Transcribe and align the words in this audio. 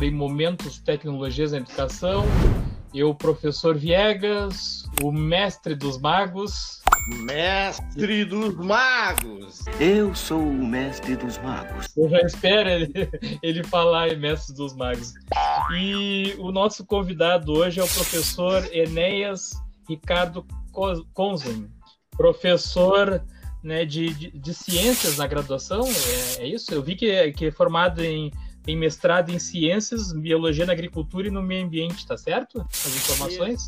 em 0.00 0.10
Momentos 0.10 0.78
Tecnologias 0.78 1.52
na 1.52 1.58
Educação. 1.58 2.24
Eu, 2.94 3.14
professor 3.14 3.76
Viegas, 3.76 4.84
o 5.02 5.12
mestre 5.12 5.74
dos 5.74 5.98
magos. 5.98 6.80
Mestre 7.24 8.24
dos 8.24 8.54
magos! 8.54 9.64
Eu 9.78 10.14
sou 10.14 10.40
o 10.40 10.66
mestre 10.66 11.16
dos 11.16 11.36
magos. 11.38 11.86
Eu 11.96 12.08
já 12.08 12.20
espero 12.20 12.68
ele, 12.68 13.10
ele 13.42 13.64
falar 13.64 14.08
em 14.08 14.16
mestre 14.16 14.54
dos 14.54 14.74
magos. 14.74 15.12
E 15.74 16.34
o 16.38 16.50
nosso 16.50 16.84
convidado 16.86 17.52
hoje 17.52 17.80
é 17.80 17.84
o 17.84 17.88
professor 17.88 18.66
Enéas 18.72 19.52
Ricardo 19.88 20.46
Konzen, 21.12 21.68
professor 22.16 23.22
né, 23.62 23.84
de, 23.84 24.12
de, 24.12 24.30
de, 24.30 24.54
ciências 24.54 25.16
na 25.18 25.26
graduação, 25.26 25.86
é, 25.86 26.42
é, 26.42 26.46
isso? 26.46 26.74
Eu 26.74 26.82
vi 26.82 26.96
que, 26.96 27.32
que 27.32 27.46
é 27.46 27.50
formado 27.50 28.02
em, 28.02 28.30
em 28.66 28.76
mestrado 28.76 29.30
em 29.30 29.38
ciências, 29.38 30.12
biologia 30.12 30.64
na 30.64 30.72
agricultura 30.72 31.26
e 31.26 31.30
no 31.30 31.42
meio 31.42 31.66
ambiente, 31.66 32.06
tá 32.06 32.16
certo? 32.16 32.60
As 32.60 32.96
informações? 32.96 33.66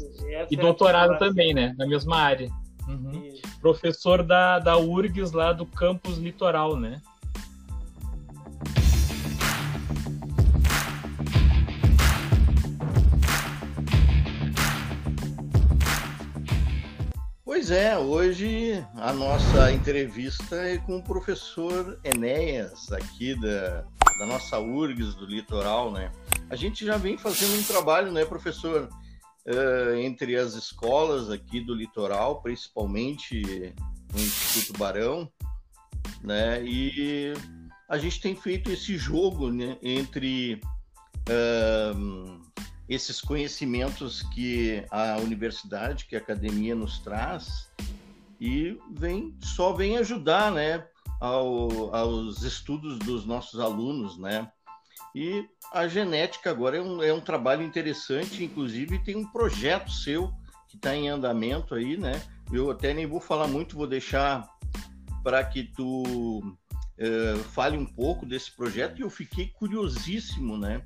e 0.51 0.57
doutorado 0.57 1.15
é 1.15 1.19
também, 1.19 1.53
né? 1.53 1.75
Na 1.77 1.87
mesma 1.87 2.17
área. 2.17 2.49
Uhum. 2.87 3.35
Professor 3.61 4.23
da, 4.23 4.59
da 4.59 4.77
URGS 4.77 5.33
lá 5.33 5.53
do 5.53 5.67
campus 5.67 6.19
litoral, 6.19 6.77
né? 6.77 7.01
Pois 17.45 17.71
é, 17.71 17.97
hoje 17.97 18.85
a 18.97 19.11
nossa 19.13 19.73
entrevista 19.73 20.57
é 20.57 20.77
com 20.77 20.99
o 20.99 21.03
professor 21.03 21.99
Enéas, 22.05 22.93
aqui 22.93 23.35
da, 23.41 23.85
da 24.19 24.27
nossa 24.27 24.59
URGS 24.59 25.15
do 25.15 25.27
litoral, 25.27 25.91
né? 25.91 26.11
A 26.49 26.57
gente 26.57 26.85
já 26.85 26.97
vem 26.97 27.17
fazendo 27.17 27.59
um 27.59 27.63
trabalho, 27.63 28.13
né, 28.13 28.25
professor, 28.25 28.89
uh, 29.47 29.95
entre 29.97 30.37
as 30.37 30.55
escolas 30.55 31.31
aqui 31.31 31.61
do 31.61 31.75
litoral, 31.75 32.41
principalmente 32.43 33.75
no 34.13 34.21
Instituto 34.21 34.79
Barão, 34.79 35.31
né? 36.23 36.63
E 36.65 37.35
a 37.89 37.99
gente 37.99 38.21
tem 38.21 38.35
feito 38.35 38.71
esse 38.71 38.97
jogo 38.97 39.51
né, 39.51 39.77
entre 39.83 40.61
uh, 41.29 42.41
esses 42.89 43.21
conhecimentos 43.21 44.23
que 44.35 44.85
a 44.91 45.17
universidade, 45.19 46.07
que 46.07 46.17
a 46.17 46.19
academia 46.19 46.75
nos 46.75 46.99
traz 46.99 47.71
e 48.41 48.79
vem 48.91 49.35
só 49.41 49.73
vem 49.73 49.97
ajudar, 49.97 50.51
né, 50.53 50.87
ao, 51.25 51.95
aos 51.95 52.43
estudos 52.43 52.99
dos 52.99 53.25
nossos 53.25 53.59
alunos, 53.59 54.19
né? 54.19 54.51
E 55.15 55.49
a 55.73 55.89
genética 55.89 56.51
agora 56.51 56.77
é 56.77 56.83
um, 56.83 57.03
é 57.03 57.15
um 57.15 57.21
trabalho 57.21 57.63
interessante, 57.63 58.45
inclusive 58.45 59.03
tem 59.03 59.17
um 59.17 59.27
projeto 59.27 59.91
seu 59.91 60.31
que 60.69 60.77
está 60.77 60.95
em 60.95 61.09
andamento 61.09 61.75
aí, 61.75 61.97
né? 61.97 62.23
Eu 62.53 62.71
até 62.71 62.93
nem 62.93 63.07
vou 63.07 63.21
falar 63.21 63.49
muito, 63.49 63.77
vou 63.77 63.87
deixar 63.87 64.47
para 65.23 65.43
que 65.43 65.65
tu 65.65 66.41
uh, 66.41 67.39
fale 67.53 67.79
um 67.79 67.87
pouco 67.87 68.27
desse 68.27 68.55
projeto 68.55 68.99
e 68.99 69.03
eu 69.03 69.09
fiquei 69.09 69.49
curiosíssimo, 69.49 70.59
né? 70.59 70.83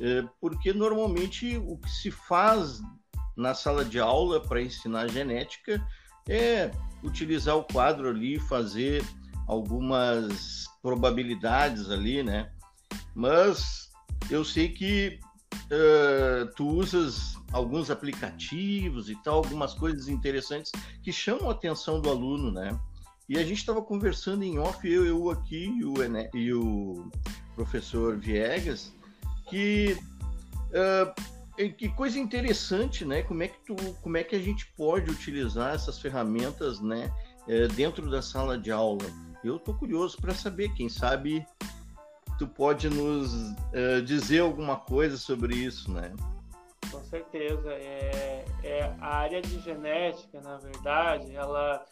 É, 0.00 0.24
porque 0.40 0.72
normalmente 0.72 1.58
o 1.58 1.76
que 1.76 1.90
se 1.90 2.10
faz 2.10 2.80
na 3.36 3.52
sala 3.52 3.84
de 3.84 4.00
aula 4.00 4.40
para 4.40 4.62
ensinar 4.62 5.08
genética 5.08 5.86
é 6.26 6.70
utilizar 7.02 7.56
o 7.56 7.64
quadro 7.64 8.08
ali, 8.08 8.38
fazer 8.38 9.04
algumas 9.46 10.66
probabilidades 10.82 11.90
ali, 11.90 12.22
né? 12.22 12.50
Mas 13.14 13.90
eu 14.30 14.44
sei 14.44 14.68
que 14.68 15.18
uh, 15.66 16.52
tu 16.56 16.68
usas 16.68 17.36
alguns 17.52 17.90
aplicativos 17.90 19.08
e 19.08 19.16
tal, 19.22 19.36
algumas 19.36 19.74
coisas 19.74 20.08
interessantes 20.08 20.72
que 21.02 21.12
chamam 21.12 21.48
a 21.48 21.52
atenção 21.52 22.00
do 22.00 22.10
aluno, 22.10 22.50
né? 22.50 22.78
E 23.28 23.38
a 23.38 23.42
gente 23.42 23.58
estava 23.58 23.80
conversando 23.80 24.42
em 24.42 24.58
off, 24.58 24.86
eu, 24.86 25.06
eu 25.06 25.30
aqui 25.30 25.66
e 25.66 25.84
o, 25.84 25.94
e 26.34 26.52
o 26.52 27.10
professor 27.54 28.18
Viegas, 28.18 28.92
que 29.48 29.96
uh, 30.70 31.34
que 31.76 31.88
coisa 31.90 32.18
interessante, 32.18 33.04
né? 33.04 33.22
Como 33.22 33.42
é 33.42 33.48
que 33.48 33.58
tu, 33.64 33.76
como 34.02 34.16
é 34.16 34.24
que 34.24 34.34
a 34.34 34.40
gente 34.40 34.66
pode 34.76 35.10
utilizar 35.10 35.74
essas 35.74 36.00
ferramentas, 36.00 36.80
né, 36.80 37.10
uh, 37.46 37.72
dentro 37.74 38.10
da 38.10 38.20
sala 38.20 38.58
de 38.58 38.70
aula? 38.70 39.04
Eu 39.44 39.58
tô 39.58 39.74
curioso 39.74 40.16
para 40.16 40.34
saber, 40.34 40.72
quem 40.72 40.88
sabe 40.88 41.46
tu 42.38 42.48
pode 42.48 42.88
nos 42.88 43.34
uh, 43.34 44.02
dizer 44.02 44.40
alguma 44.40 44.76
coisa 44.76 45.18
sobre 45.18 45.54
isso, 45.54 45.92
né? 45.92 46.12
Com 46.90 47.04
certeza, 47.04 47.70
é, 47.72 48.44
é 48.62 48.96
a 49.00 49.16
área 49.16 49.42
de 49.42 49.60
genética, 49.60 50.40
na 50.40 50.56
verdade, 50.56 51.34
ela 51.36 51.84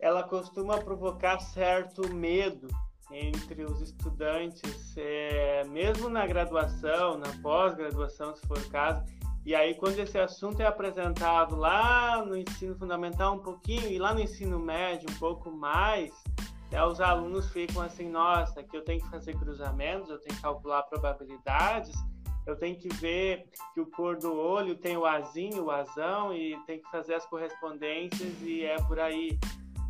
ela 0.00 0.24
costuma 0.24 0.78
provocar 0.78 1.38
certo 1.38 2.12
medo 2.12 2.66
entre 3.12 3.64
os 3.64 3.80
estudantes, 3.80 4.96
é, 4.96 5.62
mesmo 5.68 6.08
na 6.08 6.26
graduação, 6.26 7.18
na 7.18 7.28
pós-graduação, 7.40 8.34
se 8.34 8.44
for 8.48 8.58
o 8.58 8.68
caso. 8.68 9.04
E 9.46 9.54
aí, 9.54 9.76
quando 9.76 9.98
esse 10.00 10.18
assunto 10.18 10.60
é 10.60 10.66
apresentado 10.66 11.54
lá 11.54 12.24
no 12.24 12.36
ensino 12.36 12.74
fundamental 12.76 13.34
um 13.34 13.38
pouquinho 13.38 13.88
e 13.88 13.98
lá 13.98 14.12
no 14.12 14.20
ensino 14.20 14.58
médio 14.58 15.08
um 15.08 15.18
pouco 15.18 15.52
mais, 15.52 16.10
né, 16.72 16.82
os 16.84 17.00
alunos 17.00 17.50
ficam 17.50 17.82
assim: 17.82 18.08
nossa, 18.08 18.60
aqui 18.60 18.76
eu 18.76 18.84
tenho 18.84 19.02
que 19.02 19.10
fazer 19.10 19.36
cruzamentos, 19.38 20.08
eu 20.08 20.18
tenho 20.18 20.34
que 20.34 20.42
calcular 20.42 20.82
probabilidades, 20.84 21.94
eu 22.46 22.56
tenho 22.56 22.76
que 22.78 22.88
ver 22.88 23.44
que 23.74 23.80
o 23.80 23.86
cor 23.90 24.16
do 24.16 24.34
olho 24.34 24.74
tem 24.74 24.96
o 24.96 25.04
azinho, 25.04 25.64
o 25.64 25.70
azão, 25.70 26.34
e 26.34 26.58
tem 26.66 26.80
que 26.80 26.90
fazer 26.90 27.14
as 27.14 27.26
correspondências, 27.26 28.40
e 28.40 28.64
é 28.64 28.76
por 28.84 28.98
aí. 28.98 29.38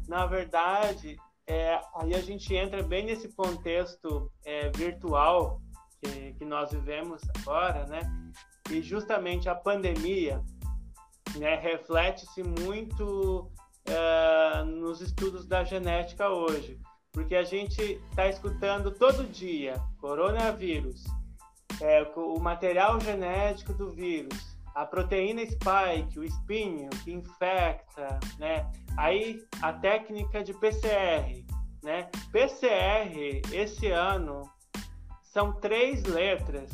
Na 0.09 0.27
verdade, 0.27 1.17
é, 1.47 1.81
aí 1.95 2.15
a 2.15 2.21
gente 2.21 2.53
entra 2.53 2.83
bem 2.83 3.07
nesse 3.07 3.29
contexto 3.29 4.31
é, 4.45 4.69
virtual 4.71 5.61
que, 6.01 6.35
que, 6.35 6.45
nós 6.45 6.73
vivemos 6.73 7.23
agora, 7.39 7.87
né? 7.87 8.01
E 8.69 8.83
justamente 8.83 9.49
a 9.49 9.55
pandemia 9.55 10.43
né, 11.37 11.55
reflete-se 11.57 12.43
muito 12.43 13.51
é, 13.87 14.65
nos 14.65 15.01
estudos 15.01 15.47
da 15.47 15.65
genética 15.65 16.29
hoje, 16.29 16.79
porque 17.13 17.35
a 17.35 17.43
gente 17.43 17.81
está 18.11 18.29
escutando 18.29 18.91
todo 18.91 19.25
dia 19.25 19.75
coronavírus, 20.01 21.05
é, 21.81 22.03
o 22.17 22.39
material 22.39 23.01
genético 23.01 23.73
do 23.75 23.91
vírus, 23.91 24.57
a 24.75 24.87
proteína 24.87 25.43
spike, 25.45 26.19
o 26.19 26.25
espinho 26.25 26.89
que 27.05 27.13
infecta, 27.13 28.19
né? 28.39 28.71
Aí 28.97 29.43
a 29.61 29.73
técnica 29.73 30.43
de 30.43 30.55
PCR, 30.55 31.45
né? 31.83 32.09
PCR 32.31 33.43
esse 33.53 33.91
ano 33.91 34.51
são 35.23 35.53
três 35.53 36.03
letras 36.05 36.71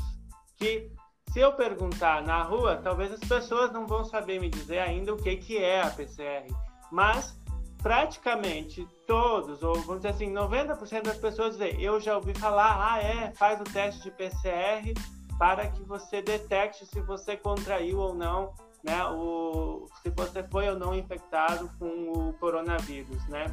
que 0.56 0.90
se 1.32 1.40
eu 1.40 1.52
perguntar 1.52 2.22
na 2.22 2.42
rua, 2.42 2.76
talvez 2.76 3.12
as 3.12 3.20
pessoas 3.20 3.72
não 3.72 3.86
vão 3.86 4.04
saber 4.04 4.40
me 4.40 4.48
dizer 4.48 4.78
ainda 4.78 5.12
o 5.12 5.16
que 5.16 5.36
que 5.36 5.58
é 5.58 5.82
a 5.82 5.90
PCR, 5.90 6.48
mas 6.91 7.38
praticamente 7.82 8.87
todos, 9.06 9.62
ou 9.62 9.75
vamos 9.82 10.03
dizer 10.03 10.09
assim, 10.09 10.32
90% 10.32 11.03
das 11.03 11.19
pessoas 11.19 11.56
dizem, 11.56 11.81
eu 11.81 12.00
já 12.00 12.16
ouvi 12.16 12.34
falar, 12.34 12.93
ah 12.93 13.03
é, 13.03 13.32
faz 13.34 13.60
o 13.60 13.65
teste 13.65 14.03
de 14.03 14.10
PCR 14.10 14.93
para 15.38 15.69
que 15.69 15.82
você 15.84 16.21
detecte 16.21 16.84
se 16.87 17.00
você 17.00 17.37
contraiu 17.37 17.99
ou 17.99 18.15
não, 18.15 18.53
né, 18.82 19.04
o, 19.06 19.87
se 20.03 20.10
você 20.10 20.43
foi 20.43 20.69
ou 20.69 20.78
não 20.78 20.94
infectado 20.94 21.71
com 21.78 22.10
o 22.12 22.32
coronavírus, 22.34 23.26
né? 23.28 23.47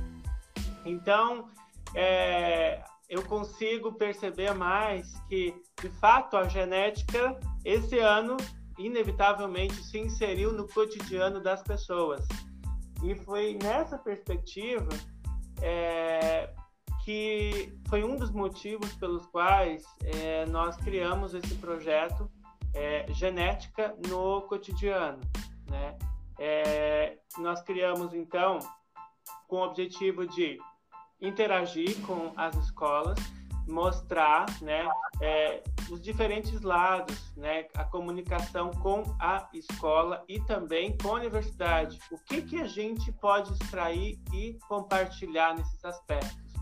Então, 0.84 1.48
é, 1.94 2.84
eu 3.10 3.24
consigo 3.24 3.94
perceber 3.94 4.54
mais 4.54 5.20
que, 5.30 5.54
de 5.82 5.90
fato, 6.00 6.38
a 6.38 6.48
genética 6.48 7.40
esse 7.64 8.00
ano 8.00 8.38
inevitavelmente 8.78 9.76
se 9.84 10.00
inseriu 10.00 10.52
no 10.52 10.68
cotidiano 10.68 11.42
das 11.42 11.62
pessoas. 11.62 12.28
E 13.06 13.14
foi 13.14 13.56
nessa 13.62 14.00
perspectiva 14.00 14.90
é, 15.62 16.52
que 17.04 17.72
foi 17.88 18.04
um 18.04 18.16
dos 18.16 18.32
motivos 18.32 18.92
pelos 18.96 19.28
quais 19.28 19.86
é, 20.04 20.48
nós 20.48 20.76
criamos 20.78 21.36
esse 21.36 21.54
projeto 21.56 22.28
é, 22.74 23.06
Genética 23.14 23.96
no 24.08 24.42
Cotidiano. 24.42 25.22
Né? 25.70 25.96
É, 26.40 27.20
nós 27.38 27.62
criamos, 27.62 28.12
então, 28.16 28.58
com 29.48 29.58
o 29.58 29.66
objetivo 29.66 30.26
de 30.26 30.58
interagir 31.22 32.02
com 32.08 32.34
as 32.36 32.56
escolas, 32.56 33.20
mostrar 33.68 34.48
né, 34.62 34.90
é, 35.22 35.64
os 35.90 36.02
diferentes 36.02 36.62
lados, 36.62 37.34
né, 37.36 37.68
a 37.76 37.84
comunicação 37.84 38.72
com 38.72 39.04
a 39.20 39.48
escola 39.54 40.24
e 40.28 40.40
também 40.42 40.98
com 40.98 41.10
a 41.10 41.14
universidade. 41.14 42.00
O 42.12 42.18
que, 42.18 42.42
que 42.42 42.62
a 42.62 42.68
gente 42.68 43.12
pode 43.12 43.54
extrair 43.54 44.20
e 44.34 44.58
compartilhar 44.68 45.56
nesses 45.56 45.84
aspectos. 45.84 46.54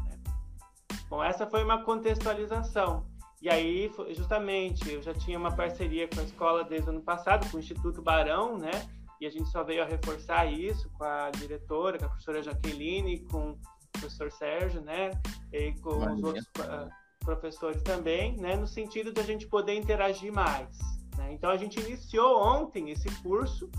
Bom, 1.09 1.23
essa 1.23 1.45
foi 1.47 1.63
uma 1.63 1.83
contextualização. 1.83 3.05
E 3.41 3.49
aí, 3.49 3.91
justamente, 4.15 4.89
eu 4.89 5.01
já 5.01 5.13
tinha 5.13 5.37
uma 5.37 5.53
parceria 5.53 6.07
com 6.07 6.19
a 6.19 6.23
escola 6.23 6.63
desde 6.63 6.87
o 6.87 6.93
ano 6.93 7.01
passado, 7.01 7.49
com 7.51 7.57
o 7.57 7.59
Instituto 7.59 8.01
Barão, 8.01 8.57
né? 8.57 8.71
E 9.19 9.25
a 9.25 9.29
gente 9.29 9.49
só 9.49 9.63
veio 9.63 9.83
a 9.83 9.85
reforçar 9.85 10.45
isso 10.45 10.89
com 10.91 11.03
a 11.03 11.29
diretora, 11.29 11.97
com 11.97 12.05
a 12.05 12.07
professora 12.07 12.41
Jaqueline, 12.41 13.19
com 13.25 13.51
o 13.51 13.59
professor 13.91 14.31
Sérgio, 14.31 14.81
né? 14.81 15.11
E 15.51 15.73
com 15.81 15.99
Maravilha. 15.99 16.15
os 16.15 16.23
outros 16.23 16.45
uh, 16.59 17.02
professores 17.23 17.81
também, 17.81 18.37
né? 18.37 18.55
No 18.55 18.67
sentido 18.67 19.11
de 19.11 19.19
a 19.19 19.23
gente 19.23 19.47
poder 19.47 19.75
interagir 19.75 20.31
mais. 20.31 20.77
Né? 21.17 21.33
Então, 21.33 21.49
a 21.49 21.57
gente 21.57 21.79
iniciou 21.79 22.41
ontem 22.41 22.89
esse 22.89 23.09
curso, 23.21 23.69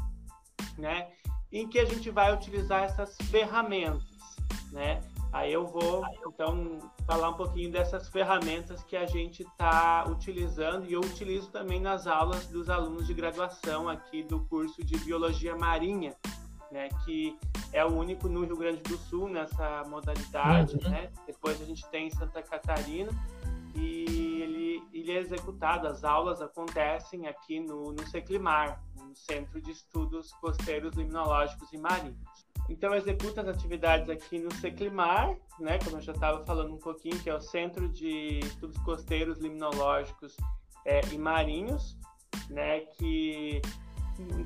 né? 0.78 1.08
Em 1.52 1.68
que 1.68 1.78
a 1.78 1.84
gente 1.84 2.10
vai 2.10 2.32
utilizar 2.34 2.82
essas 2.82 3.16
ferramentas, 3.30 4.02
né? 4.72 5.00
Aí 5.32 5.52
eu 5.52 5.66
vou, 5.66 6.04
então, 6.28 6.78
falar 7.06 7.30
um 7.30 7.34
pouquinho 7.34 7.70
dessas 7.72 8.08
ferramentas 8.08 8.84
que 8.84 8.96
a 8.96 9.04
gente 9.04 9.42
está 9.42 10.04
utilizando 10.08 10.86
e 10.86 10.92
eu 10.92 11.00
utilizo 11.00 11.50
também 11.50 11.80
nas 11.80 12.06
aulas 12.06 12.46
dos 12.46 12.70
alunos 12.70 13.08
de 13.08 13.14
graduação 13.14 13.88
aqui 13.88 14.22
do 14.22 14.46
curso 14.46 14.84
de 14.84 14.96
Biologia 14.98 15.56
Marinha, 15.56 16.14
né, 16.74 16.88
que 17.04 17.38
é 17.72 17.84
o 17.84 17.96
único 17.96 18.28
no 18.28 18.44
Rio 18.44 18.56
Grande 18.56 18.82
do 18.82 18.98
Sul 18.98 19.28
nessa 19.28 19.84
modalidade, 19.84 20.74
uhum. 20.74 20.90
né? 20.90 21.08
Depois 21.24 21.62
a 21.62 21.64
gente 21.64 21.88
tem 21.88 22.08
em 22.08 22.10
Santa 22.10 22.42
Catarina 22.42 23.12
e 23.76 24.42
ele, 24.42 24.82
ele 24.92 25.12
é 25.12 25.20
executado, 25.20 25.86
as 25.86 26.02
aulas 26.02 26.42
acontecem 26.42 27.28
aqui 27.28 27.60
no, 27.60 27.92
no 27.92 28.04
Seclimar, 28.08 28.82
no 28.96 29.14
Centro 29.14 29.60
de 29.60 29.70
Estudos 29.70 30.32
Costeiros 30.34 30.96
Limnológicos 30.96 31.72
e 31.72 31.78
Marinhos. 31.78 32.44
Então, 32.68 32.92
executa 32.94 33.42
as 33.42 33.48
atividades 33.48 34.08
aqui 34.10 34.40
no 34.40 34.52
Seclimar, 34.54 35.36
né, 35.60 35.78
como 35.78 35.98
eu 35.98 36.00
já 36.00 36.12
estava 36.12 36.44
falando 36.44 36.74
um 36.74 36.78
pouquinho, 36.78 37.20
que 37.20 37.30
é 37.30 37.34
o 37.34 37.40
Centro 37.40 37.88
de 37.88 38.40
Estudos 38.40 38.78
Costeiros, 38.78 39.38
Limnológicos 39.38 40.36
é, 40.84 41.00
e 41.12 41.18
Marinhos, 41.18 41.96
né, 42.50 42.80
que 42.80 43.60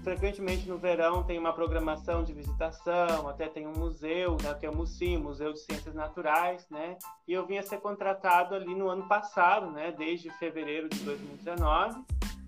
frequentemente 0.02 0.68
no 0.68 0.78
verão 0.78 1.22
tem 1.22 1.38
uma 1.38 1.52
programação 1.52 2.24
de 2.24 2.32
visitação, 2.32 3.28
até 3.28 3.48
tem 3.48 3.66
um 3.66 3.72
museu, 3.72 4.36
né, 4.42 4.54
que 4.54 4.66
é 4.66 4.70
o 4.70 4.76
MUCIM, 4.76 5.18
Museu 5.18 5.52
de 5.52 5.60
Ciências 5.60 5.94
Naturais, 5.94 6.66
né, 6.70 6.96
e 7.26 7.32
eu 7.32 7.46
vinha 7.46 7.62
ser 7.62 7.78
contratado 7.78 8.54
ali 8.54 8.74
no 8.74 8.88
ano 8.88 9.06
passado, 9.06 9.70
né, 9.70 9.92
desde 9.92 10.30
fevereiro 10.38 10.88
de 10.88 11.00
2019, 11.00 12.02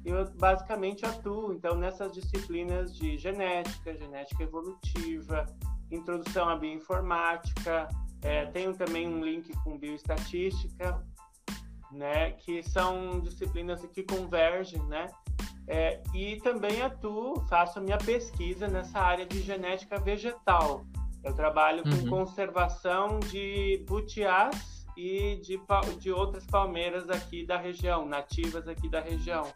eu 0.05 0.25
basicamente 0.37 1.05
atuo 1.05 1.53
então 1.53 1.75
nessas 1.75 2.13
disciplinas 2.13 2.97
de 2.97 3.19
genética, 3.19 3.95
genética 3.95 4.43
evolutiva, 4.43 5.45
introdução 5.91 6.49
à 6.49 6.57
bioinformática, 6.57 7.89
é, 8.23 8.47
tenho 8.47 8.75
também 8.75 9.09
um 9.09 9.23
link 9.23 9.53
com 9.63 9.79
bioestatística, 9.79 11.03
né, 11.93 12.33
que 12.33 12.63
são 12.63 13.21
disciplinas 13.21 13.85
que 13.87 14.03
convergem, 14.03 14.83
né, 14.85 15.07
é, 15.71 16.03
e 16.13 16.37
também 16.41 16.83
atuo, 16.83 17.41
faço 17.49 17.79
a 17.79 17.83
minha 17.83 17.97
pesquisa 17.97 18.67
nessa 18.67 18.99
área 18.99 19.25
de 19.25 19.41
genética 19.41 20.01
vegetal. 20.01 20.85
Eu 21.23 21.33
trabalho 21.33 21.85
com 21.85 21.91
uhum. 21.91 22.09
conservação 22.09 23.21
de 23.21 23.85
butiás 23.87 24.85
e 24.97 25.37
de, 25.37 25.61
de 26.01 26.11
outras 26.11 26.45
palmeiras 26.45 27.09
aqui 27.09 27.47
da 27.47 27.57
região, 27.57 28.05
nativas 28.05 28.67
aqui 28.67 28.89
da 28.89 29.01
região. 29.01 29.47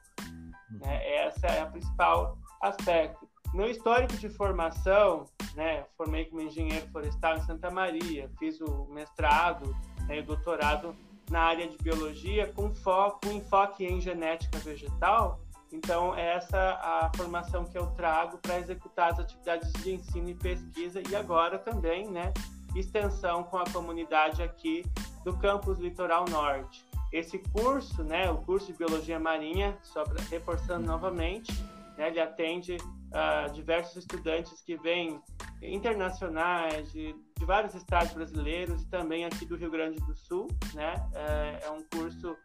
Né? 0.70 1.16
Essa 1.16 1.48
é 1.48 1.60
a 1.62 1.66
principal 1.66 2.38
aspecto. 2.62 3.28
Meu 3.52 3.68
histórico 3.68 4.16
de 4.16 4.28
formação, 4.28 5.24
né, 5.56 5.84
formei 5.96 6.26
como 6.26 6.42
engenheiro 6.42 6.86
florestal 6.92 7.38
em 7.38 7.42
Santa 7.42 7.72
Maria, 7.72 8.30
fiz 8.38 8.60
o 8.60 8.86
mestrado 8.86 9.74
né, 10.06 10.18
e 10.18 10.22
doutorado 10.22 10.94
na 11.28 11.40
área 11.40 11.66
de 11.66 11.76
biologia 11.78 12.52
com 12.52 12.72
foco, 12.72 13.26
com 13.26 13.32
enfoque 13.32 13.84
em 13.84 14.00
genética 14.00 14.58
vegetal. 14.58 15.43
Então, 15.74 16.14
é 16.14 16.36
essa 16.36 16.56
a 16.56 17.10
formação 17.16 17.64
que 17.64 17.76
eu 17.76 17.88
trago 17.88 18.38
para 18.38 18.60
executar 18.60 19.10
as 19.10 19.18
atividades 19.18 19.72
de 19.82 19.94
ensino 19.94 20.28
e 20.28 20.34
pesquisa 20.34 21.02
e 21.10 21.16
agora 21.16 21.58
também, 21.58 22.08
né, 22.08 22.32
extensão 22.76 23.42
com 23.42 23.58
a 23.58 23.64
comunidade 23.64 24.40
aqui 24.40 24.84
do 25.24 25.36
campus 25.36 25.80
Litoral 25.80 26.26
Norte. 26.30 26.86
Esse 27.12 27.40
curso, 27.52 28.04
né, 28.04 28.30
o 28.30 28.36
curso 28.36 28.68
de 28.68 28.78
Biologia 28.78 29.18
Marinha, 29.18 29.76
só 29.82 30.04
pra, 30.04 30.22
reforçando 30.30 30.86
novamente, 30.86 31.52
né, 31.98 32.06
ele 32.06 32.20
atende 32.20 32.76
uh, 32.76 33.52
diversos 33.52 33.96
estudantes 33.96 34.60
que 34.62 34.76
vêm 34.76 35.20
internacionais, 35.60 36.92
de, 36.92 37.16
de, 37.36 37.44
vários 37.44 37.74
estados 37.74 38.12
brasileiros 38.12 38.82
e 38.82 38.86
também 38.86 39.24
aqui 39.24 39.44
do 39.44 39.56
Rio 39.56 39.72
Grande 39.72 39.98
do 40.00 40.14
Sul. 40.14 40.46
Né? 40.72 40.94
É, 41.14 41.66
é 41.66 41.70
um 41.70 41.82
curso 41.82 42.36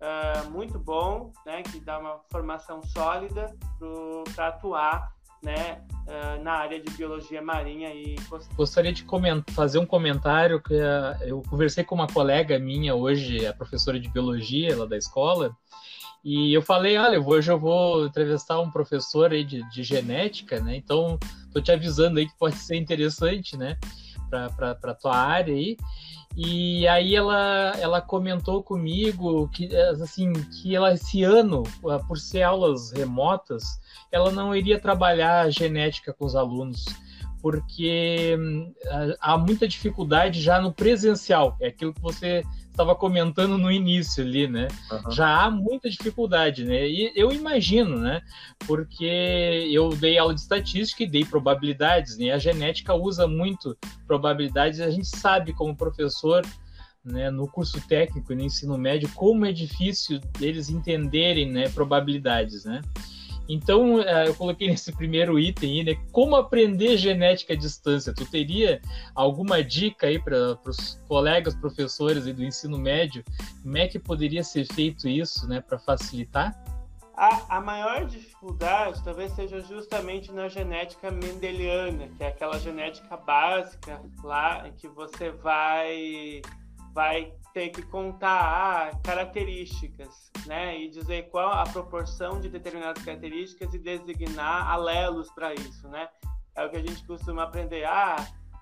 uh, 0.00 0.50
muito 0.50 0.78
bom, 0.78 1.32
né, 1.44 1.62
que 1.62 1.80
dá 1.80 1.98
uma 1.98 2.20
formação 2.30 2.82
sólida 2.82 3.54
para 4.34 4.48
atuar 4.48 5.16
né, 5.42 5.82
uh, 6.06 6.42
na 6.42 6.52
área 6.52 6.80
de 6.80 6.90
biologia 6.92 7.42
marinha 7.42 7.94
e 7.94 8.16
gostaria 8.56 8.92
de 8.92 9.04
fazer 9.52 9.78
um 9.78 9.86
comentário 9.86 10.60
que 10.60 10.74
uh, 10.74 11.22
eu 11.22 11.42
conversei 11.48 11.84
com 11.84 11.94
uma 11.94 12.06
colega 12.06 12.58
minha 12.58 12.94
hoje, 12.94 13.46
a 13.46 13.52
professora 13.52 14.00
de 14.00 14.08
biologia 14.08 14.76
lá 14.76 14.86
da 14.86 14.96
escola, 14.96 15.56
e 16.28 16.52
eu 16.52 16.60
falei, 16.60 16.98
olha, 16.98 17.20
hoje 17.20 17.52
eu 17.52 17.56
vou 17.56 18.06
entrevistar 18.06 18.58
um 18.58 18.68
professor 18.68 19.30
aí 19.30 19.44
de, 19.44 19.62
de 19.70 19.84
genética, 19.84 20.58
né? 20.58 20.74
Então, 20.74 21.16
tô 21.52 21.60
te 21.60 21.70
avisando 21.70 22.18
aí 22.18 22.26
que 22.26 22.36
pode 22.36 22.56
ser 22.56 22.74
interessante, 22.74 23.56
né? 23.56 23.78
Para 24.28 24.94
tua 24.94 25.16
área 25.16 25.54
aí. 25.54 25.76
E 26.36 26.86
aí 26.86 27.16
ela, 27.16 27.72
ela 27.80 28.02
comentou 28.02 28.62
comigo 28.62 29.48
que 29.48 29.74
assim 29.74 30.34
que 30.34 30.76
ela 30.76 30.92
esse 30.92 31.22
ano, 31.22 31.62
por 32.06 32.18
ser 32.18 32.42
aulas 32.42 32.92
remotas, 32.92 33.64
ela 34.12 34.30
não 34.30 34.54
iria 34.54 34.78
trabalhar 34.78 35.50
genética 35.50 36.12
com 36.12 36.26
os 36.26 36.36
alunos, 36.36 36.84
porque 37.40 38.36
hum, 38.38 38.70
há 39.18 39.38
muita 39.38 39.66
dificuldade 39.66 40.42
já 40.42 40.60
no 40.60 40.74
presencial. 40.74 41.56
É 41.58 41.68
aquilo 41.68 41.94
que 41.94 42.02
você 42.02 42.42
estava 42.76 42.94
comentando 42.94 43.56
no 43.56 43.72
início 43.72 44.22
ali, 44.22 44.46
né? 44.46 44.68
Uhum. 44.92 45.10
Já 45.10 45.44
há 45.44 45.50
muita 45.50 45.88
dificuldade, 45.88 46.64
né? 46.64 46.86
E 46.86 47.10
eu 47.16 47.32
imagino, 47.32 47.98
né? 47.98 48.20
Porque 48.66 49.68
eu 49.72 49.88
dei 49.90 50.18
aula 50.18 50.34
de 50.34 50.40
estatística 50.40 51.02
e 51.02 51.08
dei 51.08 51.24
probabilidades, 51.24 52.18
né? 52.18 52.30
A 52.30 52.38
genética 52.38 52.94
usa 52.94 53.26
muito 53.26 53.76
probabilidades. 54.06 54.80
A 54.80 54.90
gente 54.90 55.08
sabe 55.08 55.54
como 55.54 55.74
professor, 55.74 56.44
né? 57.04 57.30
No 57.30 57.48
curso 57.48 57.80
técnico 57.88 58.32
e 58.32 58.36
no 58.36 58.42
ensino 58.42 58.76
médio, 58.76 59.08
como 59.14 59.46
é 59.46 59.52
difícil 59.52 60.20
eles 60.40 60.68
entenderem, 60.68 61.50
né? 61.50 61.68
Probabilidades, 61.70 62.64
né? 62.64 62.82
Então, 63.48 64.00
é, 64.00 64.28
eu 64.28 64.34
coloquei 64.34 64.68
nesse 64.70 64.92
primeiro 64.92 65.38
item, 65.38 65.84
né? 65.84 65.94
Como 66.12 66.36
aprender 66.36 66.96
genética 66.96 67.54
à 67.54 67.56
distância? 67.56 68.14
Tu 68.14 68.24
teria 68.26 68.80
alguma 69.14 69.62
dica 69.62 70.06
aí 70.06 70.18
para 70.18 70.58
os 70.64 71.00
colegas 71.08 71.54
professores 71.54 72.24
do 72.24 72.44
ensino 72.44 72.78
médio? 72.78 73.24
Como 73.62 73.76
é 73.76 73.86
que 73.86 73.98
poderia 73.98 74.42
ser 74.42 74.66
feito 74.66 75.08
isso, 75.08 75.48
né, 75.48 75.60
para 75.60 75.78
facilitar? 75.78 76.56
A, 77.16 77.56
a, 77.56 77.60
maior 77.62 78.04
dificuldade 78.04 79.02
talvez 79.02 79.32
seja 79.32 79.58
justamente 79.62 80.30
na 80.30 80.48
genética 80.48 81.10
mendeliana, 81.10 82.08
que 82.08 82.22
é 82.22 82.28
aquela 82.28 82.58
genética 82.58 83.16
básica 83.16 84.02
lá 84.22 84.68
em 84.68 84.72
que 84.72 84.86
você 84.86 85.30
vai 85.30 86.42
vai 86.96 87.30
ter 87.52 87.68
que 87.68 87.82
contar 87.82 88.40
ah, 88.40 88.98
características, 89.04 90.32
né, 90.46 90.80
e 90.80 90.88
dizer 90.88 91.28
qual 91.28 91.52
a 91.52 91.64
proporção 91.64 92.40
de 92.40 92.48
determinadas 92.48 93.04
características 93.04 93.74
e 93.74 93.78
designar 93.78 94.70
alelos 94.70 95.30
para 95.30 95.52
isso, 95.52 95.86
né? 95.88 96.08
É 96.54 96.64
o 96.64 96.70
que 96.70 96.76
a 96.78 96.80
gente 96.80 97.06
costuma 97.06 97.42
aprender. 97.42 97.84
Ah, 97.84 98.16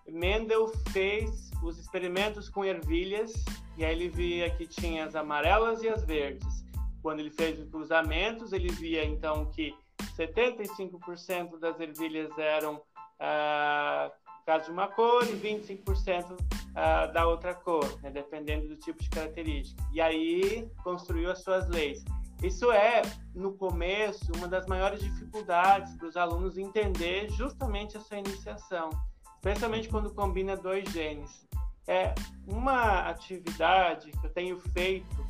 Mendel 0.08 0.66
fez 0.92 1.52
os 1.62 1.78
experimentos 1.78 2.48
com 2.48 2.64
ervilhas 2.64 3.32
e 3.76 3.84
aí 3.84 3.92
ele 3.92 4.08
via 4.08 4.50
que 4.50 4.66
tinha 4.66 5.04
as 5.04 5.14
amarelas 5.14 5.84
e 5.84 5.88
as 5.88 6.04
verdes. 6.04 6.66
Quando 7.02 7.20
ele 7.20 7.30
fez 7.30 7.60
os 7.60 7.70
cruzamentos, 7.70 8.52
ele 8.52 8.68
via 8.72 9.04
então 9.04 9.46
que 9.52 9.72
75% 10.18 11.60
das 11.60 11.78
ervilhas 11.78 12.36
eram 12.36 12.82
ah, 13.20 14.10
caso 14.44 14.66
de 14.66 14.70
uma 14.70 14.88
cor 14.88 15.24
e 15.24 15.36
25% 15.36 16.32
uh, 16.32 17.12
da 17.12 17.26
outra 17.26 17.54
cor, 17.54 17.84
né, 18.02 18.10
dependendo 18.10 18.68
do 18.68 18.76
tipo 18.76 19.02
de 19.02 19.08
característica. 19.08 19.82
E 19.92 20.00
aí 20.00 20.68
construiu 20.82 21.30
as 21.30 21.42
suas 21.42 21.68
leis. 21.68 22.04
Isso 22.42 22.70
é, 22.70 23.00
no 23.34 23.54
começo, 23.54 24.30
uma 24.36 24.46
das 24.46 24.66
maiores 24.66 25.00
dificuldades 25.00 25.96
para 25.96 26.08
os 26.08 26.16
alunos 26.16 26.58
entender 26.58 27.30
justamente 27.30 27.96
essa 27.96 28.16
iniciação, 28.16 28.90
especialmente 29.36 29.88
quando 29.88 30.12
combina 30.12 30.56
dois 30.56 30.86
genes. 30.90 31.46
É 31.86 32.14
uma 32.46 33.08
atividade 33.08 34.10
que 34.10 34.26
eu 34.26 34.30
tenho 34.30 34.58
feito 34.58 35.26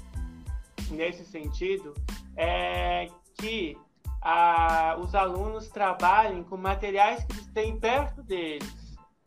nesse 0.91 1.25
sentido 1.25 1.95
é 2.37 3.09
que 3.35 3.77
a, 4.21 4.97
os 4.99 5.15
alunos 5.15 5.69
trabalhem 5.69 6.43
com 6.43 6.57
materiais 6.57 7.25
que 7.25 7.33
eles 7.33 7.47
têm 7.49 7.79
perto 7.79 8.23
deles 8.23 8.84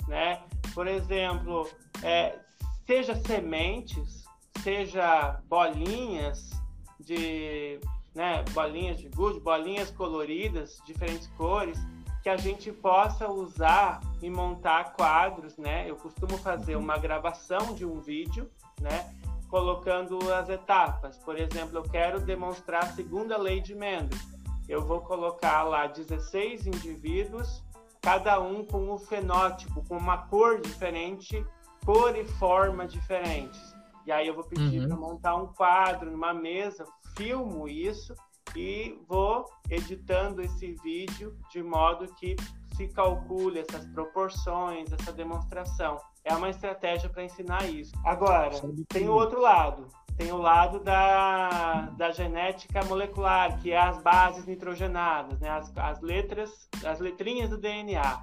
né? 0.07 0.41
Por 0.73 0.87
exemplo, 0.87 1.67
é, 2.03 2.39
seja 2.85 3.15
sementes, 3.15 4.25
seja 4.63 5.39
bolinhas, 5.47 6.51
de 6.99 7.79
né, 8.13 8.43
bolinhas 8.51 8.97
de 8.99 9.07
gude, 9.09 9.39
bolinhas 9.39 9.91
coloridas, 9.91 10.81
diferentes 10.85 11.27
cores, 11.37 11.79
que 12.23 12.29
a 12.29 12.35
gente 12.35 12.71
possa 12.71 13.29
usar 13.29 14.01
e 14.21 14.29
montar 14.29 14.93
quadros, 14.93 15.55
né? 15.57 15.89
Eu 15.89 15.95
costumo 15.95 16.37
fazer 16.37 16.75
uhum. 16.75 16.81
uma 16.81 16.97
gravação 16.97 17.73
de 17.73 17.85
um 17.85 18.01
vídeo, 18.01 18.49
né? 18.81 19.13
Colocando 19.47 20.33
as 20.33 20.49
etapas. 20.49 21.17
Por 21.19 21.39
exemplo, 21.39 21.77
eu 21.77 21.83
quero 21.83 22.19
demonstrar 22.19 22.83
a 22.83 22.87
segunda 22.87 23.37
lei 23.37 23.61
de 23.61 23.73
Mendel. 23.73 24.19
Eu 24.67 24.81
vou 24.81 24.99
colocar 24.99 25.63
lá 25.63 25.87
16 25.87 26.67
indivíduos, 26.67 27.63
cada 28.01 28.39
um 28.39 28.63
com 28.65 28.93
um 28.93 28.97
fenótipo, 28.97 29.83
com 29.87 29.97
uma 29.97 30.17
cor 30.27 30.59
diferente, 30.61 31.45
cor 31.85 32.15
e 32.15 32.25
forma 32.25 32.87
diferentes. 32.87 33.59
E 34.05 34.11
aí 34.11 34.27
eu 34.27 34.33
vou 34.33 34.43
pedir 34.43 34.81
uhum. 34.81 34.87
para 34.87 34.97
montar 34.97 35.35
um 35.35 35.47
quadro 35.47 36.09
numa 36.09 36.33
mesa, 36.33 36.85
filmo 37.15 37.67
isso 37.67 38.13
e 38.55 38.97
vou 39.07 39.45
editando 39.69 40.41
esse 40.41 40.73
vídeo 40.83 41.37
de 41.51 41.61
modo 41.61 42.07
que 42.15 42.35
se 42.75 42.87
calcule 42.87 43.59
essas 43.59 43.85
proporções, 43.87 44.91
essa 44.91 45.11
demonstração. 45.11 45.97
É 46.23 46.33
uma 46.33 46.49
estratégia 46.49 47.09
para 47.09 47.23
ensinar 47.23 47.67
isso. 47.69 47.93
Agora, 48.05 48.51
tem 48.87 49.09
o 49.09 49.13
outro 49.13 49.41
lado. 49.41 49.87
Tem 50.17 50.31
o 50.31 50.37
lado 50.37 50.79
da, 50.79 51.91
da 51.95 52.11
genética 52.11 52.83
molecular, 52.85 53.59
que 53.61 53.71
é 53.71 53.77
as 53.77 54.01
bases 54.01 54.47
nitrogenadas, 54.47 55.39
né? 55.39 55.49
as, 55.49 55.71
as 55.77 56.01
letras, 56.01 56.67
as 56.83 56.99
letrinhas 56.99 57.51
do 57.51 57.57
DNA. 57.57 58.01
Isso 58.01 58.13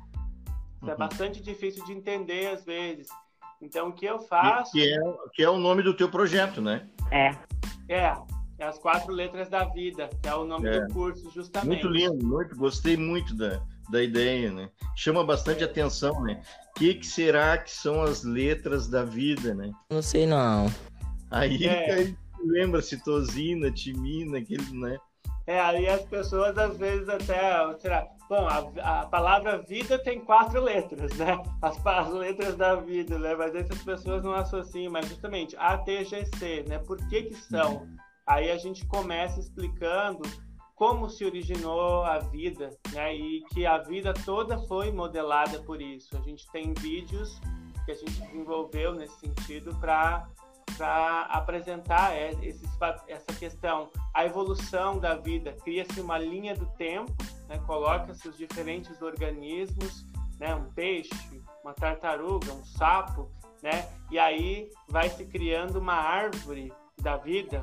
é 0.83 0.87
uhum. 0.87 0.91
é 0.91 0.97
bastante 0.97 1.41
difícil 1.41 1.85
de 1.85 1.93
entender 1.93 2.49
às 2.49 2.65
vezes. 2.65 3.07
Então, 3.63 3.89
o 3.89 3.93
que 3.93 4.05
eu 4.05 4.19
faço. 4.19 4.73
Que 4.73 4.93
é, 4.93 4.99
que 5.33 5.43
é 5.43 5.49
o 5.49 5.57
nome 5.57 5.83
do 5.83 5.95
teu 5.95 6.09
projeto, 6.11 6.61
né? 6.61 6.87
É. 7.13 7.31
É, 7.89 8.13
é 8.59 8.65
as 8.65 8.79
quatro 8.79 9.13
letras 9.13 9.49
da 9.49 9.65
vida, 9.65 10.11
que 10.21 10.29
é 10.29 10.35
o 10.35 10.45
nome 10.45 10.69
é. 10.69 10.81
do 10.81 10.93
curso, 10.93 11.31
justamente. 11.31 11.85
Muito 11.85 11.89
lindo, 11.89 12.27
muito, 12.27 12.57
gostei 12.57 12.97
muito 12.97 13.37
da, 13.37 13.63
da 13.89 14.03
ideia, 14.03 14.51
né? 14.53 14.69
Chama 14.97 15.25
bastante 15.25 15.63
atenção, 15.63 16.21
né? 16.23 16.43
O 16.71 16.79
que, 16.79 16.95
que 16.95 17.07
será 17.07 17.57
que 17.57 17.71
são 17.71 18.03
as 18.03 18.25
letras 18.25 18.89
da 18.89 19.05
vida, 19.05 19.55
né? 19.55 19.71
Não 19.91 20.03
sei 20.03 20.27
não. 20.27 20.67
Aí, 21.35 21.67
é. 21.67 21.93
aí 21.93 22.17
lembra 22.45 22.81
citosina, 22.81 23.69
timina, 23.71 24.39
aquele, 24.39 24.71
né? 24.73 24.97
É, 25.49 25.61
aí 25.61 25.89
as 25.89 26.03
pessoas 26.03 26.57
às 26.57 26.77
vezes 26.79 27.09
até, 27.09 27.77
será, 27.79 28.07
bom, 28.29 28.47
a, 28.47 29.01
a 29.01 29.07
palavra 29.07 29.59
vida 29.59 29.99
tem 29.99 30.21
quatro 30.21 30.63
letras, 30.63 31.13
né? 31.17 31.43
As, 31.61 31.85
as 31.85 32.11
letras 32.11 32.57
da 32.57 32.77
vida, 32.77 33.19
né? 33.19 33.35
Mas 33.35 33.53
essas 33.55 33.83
pessoas 33.83 34.23
não 34.23 34.33
associam, 34.33 34.93
mas 34.93 35.09
justamente 35.09 35.57
ATGC, 35.57 36.67
né? 36.69 36.79
Por 36.79 36.99
que 37.09 37.25
que 37.25 37.35
são? 37.35 37.79
Uhum. 37.79 37.97
Aí 38.27 38.53
a 38.53 38.57
gente 38.57 38.87
começa 38.87 39.41
explicando 39.41 40.23
como 40.77 41.11
se 41.11 41.25
originou 41.25 42.05
a 42.05 42.21
vida, 42.21 42.71
né? 42.93 43.15
E 43.15 43.43
que 43.53 43.67
a 43.67 43.79
vida 43.79 44.15
toda 44.25 44.57
foi 44.67 44.93
modelada 44.93 45.61
por 45.63 45.83
isso. 45.83 46.17
A 46.17 46.21
gente 46.21 46.49
tem 46.53 46.73
vídeos 46.75 47.41
que 47.85 47.93
a 47.93 47.95
gente 47.95 48.21
desenvolveu 48.23 48.95
nesse 48.95 49.19
sentido 49.19 49.75
para 49.81 50.27
para 50.77 51.23
apresentar 51.23 52.17
esse, 52.17 52.65
essa 53.09 53.33
questão, 53.39 53.91
a 54.13 54.25
evolução 54.25 54.99
da 54.99 55.15
vida. 55.15 55.53
Cria-se 55.65 56.01
uma 56.01 56.19
linha 56.19 56.55
do 56.55 56.67
tempo, 56.77 57.13
né? 57.49 57.59
coloca-se 57.67 58.29
os 58.29 58.37
diferentes 58.37 59.01
organismos, 59.03 60.07
né? 60.39 60.55
um 60.55 60.71
peixe, 60.73 61.43
uma 61.63 61.75
tartaruga, 61.75 62.53
um 62.53 62.65
sapo, 62.65 63.31
né? 63.63 63.89
e 64.11 64.19
aí 64.19 64.71
vai 64.89 65.09
se 65.09 65.25
criando 65.27 65.79
uma 65.79 65.95
árvore 65.95 66.73
da 67.01 67.17
vida 67.17 67.61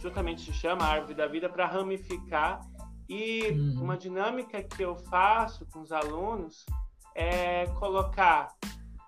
justamente 0.00 0.42
se 0.42 0.52
chama 0.52 0.84
Árvore 0.84 1.14
da 1.14 1.26
Vida, 1.26 1.48
para 1.48 1.66
ramificar. 1.66 2.60
E 3.08 3.50
uhum. 3.50 3.82
uma 3.82 3.96
dinâmica 3.96 4.62
que 4.62 4.82
eu 4.82 4.96
faço 4.96 5.66
com 5.66 5.80
os 5.80 5.92
alunos 5.92 6.64
é 7.14 7.66
colocar, 7.78 8.54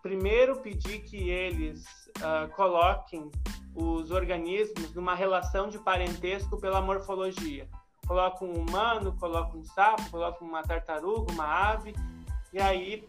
primeiro 0.03 0.61
pedir 0.61 1.01
que 1.03 1.31
eles 1.31 1.85
uh, 2.19 2.51
coloquem 2.55 3.31
os 3.75 4.11
organismos 4.11 4.95
numa 4.95 5.15
relação 5.15 5.69
de 5.69 5.79
parentesco 5.79 6.61
pela 6.61 6.81
morfologia. 6.81 7.69
Coloca 8.07 8.45
um 8.45 8.53
humano, 8.53 9.17
coloca 9.19 9.57
um 9.57 9.65
sapo, 9.65 10.11
coloca 10.11 10.45
uma 10.45 10.63
tartaruga, 10.63 11.33
uma 11.33 11.47
ave, 11.47 11.95
e 12.53 12.61
aí 12.61 13.09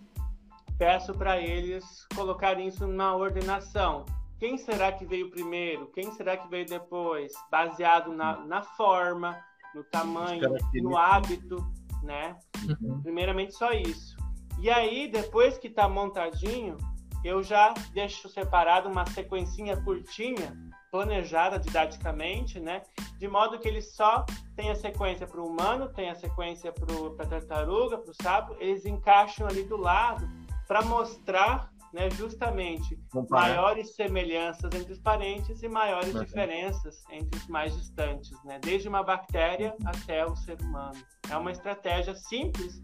peço 0.78 1.14
para 1.14 1.40
eles 1.40 2.08
colocarem 2.16 2.68
isso 2.68 2.88
numa 2.88 3.16
ordenação 3.16 4.06
quem 4.44 4.58
será 4.58 4.92
que 4.92 5.06
veio 5.06 5.32
primeiro, 5.32 5.88
quem 5.94 6.12
será 6.12 6.36
que 6.36 6.50
veio 6.50 6.66
depois, 6.66 7.32
baseado 7.50 8.12
na, 8.12 8.46
na 8.46 8.62
forma, 8.62 9.40
no 9.74 9.86
tamanho, 9.86 10.42
no 10.82 10.98
hábito, 10.98 11.66
né? 12.04 12.38
Uhum. 12.68 13.02
Primeiramente 13.02 13.56
só 13.56 13.72
isso. 13.72 14.18
E 14.60 14.70
aí, 14.70 15.08
depois 15.08 15.58
que 15.58 15.68
está 15.68 15.88
montadinho, 15.88 16.78
eu 17.24 17.42
já 17.42 17.74
deixo 17.94 18.28
separado 18.30 18.90
uma 18.90 19.06
sequencinha 19.06 19.78
curtinha, 19.82 20.58
planejada 20.92 21.58
didaticamente, 21.58 22.60
né? 22.60 22.84
De 23.18 23.28
modo 23.28 23.58
que 23.60 23.68
ele 23.68 23.82
só 23.82 24.26
tem 24.56 24.70
a 24.70 24.76
sequência 24.76 25.26
para 25.26 25.42
o 25.42 25.48
humano, 25.48 25.90
tem 25.90 26.10
a 26.10 26.16
sequência 26.16 26.72
para 26.72 27.26
a 27.26 27.28
tartaruga, 27.28 27.98
para 27.98 28.12
o 28.12 28.14
sapo, 28.22 28.56
eles 28.60 28.86
encaixam 28.86 29.48
ali 29.48 29.64
do 29.64 29.78
lado 29.78 30.28
para 30.68 30.84
mostrar 30.84 31.74
né, 31.94 32.10
justamente 32.10 33.00
Comparar. 33.12 33.50
maiores 33.50 33.96
semelhanças 33.96 34.74
entre 34.74 34.94
os 34.94 35.00
parentes 35.00 35.62
e 35.62 35.70
maiores 35.70 36.20
diferenças 36.20 37.04
entre 37.12 37.40
os 37.40 37.48
mais 37.48 37.76
distantes, 37.76 38.32
né? 38.44 38.60
desde 38.60 38.90
uma 38.90 39.04
bactéria 39.04 39.76
até 39.86 40.26
o 40.26 40.36
ser 40.36 40.60
humano. 40.62 41.00
É 41.30 41.38
uma 41.38 41.52
estratégia 41.52 42.16
simples, 42.16 42.84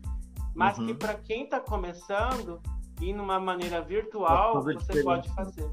mas 0.56 0.78
uhum. 0.78 0.86
que 0.86 0.94
para 0.94 1.16
quem 1.16 1.46
está 1.46 1.60
começando 1.60 2.62
e 3.02 3.14
numa 3.14 3.40
maneira 3.40 3.82
virtual 3.82 4.64
você 4.64 5.04
pode 5.04 5.30
fazer. 5.34 5.70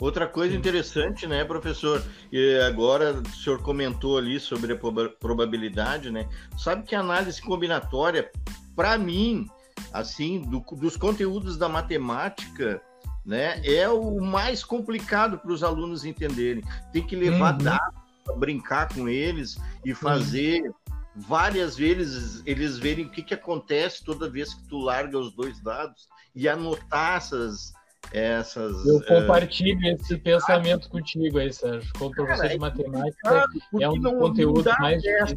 Outra 0.00 0.26
coisa 0.26 0.56
interessante, 0.56 1.26
né, 1.26 1.44
professor? 1.44 2.02
E 2.32 2.58
agora 2.60 3.20
o 3.20 3.28
senhor 3.28 3.60
comentou 3.60 4.16
ali 4.16 4.40
sobre 4.40 4.72
a 4.72 4.78
probabilidade, 5.20 6.10
né? 6.10 6.26
Sabe 6.56 6.84
que 6.84 6.94
a 6.94 7.00
análise 7.00 7.42
combinatória, 7.42 8.30
para 8.74 8.96
mim, 8.96 9.46
assim, 9.92 10.40
do, 10.40 10.60
dos 10.76 10.96
conteúdos 10.96 11.58
da 11.58 11.68
matemática, 11.68 12.80
né, 13.26 13.60
é 13.62 13.86
o 13.90 14.20
mais 14.22 14.64
complicado 14.64 15.38
para 15.38 15.52
os 15.52 15.62
alunos 15.62 16.06
entenderem. 16.06 16.64
Tem 16.92 17.06
que 17.06 17.14
levar 17.14 17.52
uhum. 17.52 17.64
dados 17.64 18.00
para 18.24 18.36
brincar 18.36 18.92
com 18.94 19.06
eles 19.06 19.58
e 19.84 19.94
fazer 19.94 20.62
uhum. 20.62 20.74
Várias 21.14 21.76
vezes 21.76 22.42
eles 22.46 22.78
verem 22.78 23.06
o 23.06 23.10
que, 23.10 23.22
que 23.22 23.34
acontece 23.34 24.04
toda 24.04 24.30
vez 24.30 24.54
que 24.54 24.62
tu 24.68 24.78
larga 24.78 25.18
os 25.18 25.32
dois 25.32 25.60
dados 25.60 26.08
e 26.34 26.48
anotar 26.48 27.16
essas 27.16 27.72
essas 28.12 28.86
eu 28.86 28.98
eh, 28.98 29.20
compartilho 29.20 29.86
esse 29.88 30.16
pensamento 30.16 30.88
contigo 30.88 31.38
aí 31.38 31.52
Sérgio 31.52 31.92
como 31.98 32.10
professor 32.12 32.48
de 32.48 32.58
matemática 32.58 33.44
é 33.80 33.88
um 33.88 33.96
não, 33.96 34.18
conteúdo 34.18 34.64
não 34.64 34.78
mais 34.78 35.04
essa, 35.04 35.36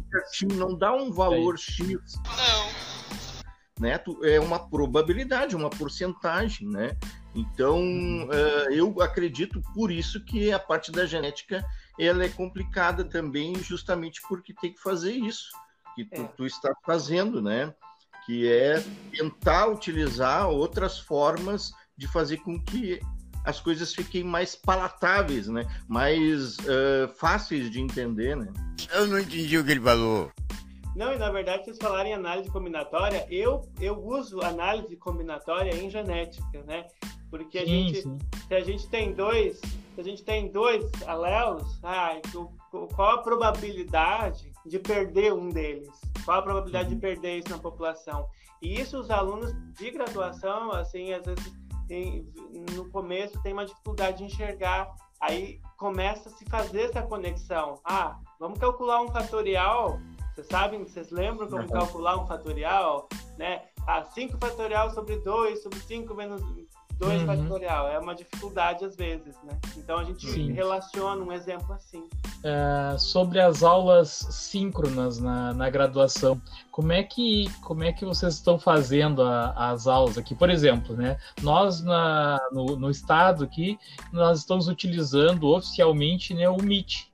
não 0.54 0.76
dá 0.76 0.92
um 0.92 1.12
valor 1.12 1.58
X 1.58 1.86
não 1.86 2.84
né? 3.78 4.00
É 4.22 4.38
uma 4.38 4.68
probabilidade, 4.68 5.56
uma 5.56 5.70
porcentagem, 5.70 6.68
né? 6.68 6.96
Então, 7.34 7.80
uh, 7.80 8.72
eu 8.72 9.00
acredito 9.02 9.60
por 9.74 9.90
isso 9.90 10.24
que 10.24 10.52
a 10.52 10.58
parte 10.58 10.92
da 10.92 11.04
genética 11.04 11.64
ela 11.98 12.24
é 12.24 12.28
complicada 12.28 13.04
também, 13.04 13.54
justamente 13.56 14.20
porque 14.28 14.54
tem 14.54 14.72
que 14.72 14.80
fazer 14.80 15.12
isso 15.12 15.50
que 15.94 16.04
tu, 16.04 16.20
é. 16.20 16.24
tu 16.36 16.46
está 16.46 16.74
fazendo, 16.84 17.40
né? 17.40 17.72
Que 18.26 18.50
é 18.50 18.82
tentar 19.12 19.68
utilizar 19.68 20.48
outras 20.48 20.98
formas 20.98 21.72
de 21.96 22.08
fazer 22.08 22.38
com 22.38 22.60
que 22.60 23.00
as 23.44 23.60
coisas 23.60 23.94
fiquem 23.94 24.24
mais 24.24 24.56
palatáveis, 24.56 25.48
né? 25.48 25.66
Mais 25.86 26.56
uh, 26.58 27.08
fáceis 27.16 27.70
de 27.70 27.80
entender, 27.80 28.34
né? 28.34 28.50
Eu 28.92 29.06
não 29.06 29.18
entendi 29.18 29.58
o 29.58 29.64
que 29.64 29.72
ele 29.72 29.80
falou. 29.80 30.32
Não, 30.96 31.12
e 31.12 31.18
na 31.18 31.30
verdade, 31.30 31.64
vocês 31.64 31.76
falarem 31.76 32.12
em 32.12 32.14
análise 32.14 32.50
combinatória, 32.50 33.26
eu, 33.28 33.68
eu 33.80 33.98
uso 34.02 34.40
análise 34.40 34.96
combinatória 34.96 35.74
em 35.74 35.90
genética, 35.90 36.62
né? 36.66 36.86
Porque 37.30 37.58
a 37.58 37.64
sim, 37.64 37.88
gente, 37.88 38.02
sim. 38.02 38.18
se 38.46 38.54
a 38.54 38.60
gente 38.60 38.88
tem 38.88 39.12
dois, 39.12 39.60
se 39.94 40.00
a 40.00 40.04
gente 40.04 40.24
tem 40.24 40.50
dois 40.50 40.84
alelos, 41.06 41.78
ah, 41.82 42.20
qual 42.94 43.12
a 43.12 43.18
probabilidade 43.18 44.52
de 44.66 44.78
perder 44.78 45.32
um 45.32 45.48
deles? 45.48 45.88
Qual 46.24 46.38
a 46.38 46.42
probabilidade 46.42 46.88
uhum. 46.88 46.94
de 46.94 47.00
perder 47.00 47.38
isso 47.38 47.50
na 47.50 47.58
população? 47.58 48.26
E 48.60 48.80
isso 48.80 48.98
os 48.98 49.10
alunos 49.10 49.52
de 49.74 49.90
graduação, 49.90 50.72
assim, 50.72 51.12
às 51.12 51.24
vezes 51.24 51.52
tem, 51.86 52.26
no 52.74 52.90
começo 52.90 53.40
tem 53.42 53.52
uma 53.52 53.66
dificuldade 53.66 54.18
de 54.18 54.24
enxergar. 54.24 54.94
Aí 55.20 55.60
começa 55.76 56.28
a 56.28 56.32
se 56.32 56.44
fazer 56.46 56.82
essa 56.82 57.02
conexão. 57.02 57.78
Ah, 57.84 58.18
vamos 58.38 58.58
calcular 58.58 59.00
um 59.02 59.08
fatorial 59.08 60.00
vocês 60.34 60.48
sabem, 60.48 60.82
vocês 60.82 61.10
lembram 61.10 61.48
como 61.48 61.62
uhum. 61.62 61.68
calcular 61.68 62.20
um 62.20 62.26
fatorial? 62.26 63.08
Né? 63.38 63.62
Ah, 63.86 64.02
5 64.02 64.36
fatorial 64.38 64.90
sobre 64.90 65.16
2 65.20 65.62
sobre 65.62 65.78
5 65.78 66.12
menos 66.12 66.42
2 66.98 67.20
Uhum. 67.22 67.26
fatorial. 67.26 67.88
É 67.88 67.98
uma 67.98 68.14
dificuldade 68.14 68.84
às 68.84 68.94
vezes, 68.96 69.34
né? 69.42 69.58
Então 69.76 69.98
a 69.98 70.04
gente 70.04 70.26
Sim. 70.30 70.52
relaciona 70.52 71.22
um 71.22 71.32
exemplo 71.32 71.72
assim. 71.74 72.08
É, 72.42 72.96
sobre 72.98 73.40
as 73.40 73.62
aulas 73.62 74.08
síncronas 74.10 75.18
na, 75.18 75.52
na 75.54 75.68
graduação, 75.70 76.40
como 76.70 76.92
é 76.92 77.02
que 77.02 77.50
como 77.62 77.82
é 77.84 77.92
que 77.92 78.04
vocês 78.04 78.34
estão 78.34 78.58
fazendo 78.58 79.22
a- 79.22 79.52
as 79.70 79.86
aulas 79.86 80.16
aqui? 80.18 80.34
Por 80.34 80.50
exemplo, 80.50 80.94
né? 80.96 81.18
Nós 81.42 81.80
na, 81.82 82.38
no, 82.52 82.76
no 82.76 82.90
estado 82.90 83.44
aqui 83.44 83.78
nós 84.12 84.40
estamos 84.40 84.68
utilizando 84.68 85.48
oficialmente 85.48 86.34
né, 86.34 86.48
o 86.48 86.56
Meet 86.62 87.06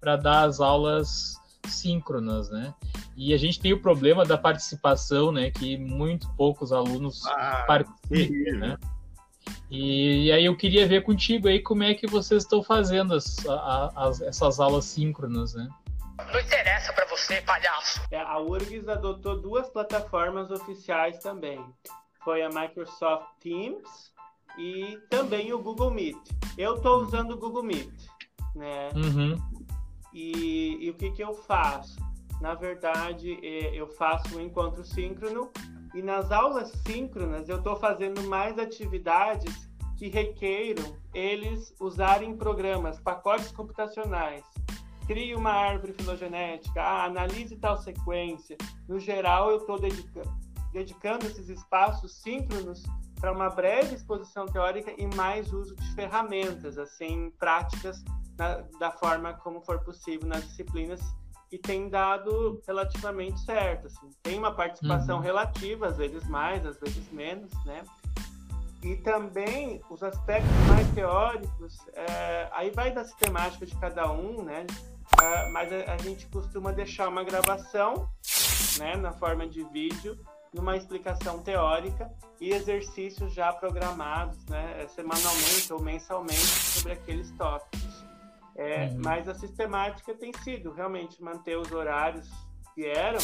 para 0.00 0.16
dar 0.16 0.44
as 0.48 0.60
aulas 0.60 1.36
síncronas, 1.66 2.48
né? 2.50 2.72
E 3.16 3.34
a 3.34 3.36
gente 3.36 3.60
tem 3.60 3.72
o 3.72 3.80
problema 3.82 4.24
da 4.24 4.38
participação, 4.38 5.30
né? 5.32 5.50
Que 5.50 5.76
muito 5.76 6.28
poucos 6.36 6.72
alunos 6.72 7.26
Ah, 7.26 7.64
participam, 7.66 8.58
né? 8.58 8.76
E, 9.70 10.26
e 10.26 10.32
aí 10.32 10.44
eu 10.44 10.56
queria 10.56 10.86
ver 10.86 11.02
contigo 11.02 11.48
aí 11.48 11.60
como 11.60 11.82
é 11.82 11.94
que 11.94 12.06
vocês 12.06 12.42
estão 12.42 12.62
fazendo 12.62 13.14
as- 13.14 13.46
a- 13.46 13.92
as- 13.96 14.20
essas 14.22 14.60
aulas 14.60 14.84
síncronas, 14.86 15.54
né? 15.54 15.68
Não 16.32 16.40
interessa 16.40 16.92
pra 16.92 17.04
você, 17.06 17.40
palhaço. 17.42 18.00
É, 18.10 18.20
A 18.20 18.38
URGS 18.38 18.88
adotou 18.88 19.40
duas 19.40 19.68
plataformas 19.68 20.50
oficiais 20.50 21.18
também. 21.18 21.64
Foi 22.24 22.42
a 22.42 22.48
Microsoft 22.48 23.26
Teams 23.40 24.12
e 24.58 24.98
também 25.08 25.52
o 25.52 25.58
Google 25.58 25.90
Meet. 25.90 26.16
Eu 26.56 26.74
estou 26.76 27.02
usando 27.02 27.32
o 27.32 27.36
Google 27.38 27.62
Meet, 27.62 27.92
né? 28.56 28.88
Uhum. 28.96 29.36
E, 30.12 30.78
e 30.86 30.90
o 30.90 30.94
que, 30.94 31.10
que 31.12 31.22
eu 31.22 31.34
faço? 31.34 31.96
Na 32.40 32.54
verdade, 32.54 33.38
é, 33.44 33.74
eu 33.74 33.86
faço 33.86 34.36
um 34.36 34.40
encontro 34.40 34.84
síncrono 34.84 35.50
e 35.98 36.02
nas 36.02 36.30
aulas 36.30 36.70
síncronas 36.86 37.48
eu 37.48 37.58
estou 37.58 37.74
fazendo 37.74 38.22
mais 38.22 38.56
atividades 38.58 39.68
que 39.96 40.08
requeiram 40.08 40.96
eles 41.12 41.74
usarem 41.80 42.36
programas, 42.36 43.00
pacotes 43.00 43.50
computacionais. 43.50 44.44
Crie 45.08 45.34
uma 45.34 45.50
árvore 45.50 45.92
filogenética, 45.94 46.80
ah, 46.80 47.04
analise 47.06 47.56
tal 47.56 47.76
sequência. 47.78 48.56
No 48.88 49.00
geral, 49.00 49.50
eu 49.50 49.58
estou 49.58 49.80
dedica- 49.80 50.22
dedicando 50.72 51.26
esses 51.26 51.48
espaços 51.48 52.20
síncronos 52.22 52.84
para 53.20 53.32
uma 53.32 53.48
breve 53.50 53.96
exposição 53.96 54.46
teórica 54.46 54.92
e 54.96 55.06
mais 55.16 55.52
uso 55.52 55.74
de 55.74 55.94
ferramentas, 55.94 56.78
assim, 56.78 57.30
práticas 57.38 58.04
na- 58.38 58.62
da 58.78 58.92
forma 58.92 59.32
como 59.32 59.60
for 59.62 59.80
possível 59.80 60.28
nas 60.28 60.44
disciplinas 60.44 61.00
e 61.50 61.58
tem 61.58 61.88
dado 61.88 62.60
relativamente 62.66 63.40
certo. 63.40 63.86
Assim. 63.86 64.10
Tem 64.22 64.38
uma 64.38 64.52
participação 64.54 65.16
Uhum. 65.16 65.22
relativa, 65.22 65.86
às 65.88 65.96
vezes 65.96 66.26
mais, 66.28 66.64
às 66.66 66.78
vezes 66.78 67.10
menos, 67.12 67.52
né? 67.64 67.82
E 68.82 68.94
também 68.96 69.80
os 69.90 70.02
aspectos 70.02 70.50
mais 70.68 70.86
teóricos, 70.94 71.76
é, 71.94 72.48
aí 72.52 72.70
vai 72.70 72.92
da 72.92 73.04
sistemática 73.04 73.66
de 73.66 73.74
cada 73.76 74.10
um, 74.12 74.42
né? 74.42 74.66
É, 75.20 75.50
mas 75.50 75.72
a, 75.72 75.94
a 75.94 75.96
gente 75.98 76.26
costuma 76.26 76.70
deixar 76.70 77.08
uma 77.08 77.24
gravação, 77.24 78.08
né, 78.78 78.94
na 78.96 79.10
forma 79.12 79.48
de 79.48 79.64
vídeo, 79.64 80.16
numa 80.54 80.76
explicação 80.76 81.42
teórica 81.42 82.10
e 82.40 82.50
exercícios 82.52 83.32
já 83.34 83.52
programados, 83.52 84.38
né, 84.46 84.86
semanalmente 84.94 85.72
ou 85.72 85.80
mensalmente 85.80 86.38
sobre 86.40 86.92
aqueles 86.92 87.30
tópicos. 87.32 88.04
É, 88.58 88.86
Uhum. 88.86 89.00
Mas 89.04 89.28
a 89.28 89.34
sistemática 89.34 90.12
tem 90.14 90.32
sido 90.42 90.72
realmente 90.72 91.22
manter 91.22 91.56
os 91.56 91.70
horários 91.70 92.28
que 92.74 92.84
eram, 92.86 93.18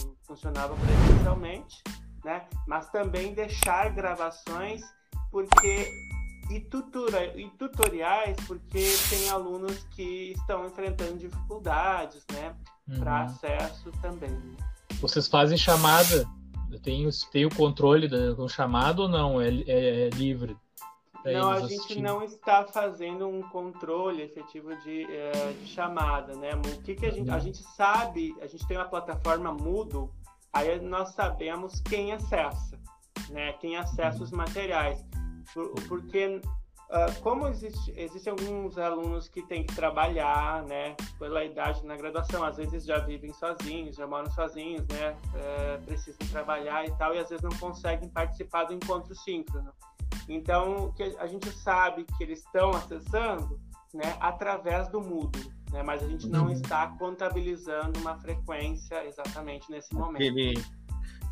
como 0.00 0.16
funcionavam 0.26 0.76
presencialmente, 0.78 1.82
né? 2.24 2.46
mas 2.66 2.90
também 2.90 3.34
deixar 3.34 3.90
gravações 3.90 4.80
porque 5.30 5.86
e, 6.50 6.60
tutora, 6.60 7.38
e 7.38 7.48
tutoriais 7.58 8.34
porque 8.46 8.82
tem 9.10 9.28
alunos 9.28 9.84
que 9.94 10.32
estão 10.32 10.66
enfrentando 10.66 11.18
dificuldades 11.18 12.24
né? 12.32 12.54
para 12.98 13.20
Uhum. 13.20 13.26
acesso 13.26 13.92
também. 14.00 14.30
né? 14.30 14.56
Vocês 15.02 15.28
fazem 15.28 15.58
chamada? 15.58 16.26
Tem, 16.82 17.06
o- 17.06 17.10
tem 17.30 17.44
o 17.44 17.54
controle 17.54 18.08
da, 18.08 18.34
com 18.34 18.48
chamada 18.48 19.02
ou 19.02 19.08
não? 19.08 19.38
É, 19.40 19.48
é- 19.48 20.06
é 20.06 20.08
livre? 20.10 20.56
Não, 21.24 21.50
a 21.50 21.60
gente 21.60 21.74
assistirem? 21.74 22.02
não 22.02 22.22
está 22.22 22.64
fazendo 22.64 23.28
um 23.28 23.42
controle 23.42 24.22
efetivo 24.22 24.74
de, 24.76 25.04
eh, 25.04 25.52
de 25.60 25.66
chamada, 25.66 26.34
né? 26.34 26.50
O 26.54 26.82
que, 26.82 26.94
que 26.94 27.06
a 27.06 27.10
gente. 27.10 27.30
A 27.30 27.38
gente 27.38 27.62
sabe, 27.62 28.34
a 28.40 28.46
gente 28.46 28.66
tem 28.66 28.76
uma 28.76 28.88
plataforma 28.88 29.52
Moodle, 29.52 30.10
aí 30.52 30.80
nós 30.80 31.10
sabemos 31.10 31.80
quem 31.80 32.12
acessa, 32.12 32.78
né? 33.30 33.52
Quem 33.54 33.76
acessa 33.76 34.22
os 34.22 34.30
materiais. 34.30 35.04
Por- 35.52 35.74
porque 35.88 36.40
ah, 36.90 37.12
como 37.20 37.46
existe, 37.48 37.92
existem 37.94 38.30
alguns 38.30 38.78
alunos 38.78 39.28
que 39.28 39.42
têm 39.42 39.62
que 39.62 39.74
trabalhar, 39.74 40.62
né? 40.62 40.96
Pela 41.18 41.44
idade 41.44 41.84
na 41.84 41.94
graduação, 41.96 42.42
às 42.42 42.56
vezes 42.56 42.84
já 42.84 42.98
vivem 42.98 43.30
sozinhos, 43.34 43.94
já 43.94 44.06
moram 44.06 44.30
sozinhos, 44.30 44.86
né? 44.88 45.14
eh, 45.34 45.80
precisam 45.84 46.26
trabalhar 46.28 46.86
e 46.86 46.96
tal, 46.96 47.14
e 47.14 47.18
às 47.18 47.28
vezes 47.28 47.42
não 47.42 47.56
conseguem 47.58 48.08
participar 48.08 48.64
do 48.64 48.72
encontro 48.72 49.14
síncrono. 49.14 49.70
Então, 50.28 50.92
que 50.96 51.02
a 51.18 51.26
gente 51.26 51.50
sabe 51.50 52.04
que 52.16 52.22
eles 52.24 52.40
estão 52.40 52.70
acessando, 52.70 53.58
né, 53.94 54.16
através 54.20 54.88
do 54.88 55.00
Moodle, 55.00 55.50
né, 55.72 55.82
mas 55.82 56.02
a 56.02 56.06
gente 56.08 56.28
não 56.28 56.46
Uhum. 56.46 56.52
está 56.52 56.88
contabilizando 56.98 57.98
uma 58.00 58.16
frequência 58.18 59.04
exatamente 59.06 59.70
nesse 59.70 59.94
momento. 59.94 60.60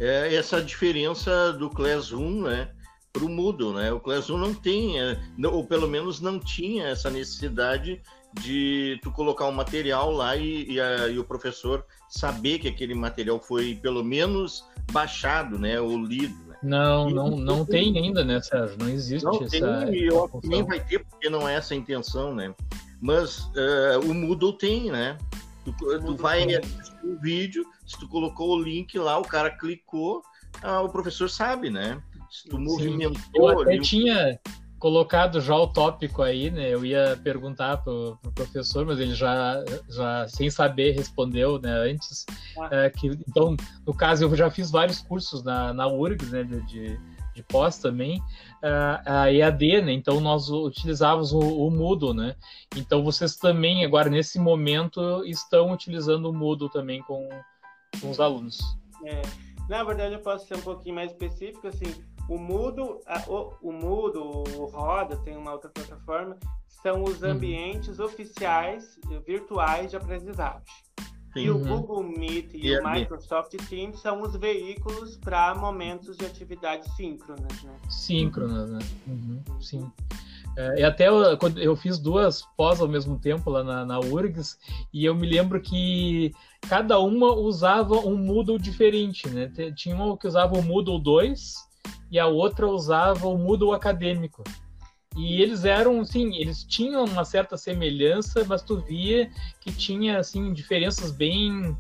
É, 0.01 0.35
essa 0.35 0.63
diferença 0.63 1.53
do 1.53 1.69
Classroom, 1.71 2.43
né, 2.43 2.71
para 3.13 3.25
o 3.25 3.31
Moodle, 3.31 3.73
né? 3.73 3.91
O 3.91 3.99
Classroom 3.99 4.37
não 4.39 4.53
tem, 4.55 5.01
é, 5.01 5.19
ou 5.51 5.67
pelo 5.67 5.89
menos 5.89 6.21
não 6.21 6.39
tinha 6.39 6.89
essa 6.89 7.09
necessidade 7.11 8.03
de 8.35 8.99
tu 9.03 9.11
colocar 9.11 9.47
um 9.47 9.53
material 9.53 10.11
lá 10.11 10.37
e, 10.37 10.73
e 10.73 10.79
a- 10.79 11.09
e 11.09 11.19
o 11.19 11.25
professor 11.25 11.83
saber 12.11 12.59
que 12.59 12.69
aquele 12.69 12.95
material 12.95 13.41
foi 13.41 13.75
pelo 13.77 14.05
menos 14.05 14.67
baixado, 14.93 15.59
né, 15.59 15.81
ou 15.81 15.97
lido. 15.97 16.46
Não, 16.63 17.11
não, 17.11 17.31
não 17.31 17.65
tem 17.65 17.97
ainda, 17.99 18.25
né, 18.25 18.41
Sérgio? 18.41 18.77
Não 18.79 18.89
existe 18.89 19.25
Não 19.25 19.43
essa. 19.43 19.87
tem, 19.87 19.95
e 19.95 20.07
eu 20.07 20.25
acho 20.25 20.41
que 20.41 20.49
nem 20.49 20.63
vai 20.65 20.81
ter, 20.81 21.05
porque 21.05 21.29
não 21.29 21.49
é 21.49 21.55
essa 21.55 21.75
a 21.75 21.77
intenção, 21.77 22.35
né? 22.35 22.55
Mas 23.01 23.51
é, 23.55 23.99
o 23.99 24.15
Moodle 24.15 24.55
tem, 24.55 24.91
né? 24.91 25.19
Tu, 25.65 25.73
tu 25.73 26.17
vai 26.17 26.45
assistir 26.55 27.05
o 27.05 27.19
vídeo, 27.21 27.67
se 27.87 27.99
tu 27.99 28.09
colocou 28.09 28.57
o 28.57 28.63
link 28.63 28.97
lá, 28.99 29.19
o 29.19 29.25
cara 29.25 29.51
clicou, 29.51 30.23
ah, 30.63 30.81
o 30.81 30.89
professor 30.89 31.29
sabe, 31.29 31.71
né? 31.71 32.01
Se 32.31 32.49
tu 32.49 32.57
Sim. 32.57 32.63
Eu 32.63 32.71
movimentou 32.71 33.49
até 33.49 33.73
ali, 33.73 33.81
tinha 33.81 34.41
colocado 34.87 35.41
já 35.41 35.57
o 35.57 35.67
tópico 35.67 36.23
aí, 36.23 36.49
né? 36.49 36.73
Eu 36.73 36.85
ia 36.85 37.19
perguntar 37.21 37.79
pro, 37.79 38.17
pro 38.23 38.31
professor, 38.31 38.87
mas 38.87 39.01
ele 39.01 39.17
já, 39.17 39.65
já 39.89 40.29
sem 40.29 40.49
saber 40.49 40.93
respondeu, 40.93 41.61
né? 41.61 41.73
Antes, 41.91 42.25
Ah. 42.57 42.69
É, 42.71 42.91
que 42.91 43.09
então, 43.29 43.57
no 43.85 43.93
caso, 43.93 44.23
eu 44.23 44.37
já 44.37 44.49
fiz 44.49 44.71
vários 44.71 45.01
cursos 45.01 45.43
na, 45.43 45.75
na 45.75 45.89
URGS, 45.89 46.31
né? 46.31 46.45
De, 46.45 46.61
de, 46.67 47.01
de 47.35 47.43
pós 47.43 47.79
também, 47.79 48.23
é, 48.63 49.01
a 49.05 49.33
EAD, 49.33 49.83
né? 49.83 49.93
Então 49.93 50.21
nós 50.21 50.51
utilizávamos 50.51 51.33
o, 51.33 51.41
o 51.41 51.69
Moodle, 51.69 52.15
né? 52.15 52.37
Então 52.77 53.03
vocês 53.03 53.35
também 53.35 53.85
agora 53.85 54.09
nesse 54.09 54.39
momento 54.39 55.25
estão 55.25 55.73
utilizando 55.73 56.31
o 56.31 56.33
Moodle 56.33 56.71
também 56.71 57.03
com, 57.03 57.29
com 58.01 58.09
os 58.09 58.21
alunos. 58.21 58.61
É, 59.05 59.21
na 59.69 59.83
verdade, 59.83 60.15
eu 60.15 60.21
posso 60.21 60.47
ser 60.47 60.55
um 60.55 60.63
pouquinho 60.63 60.95
mais 60.95 61.11
específico, 61.11 61.67
assim, 61.67 61.93
o 62.29 62.39
Moodle, 62.39 63.01
a- 63.07 63.25
o, 63.29 63.53
o 63.63 63.73
Moodle, 63.73 64.45
o 64.59 64.67
Roda, 64.67 65.17
tem 65.19 65.37
uma 65.37 65.53
outra 65.53 65.71
plataforma, 65.71 66.37
são 66.83 67.05
os 67.05 67.23
Uhum. 67.23 67.31
ambientes 67.31 67.99
oficiais 68.01 68.99
eh, 69.11 69.19
virtuais 69.27 69.91
de 69.91 69.97
aprendizagem. 69.97 70.63
E 71.35 71.51
o 71.51 71.59
Uhum. 71.59 71.65
Google 71.83 72.03
Meet 72.03 72.55
e, 72.55 72.69
E 72.69 72.79
o 72.79 72.91
Microsoft 72.91 73.55
Teams 73.69 74.01
são 74.01 74.23
os 74.23 74.35
veículos 74.37 75.17
para 75.19 75.55
momentos 75.55 76.17
de 76.17 76.25
atividades 76.25 76.91
síncronas, 76.97 77.63
né? 77.63 77.77
Síncronas, 77.91 78.71
né? 78.71 78.79
Uhum, 79.07 79.43
sim. 79.61 79.91
É, 80.57 80.81
e 80.81 80.85
até 80.85 81.09
eu, 81.09 81.23
eu 81.59 81.77
fiz 81.77 81.99
duas 81.99 82.41
pós 82.57 82.81
ao 82.81 82.89
mesmo 82.89 83.19
tempo 83.19 83.51
lá 83.51 83.63
na, 83.63 83.85
na 83.85 84.01
URGS, 84.01 84.59
e 84.91 85.05
eu 85.05 85.15
me 85.15 85.27
lembro 85.29 85.61
que 85.61 86.33
cada 86.67 86.99
uma 86.99 87.35
usava 87.35 87.97
um 87.99 88.17
Moodle 88.17 88.59
diferente, 88.59 89.29
né? 89.29 89.53
Tinha 89.77 89.95
uma 89.95 90.17
que 90.17 90.27
usava 90.27 90.57
o 90.57 90.63
Moodle 90.63 90.99
2 90.99 91.66
e 92.11 92.19
a 92.19 92.27
outra 92.27 92.67
usava 92.67 93.27
o 93.29 93.37
Moodle 93.39 93.73
acadêmico. 93.73 94.43
E 95.17 95.41
eles 95.41 95.65
eram, 95.65 96.01
assim, 96.01 96.37
eles 96.37 96.63
tinham 96.63 97.05
uma 97.05 97.25
certa 97.25 97.57
semelhança, 97.57 98.45
mas 98.47 98.63
tu 98.63 98.79
via 98.81 99.31
que 99.61 99.73
tinha, 99.73 100.19
assim, 100.19 100.53
diferenças 100.53 101.11
bem, 101.11 101.77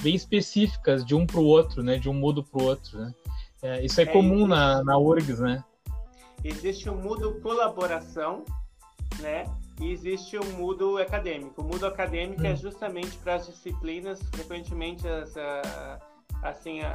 bem 0.00 0.14
específicas 0.14 1.04
de 1.04 1.14
um 1.14 1.26
para 1.26 1.40
o 1.40 1.44
outro, 1.44 1.82
né? 1.82 1.98
De 1.98 2.08
um 2.08 2.14
Moodle 2.14 2.44
para 2.44 2.62
o 2.62 2.64
outro, 2.64 2.98
né? 2.98 3.14
É, 3.62 3.84
isso 3.84 4.00
é, 4.00 4.04
É, 4.04 4.06
comum 4.06 4.46
na, 4.46 4.84
na 4.84 4.96
URGS, 4.96 5.40
né? 5.40 5.64
Existe 6.44 6.88
o 6.88 6.94
Moodle 6.94 7.40
colaboração, 7.40 8.44
né? 9.18 9.44
E 9.80 9.90
existe 9.90 10.38
o 10.38 10.44
Moodle 10.52 10.98
acadêmico. 10.98 11.60
O 11.60 11.64
Moodle 11.64 11.88
acadêmico 11.88 12.46
é 12.46 12.52
Hum. 12.52 12.56
justamente 12.56 13.16
para 13.18 13.34
as 13.34 13.46
disciplinas, 13.46 14.22
frequentemente 14.30 15.06
as, 15.08 15.36
ah, 15.36 15.98
assim, 16.42 16.80
ah, 16.82 16.92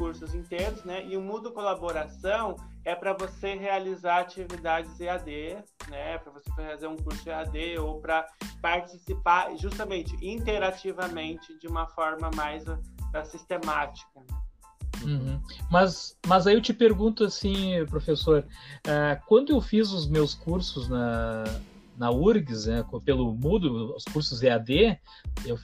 os 0.00 0.18
cursos 0.18 0.34
inteiros, 0.34 0.82
né? 0.84 1.04
E 1.06 1.16
o 1.16 1.20
Moodle 1.20 1.52
Colaboração 1.52 2.56
é 2.84 2.94
para 2.94 3.12
você 3.12 3.54
realizar 3.54 4.20
atividades 4.20 4.98
EAD, 4.98 5.58
né? 5.88 6.18
Para 6.18 6.32
você 6.32 6.50
fazer 6.54 6.86
um 6.86 6.96
curso 6.96 7.28
EAD 7.28 7.78
ou 7.78 8.00
para 8.00 8.26
participar 8.62 9.54
justamente 9.56 10.16
interativamente 10.24 11.58
de 11.58 11.66
uma 11.66 11.86
forma 11.86 12.30
mais 12.34 12.66
uh, 12.66 12.78
sistemática. 13.24 14.20
Né? 14.20 14.40
Uhum. 15.04 15.40
Mas, 15.70 16.16
mas 16.26 16.46
aí 16.46 16.54
eu 16.54 16.60
te 16.60 16.74
pergunto 16.74 17.24
assim, 17.24 17.84
professor, 17.86 18.44
uh, 18.86 19.26
quando 19.26 19.50
eu 19.50 19.60
fiz 19.60 19.92
os 19.92 20.08
meus 20.08 20.34
cursos 20.34 20.88
na, 20.88 21.44
na 21.96 22.10
URGS, 22.10 22.66
né, 22.66 22.84
pelo 23.04 23.34
Moodle, 23.34 23.94
os 23.94 24.04
cursos 24.04 24.42
EAD, 24.42 24.98
eu 25.44 25.58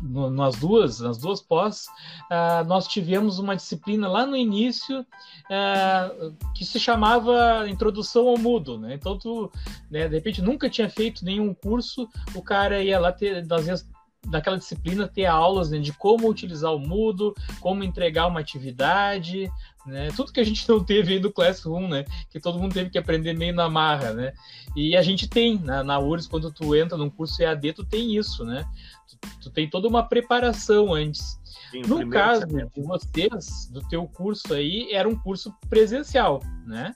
no, 0.00 0.30
nas 0.30 0.56
duas, 0.56 1.00
nas 1.00 1.18
duas 1.18 1.40
pós, 1.40 1.86
uh, 2.30 2.64
nós 2.66 2.86
tivemos 2.86 3.38
uma 3.38 3.56
disciplina 3.56 4.08
lá 4.08 4.26
no 4.26 4.36
início 4.36 5.00
uh, 5.00 6.34
que 6.54 6.64
se 6.64 6.78
chamava 6.78 7.68
Introdução 7.68 8.28
ao 8.28 8.38
Mudo, 8.38 8.78
né? 8.78 8.94
Então 8.94 9.18
tu, 9.18 9.50
né, 9.90 10.08
de 10.08 10.14
repente 10.14 10.42
nunca 10.42 10.68
tinha 10.68 10.88
feito 10.88 11.24
nenhum 11.24 11.54
curso, 11.54 12.08
o 12.34 12.42
cara 12.42 12.82
ia 12.82 12.98
lá 12.98 13.12
ter, 13.12 13.46
às 13.50 13.66
vezes 13.66 13.88
daquela 14.26 14.58
disciplina 14.58 15.06
ter 15.06 15.26
aulas 15.26 15.70
né, 15.70 15.78
de 15.78 15.92
como 15.92 16.28
utilizar 16.28 16.74
o 16.74 16.78
Moodle, 16.78 17.34
como 17.60 17.84
entregar 17.84 18.26
uma 18.26 18.40
atividade, 18.40 19.50
né? 19.86 20.08
Tudo 20.16 20.32
que 20.32 20.40
a 20.40 20.44
gente 20.44 20.68
não 20.68 20.82
teve 20.82 21.14
aí 21.14 21.18
do 21.18 21.32
Classroom, 21.32 21.88
né? 21.88 22.04
Que 22.30 22.40
todo 22.40 22.58
mundo 22.58 22.74
teve 22.74 22.90
que 22.90 22.98
aprender 22.98 23.34
meio 23.34 23.54
na 23.54 23.68
marra, 23.68 24.12
né? 24.12 24.32
E 24.74 24.96
a 24.96 25.02
gente 25.02 25.28
tem 25.28 25.58
na, 25.58 25.82
na 25.84 25.98
URSS, 25.98 26.28
quando 26.28 26.52
tu 26.52 26.74
entra 26.74 26.98
num 26.98 27.10
curso 27.10 27.42
EAD, 27.42 27.72
tu 27.72 27.84
tem 27.84 28.16
isso, 28.16 28.44
né? 28.44 28.64
Tu, 29.08 29.16
tu 29.42 29.50
tem 29.50 29.68
toda 29.68 29.88
uma 29.88 30.02
preparação 30.02 30.92
antes. 30.92 31.40
Sim, 31.70 31.82
no 31.82 32.08
caso 32.10 32.46
de 32.46 32.82
vocês, 32.82 33.68
do 33.72 33.80
teu 33.88 34.06
curso 34.06 34.54
aí, 34.54 34.92
era 34.92 35.08
um 35.08 35.16
curso 35.16 35.54
presencial, 35.68 36.42
né? 36.66 36.94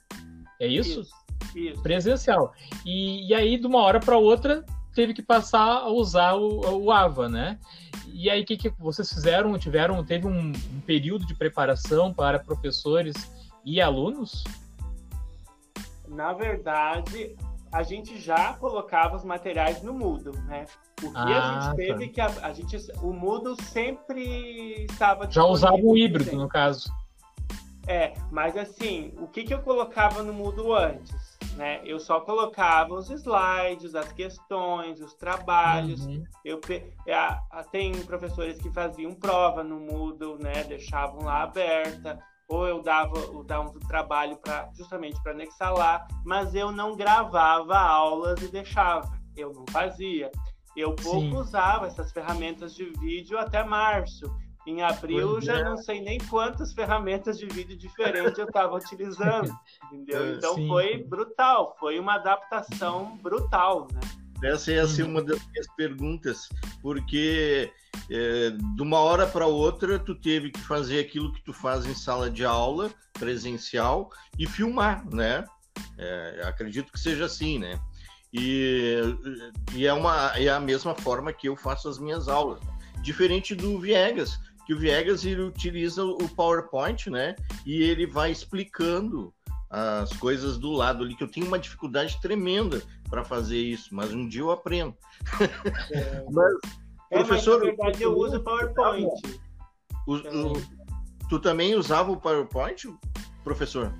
É 0.59 0.67
isso? 0.67 1.01
Isso. 1.01 1.13
isso. 1.55 1.81
Presencial. 1.81 2.53
E, 2.85 3.27
e 3.27 3.33
aí, 3.33 3.57
de 3.57 3.65
uma 3.65 3.79
hora 3.79 3.99
para 3.99 4.17
outra, 4.17 4.63
teve 4.93 5.13
que 5.13 5.21
passar 5.21 5.63
a 5.63 5.89
usar 5.89 6.33
o, 6.33 6.83
o 6.83 6.91
AVA, 6.91 7.29
né? 7.29 7.59
E 8.07 8.29
aí, 8.29 8.41
o 8.41 8.45
que, 8.45 8.57
que 8.57 8.69
vocês 8.69 9.11
fizeram? 9.11 9.57
Tiveram, 9.57 10.03
teve 10.03 10.27
um, 10.27 10.49
um, 10.49 10.81
período 10.85 11.25
de 11.25 11.33
preparação 11.33 12.13
para 12.13 12.39
professores 12.39 13.15
e 13.63 13.81
alunos? 13.81 14.43
Na 16.07 16.33
verdade, 16.33 17.35
a 17.71 17.83
gente 17.83 18.19
já 18.19 18.53
colocava 18.53 19.15
os 19.15 19.23
materiais 19.23 19.81
no 19.81 19.93
Moodle, 19.93 20.37
né? 20.41 20.65
O 21.01 21.09
que 21.09 21.17
ah, 21.17 21.57
a 21.57 21.61
gente 21.61 21.75
teve 21.77 22.07
tá. 22.07 22.13
que 22.13 22.21
a, 22.21 22.47
a, 22.47 22.53
gente, 22.53 22.77
o 23.01 23.13
Moodle 23.13 23.55
sempre 23.63 24.85
estava 24.89 25.29
já 25.31 25.43
usava 25.45 25.77
o 25.77 25.97
híbrido 25.97 26.25
sempre. 26.25 26.39
no 26.39 26.49
caso. 26.49 26.91
É, 27.87 28.13
mas 28.29 28.55
assim, 28.57 29.13
o 29.17 29.27
que, 29.27 29.43
que 29.43 29.53
eu 29.53 29.61
colocava 29.61 30.21
no 30.21 30.33
Moodle 30.33 30.75
antes? 30.75 31.30
Né? 31.55 31.81
Eu 31.83 31.99
só 31.99 32.19
colocava 32.21 32.93
os 32.93 33.09
slides, 33.09 33.95
as 33.95 34.11
questões, 34.11 35.01
os 35.01 35.13
trabalhos. 35.13 36.05
Uhum. 36.05 36.23
Eu 36.43 36.59
tem 37.71 37.93
professores 38.03 38.57
que 38.57 38.71
faziam 38.71 39.13
prova 39.13 39.63
no 39.63 39.79
Moodle, 39.79 40.37
né? 40.39 40.63
Deixavam 40.63 41.25
lá 41.25 41.43
aberta. 41.43 42.19
Ou 42.47 42.67
eu 42.67 42.81
dava, 42.81 43.17
eu 43.17 43.43
dava 43.43 43.69
um 43.69 43.79
trabalho 43.79 44.35
para 44.37 44.69
justamente 44.73 45.21
para 45.23 45.31
anexar 45.31 45.73
lá, 45.73 46.05
mas 46.25 46.53
eu 46.53 46.69
não 46.69 46.97
gravava 46.97 47.77
aulas 47.77 48.41
e 48.41 48.49
deixava. 48.49 49.09
Eu 49.37 49.53
não 49.53 49.63
fazia. 49.69 50.29
Eu 50.75 50.93
pouco 50.95 51.19
Sim. 51.19 51.35
usava 51.35 51.87
essas 51.87 52.11
ferramentas 52.11 52.73
de 52.73 52.85
vídeo 52.99 53.37
até 53.37 53.63
março. 53.63 54.25
Em 54.67 54.81
abril, 54.83 55.31
pois 55.31 55.45
já 55.45 55.59
é. 55.59 55.63
não 55.63 55.75
sei 55.77 56.01
nem 56.01 56.19
quantas 56.19 56.71
ferramentas 56.71 57.37
de 57.39 57.47
vídeo 57.47 57.75
diferentes 57.75 58.37
eu 58.37 58.45
estava 58.45 58.75
utilizando, 58.75 59.51
entendeu? 59.91 60.23
É, 60.23 60.31
então 60.35 60.53
Sim. 60.53 60.67
foi 60.67 61.03
brutal, 61.03 61.75
foi 61.79 61.99
uma 61.99 62.15
adaptação 62.15 63.17
brutal, 63.23 63.87
né? 63.91 63.99
Essa 64.43 64.71
é 64.71 64.79
assim, 64.79 65.03
uma 65.03 65.21
das 65.21 65.39
minhas 65.47 65.67
perguntas, 65.75 66.49
porque 66.81 67.71
é, 68.09 68.49
de 68.49 68.81
uma 68.81 68.99
hora 68.99 69.27
para 69.27 69.45
outra 69.45 69.99
tu 69.99 70.15
teve 70.15 70.49
que 70.51 70.59
fazer 70.61 70.99
aquilo 70.99 71.31
que 71.31 71.43
tu 71.43 71.53
faz 71.53 71.85
em 71.85 71.93
sala 71.93 72.29
de 72.29 72.43
aula 72.43 72.91
presencial 73.13 74.09
e 74.39 74.47
filmar, 74.47 75.05
né? 75.13 75.45
É, 75.97 76.41
acredito 76.43 76.91
que 76.91 76.99
seja 76.99 77.25
assim, 77.25 77.59
né? 77.59 77.79
E, 78.33 78.99
e 79.73 79.85
é, 79.85 79.93
uma, 79.93 80.31
é 80.37 80.49
a 80.49 80.59
mesma 80.59 80.95
forma 80.95 81.31
que 81.33 81.47
eu 81.47 81.55
faço 81.55 81.87
as 81.87 81.99
minhas 81.99 82.27
aulas. 82.27 82.59
Diferente 83.01 83.53
do 83.53 83.79
Viegas, 83.79 84.39
que 84.65 84.73
o 84.73 84.79
Viegas 84.79 85.25
ele 85.25 85.41
utiliza 85.41 86.03
o 86.03 86.29
PowerPoint, 86.29 87.09
né? 87.09 87.35
E 87.65 87.81
ele 87.83 88.05
vai 88.05 88.31
explicando 88.31 89.33
as 89.69 90.11
coisas 90.13 90.57
do 90.57 90.71
lado 90.71 91.03
ali, 91.03 91.15
que 91.15 91.23
eu 91.23 91.31
tenho 91.31 91.47
uma 91.47 91.57
dificuldade 91.57 92.19
tremenda 92.21 92.81
para 93.09 93.23
fazer 93.23 93.57
isso, 93.57 93.95
mas 93.95 94.13
um 94.13 94.27
dia 94.27 94.41
eu 94.41 94.51
aprendo. 94.51 94.93
É. 95.91 96.25
mas, 96.29 96.53
é, 97.09 97.23
professor, 97.23 97.59
mas, 97.59 97.69
na 97.69 97.75
verdade 97.75 98.03
eu 98.03 98.17
uso 98.17 98.37
o 98.37 98.43
PowerPoint. 98.43 99.39
O, 100.05 100.15
o, 100.15 100.53
tu 101.29 101.39
também 101.39 101.73
usava 101.75 102.11
o 102.11 102.17
PowerPoint, 102.17 102.93
professor? 103.43 103.93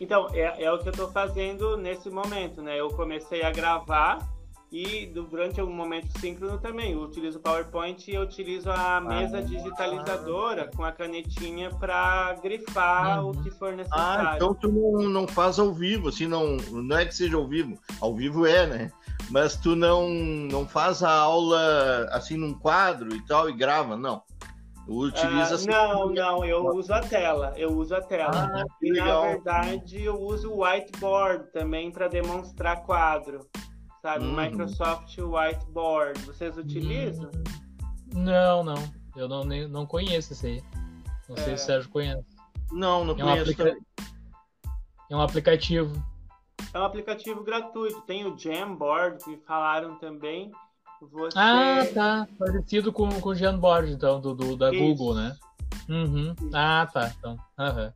Então, 0.00 0.28
é, 0.32 0.62
é 0.62 0.72
o 0.72 0.78
que 0.78 0.88
eu 0.88 0.92
estou 0.92 1.10
fazendo 1.10 1.76
nesse 1.76 2.08
momento, 2.08 2.62
né? 2.62 2.80
Eu 2.80 2.88
comecei 2.88 3.42
a 3.42 3.50
gravar 3.50 4.26
e 4.70 5.06
durante 5.06 5.60
o 5.62 5.66
momento 5.66 6.06
síncrono 6.18 6.58
também, 6.58 6.92
eu 6.92 7.00
utilizo 7.00 7.38
o 7.38 7.40
PowerPoint 7.40 8.10
e 8.10 8.14
eu 8.14 8.22
utilizo 8.22 8.70
a 8.70 9.00
mesa 9.00 9.38
ah, 9.38 9.42
digitalizadora 9.42 10.70
com 10.76 10.84
a 10.84 10.92
canetinha 10.92 11.70
para 11.70 12.34
grifar 12.42 13.24
uhum. 13.24 13.30
o 13.30 13.42
que 13.42 13.50
for 13.50 13.72
necessário. 13.72 14.28
Ah, 14.28 14.32
então 14.36 14.52
tu 14.52 14.70
não, 14.70 15.08
não 15.08 15.26
faz 15.26 15.58
ao 15.58 15.72
vivo, 15.72 16.08
assim, 16.08 16.26
não, 16.26 16.58
não 16.70 16.98
é 16.98 17.06
que 17.06 17.14
seja 17.14 17.36
ao 17.36 17.48
vivo, 17.48 17.78
ao 17.98 18.14
vivo 18.14 18.44
é, 18.44 18.66
né? 18.66 18.92
Mas 19.30 19.56
tu 19.56 19.74
não, 19.74 20.10
não 20.10 20.68
faz 20.68 21.02
a 21.02 21.12
aula 21.12 22.06
assim 22.10 22.36
num 22.36 22.52
quadro 22.52 23.14
e 23.14 23.24
tal 23.24 23.48
e 23.48 23.56
grava, 23.56 23.96
não. 23.96 24.22
Utiliza 24.86 25.56
uh, 25.56 25.66
não, 25.66 26.10
não, 26.10 26.44
eu 26.44 26.64
uso 26.74 26.92
a 26.94 27.00
tela. 27.00 27.52
Eu 27.56 27.76
uso 27.76 27.94
a 27.94 28.00
tela. 28.00 28.50
Ah, 28.54 28.64
e 28.82 28.90
legal. 28.90 29.22
na 29.22 29.28
verdade 29.28 30.02
eu 30.02 30.18
uso 30.18 30.50
o 30.50 30.64
whiteboard 30.64 31.52
também 31.52 31.90
para 31.90 32.08
demonstrar 32.08 32.82
quadro 32.84 33.46
sabe? 34.08 34.24
Uhum. 34.24 34.36
Microsoft 34.36 35.18
Whiteboard. 35.18 36.20
Vocês 36.22 36.56
utilizam? 36.56 37.30
Não, 38.14 38.64
não. 38.64 38.76
Eu 39.14 39.28
não, 39.28 39.44
nem, 39.44 39.68
não 39.68 39.84
conheço 39.84 40.32
esse 40.32 40.46
aí. 40.46 40.64
Não 41.28 41.36
é. 41.36 41.40
sei 41.40 41.56
se 41.56 41.64
o 41.64 41.66
Sérgio 41.66 41.90
conhece. 41.90 42.24
Não, 42.72 43.04
não 43.04 43.14
é 43.14 43.16
conheço. 43.18 43.38
Um 43.38 43.42
aplica... 43.42 43.76
É 45.10 45.16
um 45.16 45.20
aplicativo. 45.20 46.02
É 46.72 46.78
um 46.78 46.84
aplicativo 46.84 47.42
gratuito. 47.42 48.00
Tem 48.02 48.24
o 48.24 48.36
Jamboard, 48.38 49.22
que 49.22 49.36
falaram 49.46 49.96
também. 49.96 50.50
Você... 51.00 51.38
Ah, 51.38 51.86
tá. 51.92 52.28
Parecido 52.38 52.92
com, 52.92 53.08
com 53.20 53.28
o 53.28 53.34
Jamboard, 53.34 53.92
então, 53.92 54.20
do, 54.20 54.34
do 54.34 54.56
da 54.56 54.72
Isso. 54.72 54.80
Google, 54.82 55.14
né? 55.14 55.36
Uhum. 55.88 56.34
Ah, 56.54 56.88
tá. 56.90 57.12
Então, 57.18 57.32
uhum. 57.58 57.92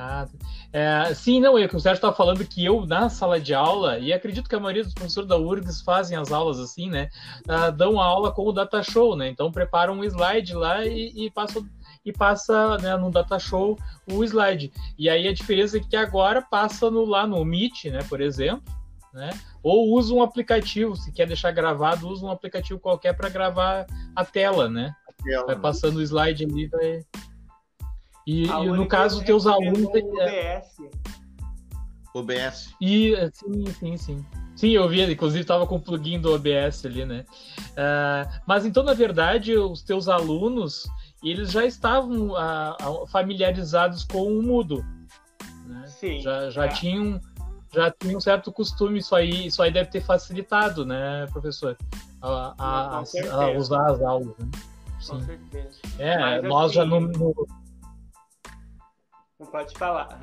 Ah, 0.00 0.28
é, 0.72 1.14
sim, 1.14 1.40
não, 1.40 1.58
é 1.58 1.68
que 1.68 1.76
o 1.76 1.80
Sérgio 1.80 1.96
estava 1.96 2.14
falando 2.14 2.44
que 2.44 2.64
eu, 2.64 2.86
na 2.86 3.08
sala 3.08 3.38
de 3.38 3.52
aula, 3.52 3.98
e 3.98 4.12
acredito 4.12 4.48
que 4.48 4.54
a 4.54 4.60
maioria 4.60 4.84
dos 4.84 4.94
professores 4.94 5.28
da 5.28 5.36
URGS 5.36 5.82
fazem 5.82 6.16
as 6.16 6.32
aulas 6.32 6.58
assim, 6.58 6.88
né? 6.88 7.10
Uh, 7.46 7.70
dão 7.70 8.00
a 8.00 8.04
aula 8.04 8.32
com 8.32 8.46
o 8.46 8.52
data 8.52 8.82
show, 8.82 9.14
né? 9.14 9.28
Então 9.28 9.52
preparam 9.52 9.94
um 9.94 10.04
slide 10.04 10.54
lá 10.54 10.86
e, 10.86 11.26
e 11.26 11.30
passam 11.30 11.68
e 12.04 12.12
passa 12.12 12.78
né, 12.78 12.96
no 12.96 13.10
data 13.10 13.38
show 13.38 13.78
o 14.10 14.24
slide. 14.24 14.72
E 14.98 15.10
aí 15.10 15.28
a 15.28 15.34
diferença 15.34 15.76
é 15.76 15.80
que 15.80 15.96
agora 15.96 16.40
passa 16.40 16.90
no, 16.90 17.04
lá 17.04 17.26
no 17.26 17.44
Meet, 17.44 17.86
né, 17.86 18.02
por 18.08 18.22
exemplo, 18.22 18.72
né? 19.12 19.30
Ou 19.62 19.90
usa 19.90 20.14
um 20.14 20.22
aplicativo, 20.22 20.96
se 20.96 21.12
quer 21.12 21.26
deixar 21.26 21.50
gravado, 21.50 22.08
usa 22.08 22.24
um 22.24 22.30
aplicativo 22.30 22.80
qualquer 22.80 23.14
para 23.14 23.28
gravar 23.28 23.86
a 24.16 24.24
tela, 24.24 24.68
né? 24.68 24.94
Tela, 25.22 25.46
vai 25.46 25.58
passando 25.58 25.96
o 25.96 26.02
slide 26.02 26.44
ali, 26.44 26.66
vai. 26.68 27.04
E, 28.30 28.44
e 28.46 28.66
no 28.70 28.86
caso, 28.86 29.24
teus 29.24 29.44
alunos. 29.44 29.86
OBS. 29.86 30.76
OBS. 32.14 32.74
E, 32.80 33.16
sim, 33.32 33.66
sim, 33.72 33.96
sim. 33.96 34.26
Sim, 34.54 34.68
eu 34.68 34.88
vi, 34.88 35.02
inclusive 35.10 35.40
estava 35.40 35.66
com 35.66 35.76
o 35.76 35.80
plugin 35.80 36.20
do 36.20 36.32
OBS 36.32 36.86
ali, 36.86 37.04
né? 37.04 37.24
Uh, 37.70 38.40
mas 38.46 38.64
então, 38.64 38.84
na 38.84 38.94
verdade, 38.94 39.56
os 39.56 39.82
teus 39.82 40.08
alunos, 40.08 40.86
eles 41.24 41.50
já 41.50 41.64
estavam 41.64 42.28
uh, 42.28 43.06
familiarizados 43.08 44.04
com 44.04 44.22
o 44.22 44.40
Moodle. 44.40 44.84
Né? 45.66 45.84
Sim. 45.88 46.20
Já, 46.20 46.50
já 46.50 46.66
é. 46.66 46.68
tinham 46.68 47.20
já 47.72 47.90
tinha 47.90 48.16
um 48.16 48.20
certo 48.20 48.52
costume, 48.52 48.98
isso 48.98 49.14
aí, 49.14 49.46
isso 49.46 49.62
aí 49.62 49.72
deve 49.72 49.90
ter 49.90 50.00
facilitado, 50.02 50.84
né, 50.84 51.26
professor? 51.32 51.76
A, 52.20 52.54
a, 52.58 52.98
a, 52.98 53.44
a 53.44 53.50
usar 53.52 53.90
as 53.90 54.02
aulas. 54.02 54.36
Né? 54.38 54.50
Sim. 55.00 55.12
Com 55.12 55.20
certeza. 55.20 55.78
É, 55.98 56.18
Mas, 56.18 56.42
nós 56.44 56.64
assim, 56.66 56.74
já 56.74 56.84
no, 56.84 57.00
no... 57.00 57.59
Não 59.40 59.46
pode 59.46 59.76
falar. 59.76 60.20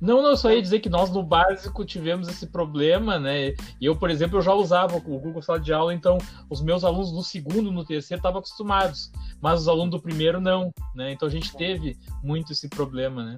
Não, 0.00 0.20
não, 0.20 0.36
só 0.36 0.50
ia 0.50 0.60
dizer 0.60 0.80
que 0.80 0.90
nós 0.90 1.12
no 1.12 1.22
básico 1.22 1.84
tivemos 1.84 2.26
esse 2.26 2.48
problema, 2.48 3.20
né? 3.20 3.50
E 3.80 3.86
eu, 3.86 3.96
por 3.96 4.10
exemplo, 4.10 4.38
eu 4.38 4.42
já 4.42 4.52
usava 4.52 4.96
o 4.96 5.00
Google 5.00 5.40
Sala 5.40 5.60
de 5.60 5.72
Aula, 5.72 5.94
então 5.94 6.18
os 6.50 6.60
meus 6.60 6.82
alunos 6.82 7.12
no 7.12 7.22
segundo, 7.22 7.70
no 7.70 7.84
terceiro 7.84 8.18
estavam 8.18 8.40
acostumados, 8.40 9.12
mas 9.40 9.60
os 9.60 9.68
alunos 9.68 9.92
do 9.92 10.02
primeiro 10.02 10.40
não, 10.40 10.74
né? 10.92 11.12
Então 11.12 11.28
a 11.28 11.30
gente 11.30 11.56
teve 11.56 11.96
muito 12.20 12.50
esse 12.50 12.68
problema, 12.68 13.24
né? 13.24 13.36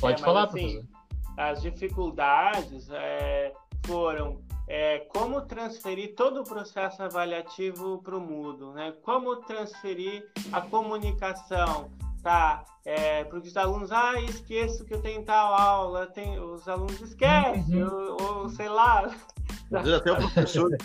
Pode 0.00 0.22
É, 0.22 0.24
falar, 0.24 0.44
assim, 0.44 0.52
professor. 0.52 0.84
As 1.36 1.62
dificuldades 1.62 2.88
é, 2.90 3.52
foram 3.84 4.42
é, 4.68 5.00
como 5.12 5.40
transferir 5.40 6.14
todo 6.14 6.40
o 6.40 6.44
processo 6.44 7.02
avaliativo 7.02 8.00
para 8.00 8.16
o 8.16 8.20
Moodle, 8.20 8.74
né? 8.74 8.92
Como 9.02 9.34
transferir 9.36 10.30
a 10.52 10.60
comunicação, 10.60 11.90
tá? 12.22 12.64
É, 12.84 13.24
para 13.24 13.38
os 13.38 13.56
alunos, 13.56 13.92
ah, 13.92 14.20
esqueço 14.20 14.84
que 14.84 14.94
eu 14.94 15.00
tenho 15.02 15.24
tal 15.24 15.54
aula, 15.54 16.06
tem, 16.06 16.38
os 16.38 16.66
alunos 16.68 17.00
esquecem, 17.00 17.82
Uhum. 17.82 18.16
ou, 18.20 18.22
ou 18.42 18.48
sei 18.50 18.68
lá. 18.68 19.06
Às 19.72 19.82
vezes 19.84 19.92
até 20.00 20.12
o 20.12 20.16
professor. 20.16 20.70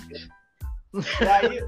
Aí, 1.30 1.65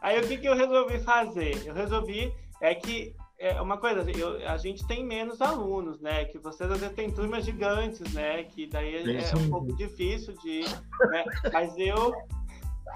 aí 0.00 0.20
o 0.20 0.28
que, 0.28 0.38
que 0.38 0.48
eu 0.48 0.54
resolvi 0.56 0.98
fazer? 1.00 1.66
Eu 1.66 1.74
resolvi 1.74 2.32
é 2.60 2.74
que 2.74 3.14
é 3.38 3.60
uma 3.60 3.76
coisa, 3.76 4.08
eu- 4.12 4.48
a 4.48 4.56
gente 4.56 4.86
tem 4.86 5.04
menos 5.04 5.42
alunos, 5.42 6.00
né? 6.00 6.24
Que 6.26 6.38
vocês 6.38 6.70
às 6.70 6.80
vezes 6.80 6.94
têm 6.94 7.10
turmas 7.10 7.44
gigantes, 7.44 8.12
né? 8.14 8.44
Que 8.44 8.66
daí 8.68 9.16
é, 9.16 9.20
Sim, 9.22 9.36
um 9.46 9.50
pouco 9.50 9.74
difícil 9.76 10.34
de. 10.38 10.60
né? 11.10 11.24
Mas 11.52 11.76
eu. 11.76 12.14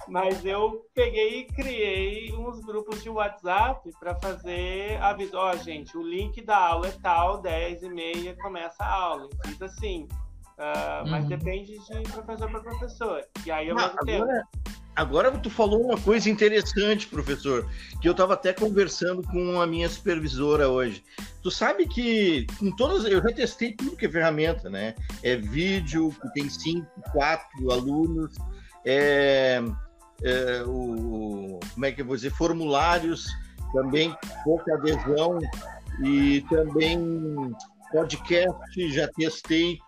Mas 0.07 0.45
eu 0.45 0.85
peguei 0.95 1.41
e 1.41 1.45
criei 1.47 2.33
uns 2.35 2.61
grupos 2.65 3.03
de 3.03 3.11
WhatsApp 3.11 3.91
para 3.99 4.15
fazer 4.17 4.97
aviso. 5.03 5.37
Ó, 5.37 5.55
gente, 5.57 5.97
o 5.97 6.03
link 6.03 6.41
da 6.43 6.57
aula 6.57 6.89
é 6.89 6.93
tal, 7.03 7.41
10 7.43 7.83
e 7.83 7.89
meia 7.91 8.37
começa 8.37 8.83
a 8.83 8.91
aula. 8.93 9.29
Eu 9.45 9.51
fiz 9.51 9.63
assim. 9.63 10.07
ah, 10.59 11.05
Mas 11.07 11.25
Uhum. 11.25 11.29
depende 11.31 11.79
de 11.79 12.03
professor 12.11 12.51
para 12.51 12.61
professor. 12.61 13.23
E 13.47 13.51
aí, 13.51 13.71
ao 13.71 13.79
Ah, 13.79 13.83
mesmo 13.83 13.99
tempo. 14.05 14.23
agora, 14.25 14.43
agora 14.97 15.31
tu 15.39 15.51
falou 15.51 15.81
uma 15.85 16.01
coisa 16.01 16.29
interessante, 16.29 17.07
professor, 17.07 17.69
que 18.03 18.09
eu 18.09 18.13
estava 18.13 18.35
até 18.35 18.53
conversando 18.53 19.23
com 19.23 19.61
a 19.61 19.67
minha 19.67 19.89
supervisora 19.89 20.69
hoje. 20.69 21.05
Tu 21.43 21.51
sabe 21.51 21.87
que 21.87 22.47
com 22.59 22.75
todas, 22.75 23.05
eu 23.05 23.23
já 23.23 23.33
testei 23.33 23.73
tudo 23.73 23.97
que 23.97 24.07
é 24.07 24.11
ferramenta, 24.11 24.69
né? 24.69 24.95
É 25.23 25.37
vídeo 25.37 26.11
que 26.21 26.33
tem 26.35 26.49
cinco, 26.51 26.89
quatro 27.13 27.71
alunos, 27.71 28.35
é, 28.89 29.63
é, 30.23 30.63
o 30.67 31.61
como 31.75 31.87
é 31.87 31.93
que 31.93 32.03
vou 32.03 32.17
dizer, 32.17 32.31
formulários 32.31 33.27
também 33.73 34.17
pouca 34.43 34.75
adesão 34.75 35.39
e 36.03 36.41
também 36.49 36.99
podcast 37.93 38.91
já 38.91 39.07
testei. 39.09 39.79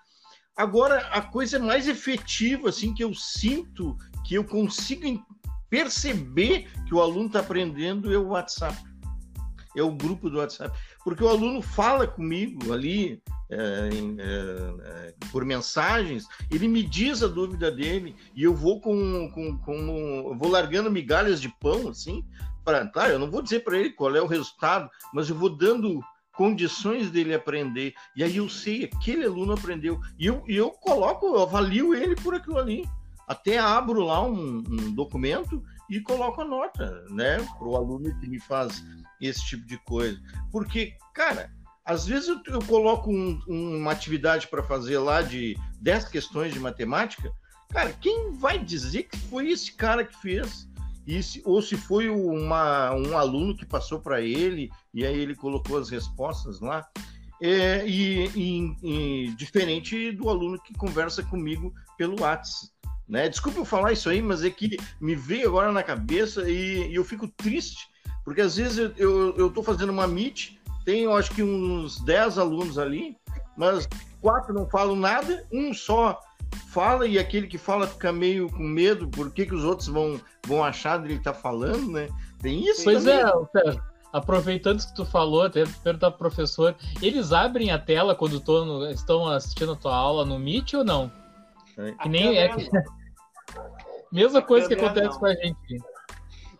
Agora, 0.55 0.99
a 1.09 1.23
coisa 1.23 1.59
mais 1.59 1.89
efetiva, 1.89 2.69
assim, 2.69 2.93
que 2.93 3.03
eu 3.03 3.15
sinto, 3.15 3.97
que 4.27 4.35
eu 4.35 4.45
consigo 4.45 5.25
perceber 5.71 6.69
que 6.87 6.95
o 6.95 7.01
aluno 7.01 7.27
está 7.27 7.41
aprendendo 7.41 8.13
é 8.13 8.19
o 8.19 8.29
WhatsApp. 8.29 8.77
É 9.77 9.83
o 9.83 9.93
grupo 9.93 10.29
do 10.29 10.39
WhatsApp. 10.39 10.77
Porque 11.05 11.25
o 11.25 11.29
aluno 11.29 11.63
fala 11.63 12.07
comigo 12.07 12.73
ali 12.73 13.23
é, 13.51 13.57
é, 13.57 15.09
é, 15.09 15.15
por 15.33 15.45
mensagens, 15.45 16.27
ele 16.51 16.69
me 16.69 16.83
diz 16.83 17.23
a 17.23 17.27
dúvida 17.27 17.71
dele 17.71 18.15
e 18.35 18.45
eu 18.45 18.55
vou 18.55 18.81
com, 18.81 19.29
com, 19.33 19.59
com 19.59 20.37
vou 20.39 20.49
largando 20.49 20.91
migalhas 20.91 21.41
de 21.41 21.49
pão, 21.49 21.89
assim, 21.89 22.25
para, 22.65 22.87
claro, 22.87 23.13
eu 23.15 23.19
não 23.19 23.31
vou 23.31 23.43
dizer 23.43 23.65
para 23.65 23.79
ele 23.79 23.91
qual 23.91 24.15
é 24.15 24.23
o 24.23 24.27
resultado, 24.27 24.89
mas 25.13 25.29
eu 25.29 25.35
vou 25.35 25.51
dando 25.51 26.01
condições 26.33 27.11
dele 27.11 27.35
aprender. 27.35 27.93
E 28.15 28.23
aí 28.23 28.37
eu 28.37 28.49
sei, 28.49 28.85
aquele 28.85 29.25
aluno 29.25 29.55
aprendeu. 29.55 30.01
E 30.19 30.27
eu, 30.27 30.45
eu 30.47 30.71
coloco, 30.71 31.27
eu 31.27 31.43
avalio 31.43 31.95
ele 31.95 32.15
por 32.15 32.35
aquilo 32.35 32.59
ali. 32.59 32.89
Até 33.27 33.59
abro 33.59 34.01
lá 34.01 34.25
um, 34.25 34.63
um 34.69 34.93
documento 34.93 35.63
e 35.90 36.00
coloco 36.00 36.40
a 36.40 36.44
nota, 36.44 37.05
né? 37.11 37.37
Para 37.59 37.68
o 37.68 37.76
aluno 37.76 38.16
que 38.20 38.29
me 38.29 38.38
faz 38.38 38.83
esse 39.20 39.44
tipo 39.44 39.66
de 39.66 39.76
coisa. 39.85 40.18
Porque, 40.50 40.94
cara, 41.14 41.53
às 41.85 42.07
vezes 42.07 42.29
eu, 42.29 42.40
eu 42.46 42.61
coloco 42.64 43.11
um- 43.11 43.40
uma 43.48 43.90
atividade 43.92 44.46
para 44.46 44.62
fazer 44.62 44.98
lá 44.98 45.20
de 45.20 45.57
10 45.81 46.05
questões 46.09 46.55
de 46.55 46.61
matemática. 46.61 47.33
Cara, 47.70 47.92
quem 48.00 48.33
vai 48.33 48.59
dizer 48.59 49.05
que 49.05 49.16
foi 49.18 49.50
esse 49.50 49.72
cara 49.72 50.05
que 50.05 50.16
fez? 50.20 50.68
Se- 51.22 51.42
ou 51.44 51.61
se 51.61 51.76
foi 51.76 52.09
uma, 52.09 52.92
um 52.94 53.18
aluno 53.18 53.57
que 53.57 53.66
passou 53.66 53.98
para 53.98 54.20
ele 54.20 54.70
e 54.94 55.05
aí 55.05 55.18
ele 55.18 55.35
colocou 55.35 55.76
as 55.79 55.90
respostas 55.90 56.61
lá. 56.61 56.88
É, 57.42 57.85
e, 57.88 58.26
e- 58.37 58.76
e 58.83 59.35
diferente 59.35 60.12
do 60.12 60.29
aluno 60.29 60.61
que 60.62 60.74
conversa 60.74 61.22
comigo 61.22 61.74
pelo 61.98 62.20
WhatsApp. 62.20 62.70
Né? 63.11 63.29
Desculpa 63.29 63.59
eu 63.59 63.64
falar 63.64 63.90
isso 63.92 64.09
aí, 64.09 64.23
mas 64.23 64.44
é 64.44 64.51
que 64.51 64.77
me 65.01 65.16
veio 65.16 65.49
agora 65.49 65.73
na 65.73 65.83
cabeça 65.83 66.49
e, 66.49 66.88
e 66.92 66.94
eu 66.94 67.05
fico 67.05 67.27
triste, 67.27 67.88
porque 68.25 68.40
às 68.40 68.57
vezes 68.57 68.79
eu, 68.79 68.92
eu, 68.96 69.37
eu 69.37 69.51
tô 69.51 69.64
fazendo 69.64 69.90
uma 69.90 70.07
meet, 70.07 70.53
tem 70.85 71.03
eu 71.03 71.16
acho 71.16 71.33
que 71.33 71.42
uns 71.42 72.01
10 72.03 72.38
alunos 72.38 72.79
ali, 72.79 73.16
mas 73.57 73.88
quatro 74.20 74.55
não 74.55 74.68
falam 74.68 74.94
nada, 74.94 75.44
um 75.53 75.75
só 75.75 76.20
fala 76.68 77.05
e 77.05 77.18
aquele 77.18 77.49
que 77.49 77.59
fala 77.59 77.88
fica 77.88 78.12
meio 78.12 78.49
com 78.49 78.62
medo, 78.62 79.09
por 79.09 79.33
que, 79.33 79.44
que 79.44 79.55
os 79.57 79.64
outros 79.64 79.88
vão, 79.88 80.20
vão 80.46 80.62
achar 80.62 80.99
dele 80.99 81.14
estar 81.14 81.35
falando, 81.35 81.90
né? 81.90 82.09
Tem 82.40 82.64
isso 82.64 82.85
Pois 82.85 83.03
também. 83.05 83.18
é, 83.18 83.33
Sérgio, 83.53 83.83
aproveitando 84.12 84.79
isso 84.79 84.88
que 84.88 84.94
tu 84.94 85.05
falou, 85.05 85.42
até 85.42 85.64
perguntar 85.83 86.12
pro 86.12 86.18
professor, 86.18 86.77
eles 87.03 87.33
abrem 87.33 87.73
a 87.73 87.79
tela 87.79 88.14
quando 88.14 88.38
tô 88.38 88.64
no- 88.64 88.88
estão 88.88 89.27
assistindo 89.27 89.73
a 89.73 89.77
tua 89.77 89.96
aula 89.96 90.25
no 90.25 90.38
Meet 90.38 90.75
ou 90.75 90.85
não? 90.85 91.11
Que 92.03 92.09
nem 92.09 92.38
é 92.38 92.49
que- 92.55 92.70
Mesma 94.12 94.42
coisa 94.42 94.68
que 94.68 94.75
acontece 94.75 95.11
não. 95.11 95.18
com 95.18 95.27
a 95.27 95.35
gente. 95.35 95.79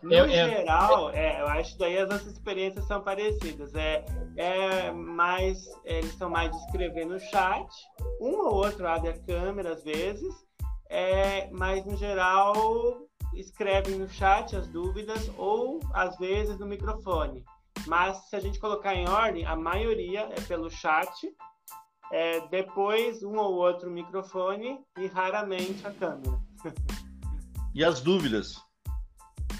No 0.01 0.13
É- 0.13 0.35
é- 0.35 0.49
geral, 0.49 1.11
é, 1.11 1.41
eu 1.41 1.47
acho 1.47 1.73
que 1.73 1.79
daí 1.79 1.97
as 1.97 2.09
nossas 2.09 2.33
experiências 2.33 2.85
são 2.85 3.01
parecidas. 3.01 3.75
É, 3.75 4.03
é 4.35 4.91
mais, 4.91 5.63
eles 5.85 6.13
são 6.15 6.29
mais 6.29 6.51
de 6.51 6.57
escrever 6.57 7.05
no 7.05 7.19
chat, 7.19 7.69
um 8.19 8.31
ou 8.31 8.55
outro 8.55 8.87
abre 8.87 9.09
a 9.09 9.19
câmera 9.19 9.73
às 9.73 9.83
vezes, 9.83 10.33
é, 10.89 11.49
mas 11.51 11.85
no 11.85 11.95
geral 11.95 13.07
escrevem 13.35 13.95
no 13.95 14.09
chat 14.09 14.55
as 14.55 14.67
dúvidas 14.67 15.29
ou 15.37 15.79
às 15.93 16.17
vezes 16.17 16.57
no 16.57 16.65
microfone. 16.65 17.45
Mas 17.85 18.17
se 18.29 18.35
a 18.35 18.39
gente 18.39 18.59
colocar 18.59 18.95
em 18.95 19.07
ordem, 19.07 19.45
a 19.45 19.55
maioria 19.55 20.29
é 20.35 20.41
pelo 20.41 20.69
chat, 20.69 21.11
é, 22.11 22.41
depois 22.47 23.23
um 23.23 23.37
ou 23.37 23.53
outro 23.53 23.89
microfone 23.89 24.79
e 24.97 25.07
raramente 25.07 25.85
a 25.85 25.91
câmera. 25.91 26.39
E 27.73 27.83
as 27.83 28.01
dúvidas? 28.01 28.55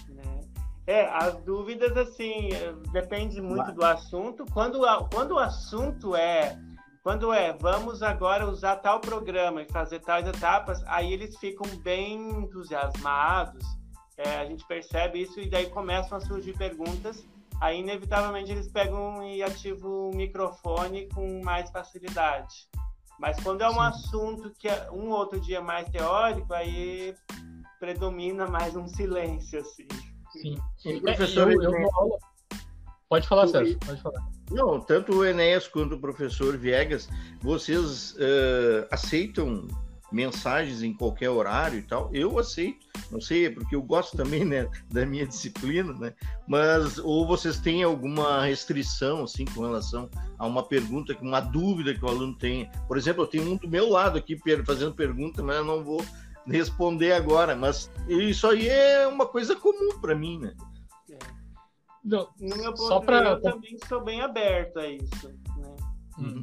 né? 0.09 0.41
É, 0.85 1.05
as 1.07 1.35
dúvidas, 1.43 1.95
assim, 1.95 2.49
é, 2.53 2.73
depende 2.91 3.41
muito 3.41 3.71
do 3.71 3.85
assunto. 3.85 4.45
Quando, 4.51 4.81
quando 5.09 5.31
o 5.31 5.39
assunto 5.39 6.15
é, 6.15 6.57
quando 7.03 7.33
é, 7.33 7.51
vamos 7.53 8.03
agora 8.03 8.47
usar 8.47 8.75
tal 8.75 8.99
programa 8.99 9.63
e 9.63 9.71
fazer 9.71 9.99
tais 9.99 10.27
etapas, 10.27 10.83
aí 10.85 11.11
eles 11.11 11.35
ficam 11.37 11.65
bem 11.77 12.29
entusiasmados. 12.29 13.65
É, 14.15 14.37
a 14.37 14.45
gente 14.45 14.65
percebe 14.67 15.19
isso 15.19 15.39
e 15.39 15.49
daí 15.49 15.67
começam 15.69 16.17
a 16.17 16.21
surgir 16.21 16.55
perguntas. 16.55 17.25
Aí, 17.59 17.79
inevitavelmente, 17.79 18.51
eles 18.51 18.67
pegam 18.67 19.23
e 19.23 19.41
ativam 19.41 20.09
o 20.09 20.15
microfone 20.15 21.07
com 21.09 21.41
mais 21.43 21.71
facilidade. 21.71 22.67
Mas 23.19 23.39
quando 23.41 23.61
é 23.61 23.69
um 23.69 23.73
Sim. 23.73 23.79
assunto 23.79 24.51
que 24.57 24.67
é 24.67 24.89
um 24.91 25.09
outro 25.09 25.39
dia 25.39 25.61
mais 25.61 25.89
teórico, 25.89 26.53
aí 26.53 27.15
predomina 27.81 28.45
mais 28.45 28.75
um 28.75 28.87
silêncio, 28.87 29.59
assim. 29.59 29.87
Sim. 30.31 30.55
E, 30.85 30.97
É, 30.97 30.99
professor, 30.99 31.51
eu, 31.51 31.63
eu 31.63 31.71
dou 31.71 31.89
aula. 31.95 32.17
Pode 33.09 33.27
falar, 33.27 33.47
Sérgio, 33.47 33.77
pode 33.79 34.01
falar. 34.01 34.23
Não, 34.51 34.79
tanto 34.79 35.13
o 35.13 35.25
Enéas 35.25 35.67
quanto 35.67 35.95
o 35.95 35.99
professor 35.99 36.55
Viegas, 36.55 37.09
vocês 37.41 38.15
eh, 38.19 38.87
aceitam 38.91 39.67
mensagens 40.11 40.83
em 40.83 40.93
qualquer 40.93 41.29
horário 41.29 41.79
e 41.79 41.81
tal? 41.81 42.09
Eu 42.13 42.37
aceito, 42.37 42.85
não 43.09 43.19
sei, 43.19 43.47
é 43.47 43.49
porque 43.49 43.75
eu 43.75 43.81
gosto 43.81 44.15
também 44.15 44.45
né, 44.45 44.69
da 44.89 45.05
minha 45.05 45.25
disciplina, 45.25 45.91
né? 45.93 46.13
Mas, 46.47 46.99
ou 46.99 47.25
vocês 47.25 47.59
têm 47.59 47.83
alguma 47.83 48.45
restrição, 48.45 49.23
assim, 49.23 49.43
com 49.43 49.61
relação 49.61 50.09
a 50.37 50.45
uma 50.45 50.63
pergunta, 50.63 51.17
uma 51.21 51.41
dúvida 51.41 51.93
que 51.93 52.05
o 52.05 52.09
aluno 52.09 52.37
tem? 52.37 52.69
Por 52.87 52.97
exemplo, 52.97 53.23
eu 53.23 53.27
tenho 53.27 53.51
um 53.51 53.57
do 53.57 53.67
meu 53.67 53.89
lado 53.89 54.17
aqui 54.17 54.37
fazendo 54.65 54.93
pergunta, 54.93 55.41
mas 55.41 55.57
eu 55.57 55.65
não 55.65 55.83
vou 55.83 56.05
responder 56.45 57.13
agora, 57.13 57.55
mas 57.55 57.91
isso 58.07 58.47
aí 58.47 58.67
é 58.67 59.07
uma 59.07 59.25
coisa 59.25 59.55
comum 59.55 59.99
para 59.99 60.15
mim, 60.15 60.39
né? 60.39 60.53
Não, 62.03 62.27
No 62.39 62.57
meu 62.57 62.73
ponto 62.73 62.87
Só 62.87 62.99
vista, 62.99 63.13
eu 63.13 63.41
também 63.41 63.77
sou 63.87 64.03
bem 64.03 64.21
aberto 64.21 64.79
a 64.79 64.87
isso. 64.87 65.29
Né? 65.29 65.75
Uhum. 66.17 66.41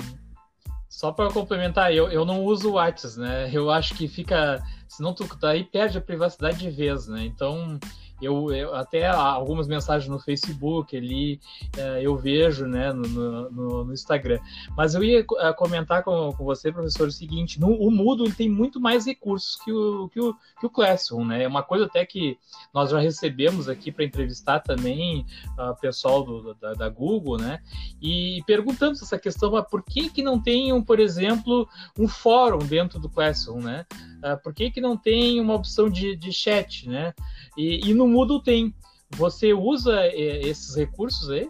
Só 0.89 1.13
para 1.13 1.33
complementar, 1.33 1.93
eu, 1.93 2.09
eu 2.09 2.25
não 2.25 2.45
uso 2.45 2.71
o 2.71 2.73
WhatsApp, 2.75 3.19
né? 3.19 3.51
Eu 3.53 3.71
acho 3.71 3.95
que 3.95 4.09
fica. 4.09 4.63
Senão 4.89 5.15
tu 5.15 5.29
daí 5.37 5.65
perde 5.65 5.99
a 5.99 6.01
privacidade 6.01 6.59
de 6.59 6.71
vez, 6.71 7.07
né? 7.09 7.25
Então 7.25 7.79
eu, 8.21 8.53
eu, 8.53 8.75
até 8.75 9.07
algumas 9.07 9.69
mensagens 9.69 10.11
no 10.11 10.19
Facebook 10.19 10.97
ali 10.97 11.41
uh, 11.77 11.99
eu 12.01 12.17
vejo, 12.17 12.67
né, 12.67 12.93
no, 12.93 13.51
no, 13.51 13.85
no, 13.85 13.93
Instagram. 13.93 14.41
Mas 14.77 14.95
eu 14.95 15.05
ia 15.05 15.21
uh, 15.21 15.55
comentar 15.57 16.03
com, 16.03 16.33
com 16.33 16.45
você, 16.45 16.73
professor, 16.73 17.09
o 17.09 17.13
seguinte: 17.13 17.61
no, 17.61 17.69
o 17.69 17.91
Moodle 17.91 18.27
ele 18.27 18.35
tem 18.35 18.49
muito 18.49 18.81
mais 18.81 19.07
recursos 19.07 19.57
que 19.63 19.73
o, 19.73 20.09
que 20.09 20.21
o, 20.21 20.35
que 20.59 20.67
o 20.67 20.71
Classroom, 20.71 21.25
né? 21.25 21.45
É 21.45 21.49
uma 21.49 21.63
coisa 21.63 21.85
até 21.85 22.05
que 22.05 22.37
nós 22.75 22.91
já 22.91 22.99
recebemos 22.99 23.69
aqui 23.69 23.93
para 23.93 24.05
entrevistar 24.05 24.61
também 24.61 25.25
o 25.57 25.71
uh, 25.71 25.77
pessoal 25.81 26.25
do, 26.25 26.55
da, 26.55 26.75
da, 26.75 26.89
Google, 26.89 27.39
né? 27.39 27.61
E 28.03 28.43
perguntamos 28.47 29.01
essa 29.01 29.19
questão: 29.19 29.51
por 29.71 29.83
que 29.83 30.11
que 30.11 30.23
não 30.23 30.41
tem, 30.41 30.73
um, 30.73 30.83
por 30.83 30.99
exemplo, 30.99 31.69
um 31.99 32.09
fórum 32.09 32.59
dentro 32.59 32.99
do 32.99 33.09
Classroom, 33.09 33.61
né? 33.61 33.87
Por 34.43 34.55
que 34.55 34.71
que 34.71 34.81
não 34.81 34.97
tem 34.97 35.41
uma 35.41 35.55
opção 35.55 35.89
de, 35.89 36.17
de 36.17 36.33
chat, 36.33 36.89
né? 36.89 37.13
E, 37.57 37.89
e 37.89 37.95
no 37.95 38.07
Moodle 38.07 38.43
tem. 38.43 38.75
Você 39.17 39.55
usa 39.55 39.95
é, 40.03 40.41
esses 40.43 40.77
recursos 40.77 41.31
aí? 41.31 41.49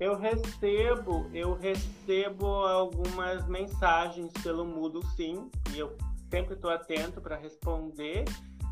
Eu 0.00 0.16
recebo, 0.16 1.28
eu 1.34 1.54
recebo 1.54 2.46
algumas 2.46 3.46
mensagens 3.48 4.32
pelo 4.42 4.64
Moodle, 4.64 5.04
sim, 5.16 5.50
e 5.74 5.78
eu 5.78 5.96
sempre 6.30 6.54
estou 6.54 6.70
atento 6.70 7.20
para 7.20 7.36
responder. 7.36 8.24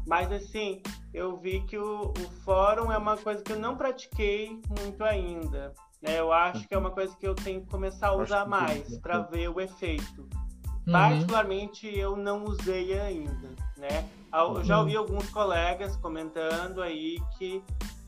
Mas 0.07 0.31
assim, 0.31 0.81
eu 1.13 1.37
vi 1.37 1.63
que 1.63 1.77
o, 1.77 2.11
o, 2.13 2.31
fórum 2.45 2.93
é 2.93 2.97
uma 2.97 3.17
coisa 3.17 3.43
que 3.43 3.53
eu 3.53 3.59
não 3.59 3.77
pratiquei 3.77 4.61
muito 4.79 5.03
ainda. 5.03 5.75
Né? 6.01 6.21
Eu 6.21 6.33
acho 6.33 6.67
que 6.69 6.75
é 6.75 6.79
uma 6.79 6.93
coisa 6.93 7.15
que 7.17 7.27
eu 7.27 7.35
tenho 7.35 7.63
que 7.63 7.67
começar 7.69 8.09
a 8.09 8.17
usar 8.17 8.47
mais 8.47 8.97
para 8.99 9.19
ver 9.23 9.49
o 9.49 9.61
efeito. 9.61 10.29
Uhum. 10.87 10.93
Particularmente 10.93 11.99
eu 11.99 12.17
não 12.17 12.45
usei 12.45 12.99
ainda, 12.99 13.51
né? 13.77 14.09
Eu 14.33 14.63
já 14.63 14.79
ouvi 14.79 14.95
alguns 14.97 15.29
colegas 15.31 15.97
comentando 15.97 16.83
aí 16.83 17.19
que, 17.37 17.63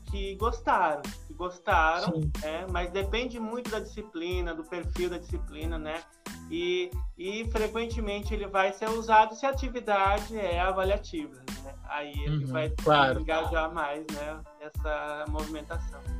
que 0.09 0.35
gostaram, 0.35 1.01
que 1.27 1.33
gostaram, 1.33 2.19
né? 2.41 2.65
mas 2.71 2.91
depende 2.91 3.39
muito 3.39 3.69
da 3.69 3.79
disciplina, 3.79 4.53
do 4.53 4.63
perfil 4.63 5.09
da 5.09 5.17
disciplina, 5.17 5.77
né? 5.77 6.03
E, 6.51 6.89
e 7.17 7.45
frequentemente 7.51 8.33
ele 8.33 8.47
vai 8.47 8.71
ser 8.73 8.89
usado 8.89 9.35
se 9.35 9.45
a 9.45 9.49
atividade 9.49 10.37
é 10.37 10.59
avaliativa, 10.59 11.35
né? 11.63 11.75
Aí 11.85 12.13
ele 12.23 12.45
uhum, 12.45 12.51
vai 12.51 12.69
claro. 12.69 13.19
engajar 13.21 13.73
mais, 13.73 14.05
né? 14.11 14.39
Essa 14.61 15.25
movimentação. 15.29 16.18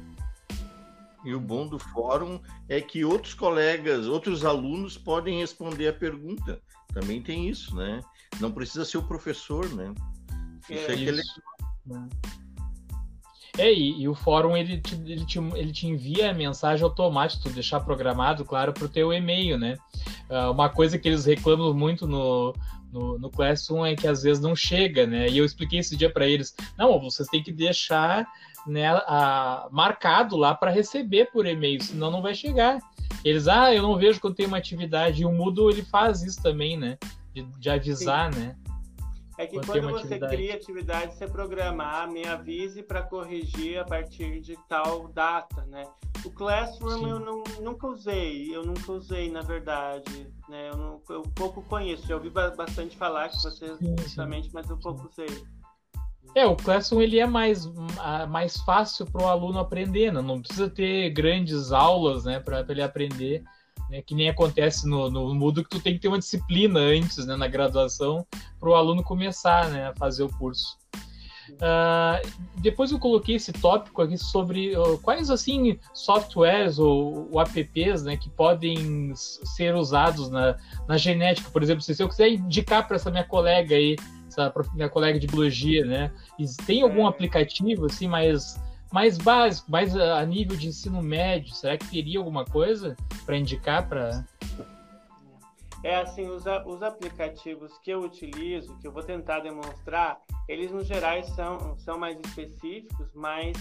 E 1.26 1.34
o 1.34 1.40
bom 1.40 1.68
do 1.68 1.78
fórum 1.78 2.40
é 2.68 2.80
que 2.80 3.04
outros 3.04 3.34
colegas, 3.34 4.08
outros 4.08 4.46
alunos 4.46 4.98
podem 4.98 5.40
responder 5.40 5.90
a 5.90 5.94
pergunta. 5.94 6.62
Também 6.94 7.22
tem 7.22 7.50
isso, 7.50 7.76
né? 7.76 8.02
Não 8.40 8.52
precisa 8.52 8.86
ser 8.86 8.98
o 8.98 9.04
professor, 9.04 9.68
né? 9.74 9.94
Isso 10.70 10.92
é, 10.92 10.94
é 10.94 10.96
que 10.96 11.04
ele... 11.04 11.22
É, 13.58 13.74
e, 13.74 14.02
e, 14.02 14.08
o 14.08 14.16
fórum 14.16 14.56
ele 14.56 14.80
te, 14.80 14.96
ele, 14.96 15.26
te, 15.26 15.38
ele 15.38 15.72
te 15.74 15.86
envia 15.86 16.32
a 16.32 16.34
mensagem 16.34 16.84
automática, 16.84 17.44
tu 17.44 17.50
deixar 17.50 17.82
programado, 17.82 18.46
claro, 18.46 18.72
para 18.72 18.86
o 18.86 18.90
teu 18.90 19.12
e-mail, 19.12 19.58
né? 19.58 19.76
Uh, 20.30 20.52
uma 20.52 20.70
coisa 20.70 20.98
que 20.98 21.10
eles 21.10 21.26
reclamam 21.26 21.74
muito 21.74 22.08
no, 22.08 22.56
no, 22.92 23.20
no 23.20 23.30
Classroom 23.30 23.86
é 23.86 23.96
que 23.96 24.08
às 24.08 24.24
vezes 24.24 24.42
não 24.42 24.56
chega, 24.56 25.06
né? 25.06 25.28
E 25.28 25.38
eu 25.38 25.46
expliquei 25.46 25.80
esse 25.80 25.98
dia 25.98 26.10
para 26.10 26.28
eles: 26.28 26.56
não, 26.78 27.00
vocês 27.00 27.28
têm 27.28 27.44
que 27.44 27.52
deixar 27.52 28.26
né, 28.68 28.88
a, 28.88 29.68
marcado 29.72 30.38
lá 30.38 30.54
para 30.54 30.72
receber 30.72 31.32
por 31.32 31.46
e-mail, 31.46 31.82
senão 31.82 32.12
não 32.12 32.22
vai 32.22 32.34
chegar. 32.34 32.80
Eles, 33.24 33.48
ah, 33.48 33.74
eu 33.74 33.82
não 33.82 33.98
vejo 33.98 34.20
quando 34.20 34.36
tem 34.36 34.46
uma 34.46 34.58
atividade. 34.58 35.24
E 35.24 35.26
o 35.26 35.32
Moodle 35.32 35.70
ele 35.70 35.84
faz 35.84 36.24
isso 36.24 36.42
também, 36.42 36.78
né? 36.78 36.98
De, 37.34 37.44
de 37.44 37.70
avisar, 37.70 38.34
Sim. 38.34 38.40
né? 38.40 38.56
É 39.38 39.48
que 39.48 39.56
quando, 39.56 39.68
quando 39.68 39.92
você 39.92 40.16
atividade. 40.16 40.36
cria 40.36 40.54
atividade, 40.54 41.16
você 41.16 41.26
programa, 41.26 42.02
ah, 42.04 42.08
me 42.08 42.28
avise 42.28 42.84
para 42.84 43.02
corrigir 43.02 43.80
a 43.80 43.86
partir 43.86 44.42
de 44.42 44.58
tal 44.68 45.08
data, 45.08 45.66
né? 45.68 45.86
O 46.26 46.30
Classroom 46.30 47.00
Sim. 47.00 47.10
eu 47.10 47.20
não, 47.22 47.44
nunca 47.62 47.88
usei, 47.88 48.54
eu 48.54 48.66
nunca 48.66 48.92
usei, 48.92 49.32
na 49.32 49.42
verdade, 49.42 50.28
né? 50.50 50.70
Eu, 50.70 50.76
não, 50.76 51.02
eu 51.10 51.22
pouco 51.34 51.62
conheço, 51.62 52.06
já 52.06 52.16
ouvi 52.16 52.30
bastante 52.30 52.98
falar 52.98 53.30
que 53.30 53.42
você 53.42 53.78
justamente, 54.04 54.50
mas 54.54 54.70
eu 54.70 54.78
pouco 54.78 55.08
usei. 55.10 55.30
É, 56.36 56.46
o 56.46 56.56
Classroom 56.56 57.02
ele 57.02 57.20
é 57.20 57.26
mais, 57.26 57.70
mais 58.30 58.58
fácil 58.58 59.06
para 59.06 59.24
o 59.24 59.28
aluno 59.28 59.60
aprender, 59.60 60.14
né? 60.14 60.22
não 60.22 60.42
precisa 60.42 60.70
ter 60.70 61.10
grandes 61.10 61.72
aulas 61.72 62.24
né, 62.24 62.40
para 62.40 62.64
ele 62.70 62.82
aprender 62.82 63.44
né, 63.90 64.02
que 64.02 64.14
nem 64.14 64.30
acontece 64.30 64.88
no, 64.88 65.10
no 65.10 65.34
Moodle, 65.34 65.64
que 65.64 65.70
tu 65.70 65.80
tem 65.80 65.94
que 65.94 66.00
ter 66.00 66.08
uma 66.08 66.20
disciplina 66.20 66.80
antes, 66.80 67.26
né, 67.26 67.36
na 67.36 67.48
graduação, 67.48 68.26
para 68.60 68.70
o 68.70 68.76
aluno 68.76 69.04
começar 69.04 69.70
né, 69.70 69.88
a 69.88 69.96
fazer 69.96 70.24
o 70.24 70.30
curso. 70.30 70.78
Uh, 71.54 72.22
depois 72.58 72.92
eu 72.92 73.00
coloquei 73.00 73.36
esse 73.36 73.52
tópico 73.52 74.04
aqui 74.04 74.18
sobre 74.20 74.78
uh, 74.78 75.00
quais 75.00 75.32
assim 75.32 75.80
softwares 75.96 76.78
ou, 76.78 77.28
ou, 77.32 77.42
apps 77.42 78.04
né, 78.04 78.16
que 78.16 78.30
podem 78.30 79.12
ser 79.16 79.74
usados 79.74 80.30
na, 80.30 80.56
na 80.88 80.96
genética, 80.96 81.50
por 81.50 81.64
exemplo, 81.64 81.82
se 81.82 82.02
eu 82.02 82.08
quiser 82.08 82.30
indicar 82.30 82.86
para 82.86 82.98
essa 82.98 83.10
minha 83.10 83.24
colega 83.24 83.76
aí, 83.76 83.96
essa 84.48 84.74
minha 84.74 84.90
colega 84.90 85.20
de 85.20 85.28
biologia, 85.28 85.86
né, 85.86 86.12
tem 86.66 86.82
algum 86.82 87.06
aplicativo 87.06 87.86
assim 87.86 88.08
mais 88.08 88.60
mais 88.92 89.20
básico, 89.20 89.70
mais 89.70 89.96
a 89.96 90.26
nível 90.26 90.58
de 90.58 90.68
ensino 90.68 91.02
médio, 91.02 91.54
será 91.54 91.78
que 91.78 91.88
teria 91.88 92.18
alguma 92.18 92.44
coisa 92.44 92.98
para 93.24 93.38
indicar 93.38 93.88
para 93.88 94.26
é 95.84 95.96
assim, 95.96 96.28
os, 96.28 96.44
os 96.66 96.84
aplicativos 96.84 97.78
que 97.80 97.92
eu 97.92 98.02
utilizo, 98.02 98.78
que 98.80 98.88
eu 98.88 98.92
vou 98.92 99.02
tentar 99.02 99.40
demonstrar, 99.40 100.20
eles 100.48 100.72
no 100.72 100.84
geral 100.84 101.24
são, 101.24 101.78
são 101.80 101.98
mais 101.98 102.20
específicos, 102.20 103.10
mas 103.14 103.56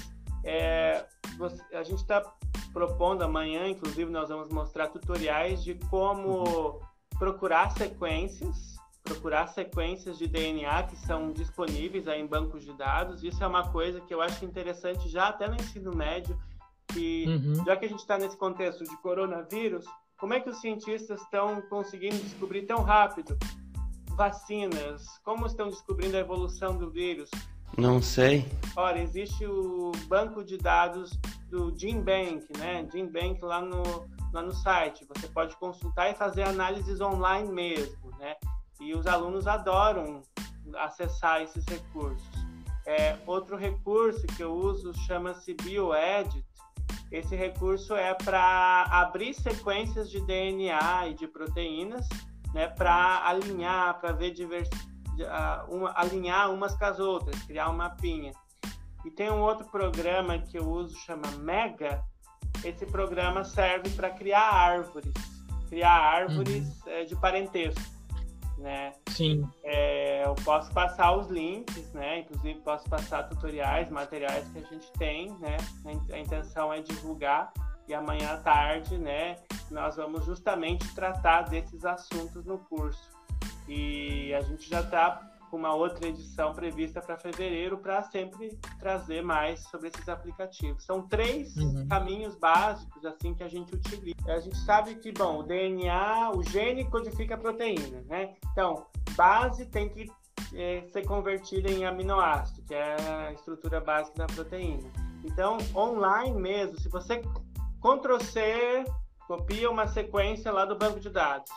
é, 0.44 1.04
você, 1.36 1.62
a 1.76 1.82
gente 1.84 2.00
está 2.00 2.20
propondo 2.72 3.22
amanhã, 3.22 3.68
inclusive 3.68 4.10
nós 4.10 4.28
vamos 4.28 4.48
mostrar 4.52 4.88
tutoriais 4.88 5.62
de 5.62 5.74
como 5.74 6.42
uhum. 6.42 6.80
procurar 7.18 7.70
sequências 7.70 8.77
procurar 9.02 9.46
sequências 9.48 10.18
de 10.18 10.26
DNA 10.26 10.82
que 10.84 10.96
são 10.96 11.32
disponíveis 11.32 12.06
aí 12.06 12.20
em 12.20 12.26
bancos 12.26 12.64
de 12.64 12.72
dados. 12.74 13.22
Isso 13.22 13.42
é 13.42 13.46
uma 13.46 13.70
coisa 13.70 14.00
que 14.00 14.12
eu 14.12 14.20
acho 14.20 14.44
interessante 14.44 15.08
já 15.08 15.28
até 15.28 15.48
no 15.48 15.56
ensino 15.56 15.94
médio, 15.94 16.38
que 16.88 17.26
uhum. 17.26 17.64
já 17.64 17.76
que 17.76 17.86
a 17.86 17.88
gente 17.88 18.00
está 18.00 18.18
nesse 18.18 18.36
contexto 18.36 18.84
de 18.84 18.96
coronavírus, 18.98 19.84
como 20.18 20.34
é 20.34 20.40
que 20.40 20.50
os 20.50 20.60
cientistas 20.60 21.22
estão 21.22 21.62
conseguindo 21.62 22.16
descobrir 22.16 22.62
tão 22.62 22.82
rápido 22.82 23.38
vacinas? 24.16 25.06
Como 25.22 25.46
estão 25.46 25.68
descobrindo 25.68 26.16
a 26.16 26.20
evolução 26.20 26.76
do 26.76 26.90
vírus? 26.90 27.30
Não 27.76 28.02
sei. 28.02 28.44
Ora, 28.74 29.00
existe 29.00 29.46
o 29.46 29.92
banco 30.08 30.42
de 30.42 30.58
dados 30.58 31.10
do 31.48 31.72
GenBank, 31.78 32.46
né? 32.58 32.86
GenBank 32.92 33.40
lá 33.44 33.60
no, 33.60 33.82
lá 34.32 34.42
no 34.42 34.52
site. 34.52 35.06
Você 35.08 35.28
pode 35.28 35.56
consultar 35.56 36.10
e 36.10 36.14
fazer 36.14 36.42
análises 36.42 37.00
online 37.00 37.50
mesmo, 37.52 38.10
né? 38.18 38.34
E 38.80 38.94
os 38.94 39.06
alunos 39.06 39.46
adoram 39.46 40.22
acessar 40.76 41.42
esses 41.42 41.64
recursos. 41.66 42.26
É, 42.86 43.16
outro 43.26 43.56
recurso 43.56 44.26
que 44.28 44.42
eu 44.42 44.52
uso 44.52 44.94
chama-se 45.06 45.54
BioEdit. 45.54 46.44
Esse 47.10 47.34
recurso 47.36 47.94
é 47.94 48.14
para 48.14 48.84
abrir 48.90 49.34
sequências 49.34 50.10
de 50.10 50.20
DNA 50.20 51.08
e 51.08 51.14
de 51.14 51.26
proteínas, 51.26 52.06
né, 52.52 52.68
para 52.68 53.26
alinhar, 53.26 53.98
para 54.00 54.12
ver 54.12 54.32
divers... 54.32 54.68
uma, 55.68 55.92
alinhar 55.94 56.50
umas 56.50 56.76
com 56.76 56.84
as 56.84 56.98
outras, 56.98 57.42
criar 57.42 57.70
um 57.70 57.76
mapinha. 57.76 58.32
E 59.04 59.10
tem 59.10 59.30
um 59.30 59.40
outro 59.40 59.66
programa 59.66 60.38
que 60.38 60.58
eu 60.58 60.68
uso, 60.68 60.96
chama 60.98 61.30
Mega. 61.38 62.02
Esse 62.64 62.84
programa 62.86 63.44
serve 63.44 63.90
para 63.90 64.10
criar 64.10 64.50
árvores, 64.50 65.12
criar 65.68 65.92
árvores 65.92 66.66
uhum. 66.84 66.92
é, 66.92 67.04
de 67.04 67.14
parentesco 67.16 67.97
né? 68.58 68.92
Sim. 69.08 69.48
É, 69.64 70.24
eu 70.24 70.34
posso 70.44 70.72
passar 70.72 71.16
os 71.16 71.28
links, 71.28 71.92
né? 71.92 72.20
Inclusive 72.20 72.60
posso 72.60 72.88
passar 72.88 73.24
tutoriais, 73.24 73.90
materiais 73.90 74.46
que 74.48 74.58
a 74.58 74.62
gente 74.62 74.90
tem, 74.92 75.30
né? 75.38 75.56
A 76.12 76.18
intenção 76.18 76.72
é 76.72 76.80
divulgar 76.80 77.52
e 77.86 77.94
amanhã 77.94 78.32
à 78.32 78.36
tarde, 78.38 78.98
né? 78.98 79.36
Nós 79.70 79.96
vamos 79.96 80.24
justamente 80.24 80.94
tratar 80.94 81.42
desses 81.42 81.84
assuntos 81.84 82.44
no 82.44 82.58
curso. 82.58 83.10
E 83.66 84.32
a 84.34 84.40
gente 84.40 84.68
já 84.68 84.80
está 84.80 85.37
uma 85.56 85.74
outra 85.74 86.08
edição 86.08 86.52
prevista 86.52 87.00
para 87.00 87.16
fevereiro 87.16 87.78
para 87.78 88.02
sempre 88.02 88.58
trazer 88.78 89.22
mais 89.22 89.60
sobre 89.64 89.88
esses 89.88 90.08
aplicativos. 90.08 90.84
São 90.84 91.02
três 91.02 91.56
uhum. 91.56 91.86
caminhos 91.88 92.34
básicos 92.36 93.04
assim 93.04 93.34
que 93.34 93.42
a 93.42 93.48
gente 93.48 93.74
utiliza. 93.74 94.16
A 94.26 94.40
gente 94.40 94.58
sabe 94.58 94.94
que, 94.96 95.12
bom, 95.12 95.40
o 95.40 95.42
DNA, 95.42 96.30
o 96.30 96.42
gene 96.42 96.84
codifica 96.90 97.34
a 97.34 97.38
proteína, 97.38 98.02
né? 98.06 98.34
Então, 98.52 98.86
base 99.16 99.66
tem 99.66 99.88
que 99.88 100.10
é, 100.54 100.82
ser 100.92 101.06
convertida 101.06 101.70
em 101.70 101.84
aminoácido, 101.84 102.62
que 102.62 102.74
é 102.74 102.96
a 103.00 103.32
estrutura 103.32 103.80
básica 103.80 104.18
da 104.18 104.26
proteína. 104.26 104.88
Então, 105.24 105.58
online 105.74 106.38
mesmo, 106.40 106.78
se 106.80 106.88
você 106.88 107.22
Ctrl 107.80 108.18
C, 108.22 108.84
copia 109.26 109.70
uma 109.70 109.86
sequência 109.86 110.50
lá 110.52 110.64
do 110.64 110.76
banco 110.76 111.00
de 111.00 111.10
dados, 111.10 111.50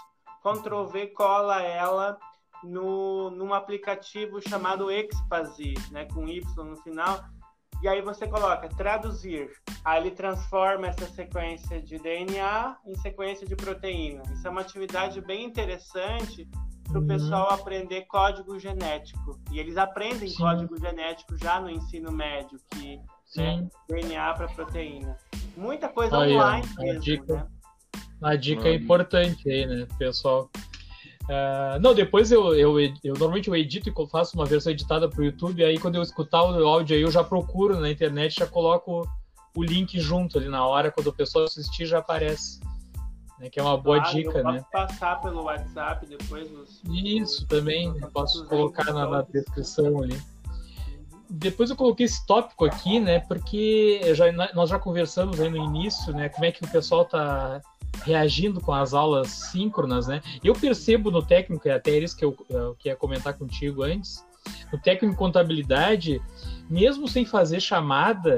Ctrl 0.43 0.86
V 0.86 1.07
cola 1.07 1.61
ela 1.61 2.18
no, 2.64 3.30
num 3.32 3.53
aplicativo 3.53 4.39
chamado 4.47 4.91
Expazy, 4.91 5.74
né, 5.91 6.05
com 6.05 6.28
Y 6.28 6.43
no 6.64 6.76
final, 6.78 7.20
E 7.84 7.88
aí 7.88 7.99
você 7.99 8.28
coloca 8.28 8.70
traduzir. 8.70 9.49
Aí 9.84 9.99
ele 10.01 10.12
transforma 10.12 10.86
essa 10.86 11.07
sequência 11.07 11.82
de 11.82 11.97
DNA 11.97 12.78
em 12.86 12.93
sequência 12.97 13.47
de 13.47 13.55
proteína. 13.55 14.22
Isso 14.32 14.45
é 14.47 14.51
uma 14.51 14.62
atividade 14.62 15.20
bem 15.20 15.43
interessante 15.45 16.47
para 16.88 16.99
o 16.99 17.01
Uhum. 17.01 17.07
pessoal 17.07 17.49
aprender 17.49 18.01
código 18.05 18.59
genético. 18.59 19.39
E 19.51 19.57
eles 19.59 19.78
aprendem 19.78 20.30
Sim. 20.30 20.38
código 20.38 20.78
genético 20.80 21.36
já 21.41 21.59
no 21.59 21.72
ensino 21.72 22.12
médio, 22.12 22.59
que 22.70 22.97
né, 23.36 23.57
Sim. 23.57 23.70
DNA 23.89 24.32
para 24.36 24.47
proteína. 24.49 25.18
Muita 25.57 25.89
coisa 25.89 26.16
online 26.20 26.68
a 26.78 26.82
mesmo, 26.84 26.99
dica. 27.01 27.34
né? 27.34 27.47
Uma 28.22 28.36
dica 28.38 28.62
Olha. 28.62 28.76
importante 28.76 29.49
aí, 29.49 29.66
né, 29.66 29.88
pessoal? 29.97 30.51
Ah, 31.30 31.78
não, 31.82 31.93
depois 31.93 32.32
eu, 32.32 32.53
eu, 32.55 32.80
eu 32.80 33.13
normalmente 33.13 33.47
eu 33.47 33.55
edito 33.55 33.89
e 33.89 34.07
faço 34.07 34.36
uma 34.36 34.45
versão 34.45 34.72
editada 34.72 35.07
para 35.07 35.22
o 35.22 35.24
YouTube, 35.26 35.63
aí 35.63 35.78
quando 35.78 35.95
eu 35.95 36.01
escutar 36.01 36.43
o 36.43 36.67
áudio 36.67 36.95
aí 36.95 37.01
eu 37.01 37.11
já 37.11 37.24
procuro 37.24 37.80
na 37.80 37.89
internet, 37.89 38.36
já 38.39 38.47
coloco 38.47 39.07
o 39.55 39.63
link 39.63 39.99
junto 39.99 40.38
ali 40.38 40.47
na 40.49 40.65
hora, 40.65 40.91
quando 40.91 41.07
o 41.07 41.13
pessoal 41.13 41.45
assistir 41.45 41.86
já 41.86 41.99
aparece. 41.99 42.59
Né, 43.39 43.49
que 43.49 43.59
é 43.59 43.63
uma 43.63 43.76
boa 43.76 43.99
Claro, 43.99 44.15
dica, 44.15 44.38
eu 44.38 44.43
posso 44.43 44.55
né? 44.55 44.65
passar 44.72 45.22
pelo 45.22 45.43
WhatsApp 45.43 46.05
depois 46.05 46.47
Isso 46.86 47.47
também, 47.47 47.89
os- 47.89 47.99
eu 48.01 48.07
posso 48.11 48.43
os 48.43 48.47
colocar 48.47 48.86
na, 48.93 49.07
na 49.07 49.24
todos. 49.24 49.32
descrição 49.34 50.03
ali. 50.03 50.22
Depois 51.30 51.69
eu 51.69 51.76
coloquei 51.76 52.05
esse 52.05 52.24
tópico 52.28 52.65
aqui, 52.65 52.99
né? 52.99 53.19
Porque 53.22 54.01
já, 54.13 54.32
nós 54.53 54.69
já 54.69 54.78
conversamos 54.78 55.39
aí 55.39 55.49
no 55.49 55.57
início, 55.57 56.13
né? 56.13 56.30
Como 56.30 56.45
é 56.45 56.51
que 56.51 56.63
o 56.63 56.67
pessoal 56.67 57.03
tá 57.05 57.61
reagindo 58.03 58.59
com 58.59 58.73
as 58.73 58.93
aulas 58.93 59.29
síncronas, 59.29 60.07
né? 60.07 60.21
Eu 60.43 60.53
percebo 60.53 61.11
no 61.11 61.21
técnico, 61.21 61.67
e 61.67 61.71
até 61.71 61.97
isso 61.97 62.17
que 62.17 62.25
eu, 62.25 62.35
eu 62.49 62.75
queria 62.75 62.95
comentar 62.95 63.37
contigo 63.37 63.83
antes, 63.83 64.25
no 64.71 64.79
técnico 64.79 65.13
em 65.13 65.17
contabilidade, 65.17 66.21
mesmo 66.69 67.07
sem 67.07 67.25
fazer 67.25 67.59
chamada, 67.59 68.35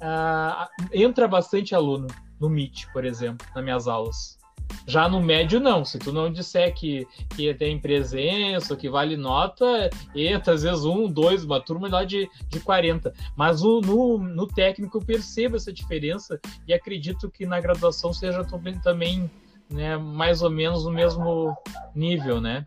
ah, 0.00 0.68
entra 0.92 1.28
bastante 1.28 1.74
aluno 1.74 2.06
no 2.40 2.48
Meet, 2.48 2.86
por 2.92 3.04
exemplo, 3.04 3.46
nas 3.54 3.64
minhas 3.64 3.86
aulas. 3.86 4.38
Já 4.86 5.08
no 5.08 5.20
médio, 5.20 5.60
não. 5.60 5.84
Se 5.84 5.98
tu 5.98 6.12
não 6.12 6.30
disser 6.30 6.74
que, 6.74 7.06
que 7.36 7.54
tem 7.54 7.78
presença, 7.78 8.76
que 8.76 8.88
vale 8.88 9.16
nota, 9.16 9.88
entra 10.14 10.54
às 10.54 10.62
vezes 10.62 10.84
um, 10.84 11.06
dois, 11.08 11.44
uma 11.44 11.60
turma 11.60 11.88
lá 11.88 12.04
de, 12.04 12.28
de 12.48 12.58
40. 12.60 13.12
Mas 13.36 13.62
o- 13.62 13.80
no, 13.80 14.18
no 14.18 14.46
técnico 14.46 14.98
eu 14.98 15.02
percebo 15.04 15.56
essa 15.56 15.72
diferença 15.72 16.40
e 16.66 16.74
acredito 16.74 17.30
que 17.30 17.46
na 17.46 17.60
graduação 17.60 18.12
seja 18.12 18.44
também, 18.82 19.30
né, 19.70 19.96
mais 19.96 20.42
ou 20.42 20.50
menos 20.50 20.84
no 20.84 20.90
mesmo 20.90 21.54
nível, 21.94 22.40
né? 22.40 22.64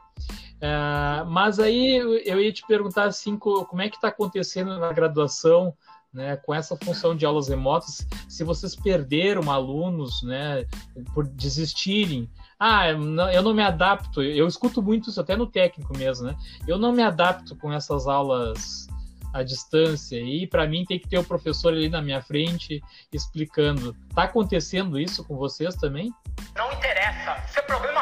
Ah, 0.62 1.26
mas 1.28 1.60
aí 1.60 1.98
eu- 1.98 2.41
ia 2.41 2.52
te 2.52 2.66
perguntar 2.66 3.04
assim, 3.04 3.38
co- 3.38 3.66
como 3.66 3.82
é 3.82 3.89
que 3.89 3.98
está 3.98 4.08
acontecendo 4.08 4.80
na 4.80 4.91
graduação, 4.93 5.74
né, 6.16 6.38
com 6.38 6.53
essa 6.53 6.78
função 6.78 7.13
de 7.16 7.26
aulas 7.26 7.49
remotas, 7.49 8.07
se 8.30 8.43
vocês 8.43 8.74
perderam 8.74 9.51
alunos, 9.51 10.24
né, 10.24 10.66
por 11.13 11.28
desistirem. 11.28 12.30
Ah, 12.57 12.89
eu 12.89 12.97
não- 13.43 13.53
me 13.53 13.61
adapto. 13.61 14.24
Eu 14.24 14.47
escuto 14.47 14.82
muito 14.82 15.09
isso 15.09 15.20
até 15.20 15.36
no 15.36 15.45
técnico 15.45 15.95
mesmo, 15.97 16.28
né? 16.28 16.36
Eu 16.66 16.78
não 16.78 16.93
me 16.93 17.03
adapto 17.03 17.55
com 17.57 17.72
essas 17.72 18.07
aulas 18.07 18.88
à 19.34 19.43
distância 19.43 20.18
e 20.18 20.47
para 20.47 20.66
mim 20.66 20.86
tem 20.86 20.97
que 20.97 21.09
ter 21.09 21.18
o 21.18 21.24
professor 21.24 21.74
ali 21.74 21.89
na 21.89 22.01
minha 22.01 22.22
frente 22.22 22.82
explicando. 23.11 23.93
Tá 24.16 24.24
acontecendo 24.24 24.97
isso 24.97 25.26
com 25.26 25.36
vocês 25.36 25.76
também? 25.76 26.09
Não 26.55 26.72
interessa, 26.72 27.59
é 27.59 27.61
problema. 27.63 27.95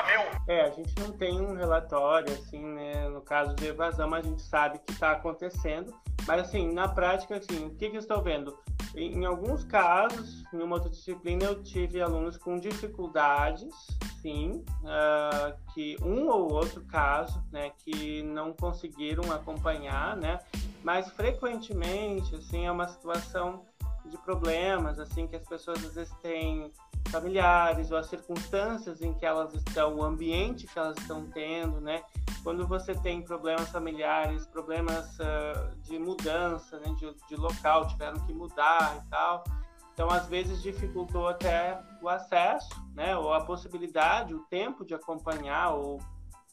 É, 0.47 0.61
a 0.61 0.69
gente 0.71 0.93
não 0.99 1.11
tem 1.11 1.39
um 1.39 1.55
relatório, 1.55 2.33
assim, 2.33 2.61
né, 2.61 3.07
no 3.09 3.21
caso 3.21 3.55
de 3.55 3.67
evasão, 3.67 4.09
mas 4.09 4.25
a 4.25 4.29
gente 4.29 4.41
sabe 4.41 4.79
que 4.79 4.91
está 4.91 5.11
acontecendo. 5.11 5.93
Mas, 6.27 6.41
assim, 6.41 6.71
na 6.71 6.87
prática, 6.87 7.37
assim, 7.37 7.67
o 7.67 7.75
que, 7.75 7.89
que 7.89 7.95
eu 7.95 8.01
estou 8.01 8.21
vendo? 8.21 8.57
Em, 8.95 9.19
em 9.19 9.25
alguns 9.25 9.63
casos, 9.63 10.43
em 10.53 10.61
uma 10.61 10.75
outra 10.75 10.89
disciplina, 10.89 11.45
eu 11.45 11.63
tive 11.63 12.01
alunos 12.01 12.37
com 12.37 12.59
dificuldades, 12.59 13.73
sim, 14.21 14.63
ah, 14.85 15.55
que 15.73 15.97
um 16.03 16.27
ou 16.27 16.51
outro 16.51 16.83
caso, 16.85 17.41
né, 17.51 17.71
que 17.77 18.21
não 18.23 18.53
conseguiram 18.53 19.31
acompanhar, 19.31 20.15
né, 20.17 20.39
mas 20.83 21.09
frequentemente, 21.09 22.35
assim, 22.35 22.65
é 22.65 22.71
uma 22.71 22.87
situação 22.87 23.65
de 24.05 24.17
problemas, 24.17 24.99
assim, 24.99 25.25
que 25.27 25.35
as 25.35 25.47
pessoas 25.47 25.83
às 25.85 25.95
vezes 25.95 26.13
têm 26.21 26.71
familiares 27.09 27.91
ou 27.91 27.97
as 27.97 28.07
circunstâncias 28.07 29.01
em 29.01 29.13
que 29.13 29.25
elas 29.25 29.53
estão, 29.53 29.95
o 29.95 30.03
ambiente 30.03 30.67
que 30.67 30.77
elas 30.79 30.97
estão 30.97 31.25
tendo, 31.31 31.79
né? 31.79 32.03
Quando 32.43 32.67
você 32.67 32.93
tem 32.95 33.21
problemas 33.21 33.69
familiares, 33.69 34.45
problemas 34.47 35.17
ah, 35.19 35.71
de 35.83 35.97
mudança, 35.99 36.79
né? 36.79 36.93
De, 36.97 37.13
de 37.27 37.35
local, 37.35 37.87
tiveram 37.87 38.19
que 38.25 38.33
mudar 38.33 38.97
e 39.05 39.09
tal. 39.09 39.43
Então, 39.93 40.09
às 40.09 40.27
vezes 40.27 40.61
dificultou 40.63 41.27
até 41.27 41.79
o 42.01 42.09
acesso, 42.09 42.69
né? 42.95 43.15
Ou 43.15 43.33
a 43.33 43.41
possibilidade, 43.45 44.33
o 44.33 44.39
tempo 44.49 44.83
de 44.85 44.93
acompanhar, 44.95 45.75
ou 45.75 45.99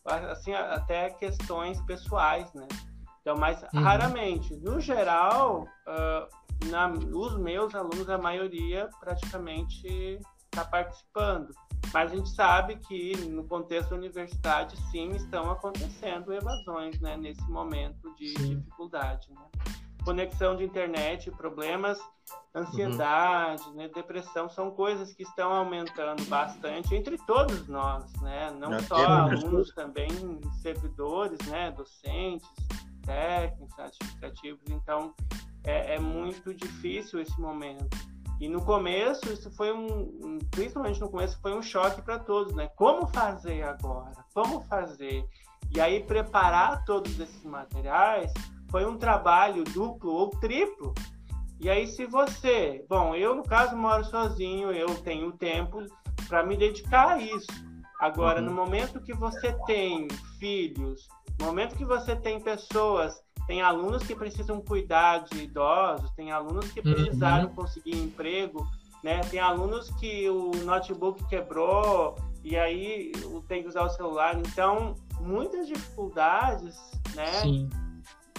assim 0.04 0.52
até 0.54 1.10
questões 1.10 1.80
pessoais, 1.82 2.52
né? 2.52 2.66
Então, 3.22 3.36
mas 3.36 3.62
Uhum. 3.74 3.82
raramente, 3.82 4.54
no 4.56 4.80
geral, 4.80 5.66
ah, 5.86 6.28
na, 6.66 6.88
os 6.88 7.36
meus 7.38 7.74
alunos, 7.74 8.08
a 8.10 8.18
maioria 8.18 8.88
praticamente 9.00 10.20
está 10.52 10.64
participando. 10.64 11.52
Mas 11.92 12.12
a 12.12 12.14
gente 12.16 12.28
sabe 12.30 12.76
que 12.76 13.16
no 13.28 13.44
contexto 13.44 13.90
da 13.90 13.96
universidade, 13.96 14.76
sim, 14.90 15.10
estão 15.10 15.50
acontecendo 15.50 16.32
evasões, 16.32 17.00
né, 17.00 17.16
nesse 17.16 17.42
momento 17.50 18.14
de 18.16 18.28
Sim. 18.38 18.56
dificuldade. 18.56 19.28
Né? 19.32 19.42
Conexão 20.04 20.56
de 20.56 20.64
internet, 20.64 21.30
problemas, 21.32 21.98
ansiedade, 22.54 23.68
né, 23.74 23.88
depressão, 23.88 24.48
são 24.48 24.70
coisas 24.70 25.12
que 25.12 25.22
estão 25.22 25.52
aumentando 25.52 26.24
bastante 26.26 26.94
entre 26.94 27.18
todos 27.18 27.66
nós, 27.68 28.04
né? 28.22 28.50
Não 28.52 28.78
só 28.80 28.96
no- 28.96 29.30
alunos, 29.32 29.72
também 29.74 30.08
servidores, 30.62 31.38
né, 31.48 31.70
docentes, 31.72 32.48
técnicos, 33.04 33.78
administrativos. 33.78 34.62
Então, 34.70 35.14
é, 35.64 35.96
é 35.96 35.98
muito 35.98 36.54
difícil 36.54 37.20
esse 37.20 37.38
momento. 37.40 37.88
E 38.40 38.48
no 38.48 38.64
começo, 38.64 39.30
isso 39.30 39.50
foi 39.50 39.70
um, 39.70 40.38
principalmente 40.50 40.98
no 40.98 41.10
começo, 41.10 41.38
foi 41.42 41.52
um 41.54 41.60
choque 41.62 42.00
para 42.00 42.18
todos, 42.18 42.54
né? 42.54 42.68
Como 42.74 43.06
fazer 43.08 43.62
agora? 43.62 44.24
Como 44.32 44.62
fazer? 44.62 45.24
E 45.74 45.80
aí 45.80 46.02
preparar 46.02 46.84
todos 46.84 47.20
esses 47.20 47.44
materiais 47.44 48.32
foi 48.70 48.86
um 48.86 48.96
trabalho 48.96 49.62
duplo 49.64 50.10
ou 50.12 50.30
triplo. 50.30 50.94
E 51.60 51.68
aí 51.68 51.86
se 51.86 52.06
você, 52.06 52.84
bom, 52.88 53.14
eu 53.14 53.34
no 53.34 53.42
caso 53.42 53.76
moro 53.76 54.04
sozinho, 54.04 54.72
eu 54.72 54.88
tenho 55.02 55.30
tempo 55.32 55.84
para 56.26 56.42
me 56.42 56.56
dedicar 56.56 57.08
a 57.10 57.18
isso. 57.20 57.46
Agora, 58.00 58.40
Uhum. 58.40 58.46
no 58.46 58.54
momento 58.54 59.02
que 59.02 59.12
você 59.12 59.52
tem 59.66 60.08
filhos, 60.38 61.06
no 61.38 61.44
momento 61.44 61.76
que 61.76 61.84
você 61.84 62.16
tem 62.16 62.40
pessoas 62.40 63.14
tem 63.50 63.62
alunos 63.62 64.04
que 64.04 64.14
precisam 64.14 64.60
cuidar 64.60 65.24
de 65.24 65.42
idosos, 65.42 66.08
tem 66.12 66.30
alunos 66.30 66.70
que 66.70 66.78
Uhum. 66.86 66.94
precisaram 66.94 67.48
conseguir 67.48 67.96
emprego, 67.96 68.64
né? 69.02 69.22
Tem 69.22 69.40
alunos 69.40 69.90
que 69.98 70.28
o 70.30 70.52
notebook 70.64 71.26
quebrou 71.28 72.14
e 72.44 72.56
aí 72.56 73.10
tem 73.48 73.62
que 73.62 73.68
usar 73.68 73.82
o 73.82 73.88
celular. 73.88 74.38
Então, 74.38 74.94
muitas 75.20 75.66
dificuldades, 75.66 76.76
né, 77.16 77.26
Sim. 77.26 77.68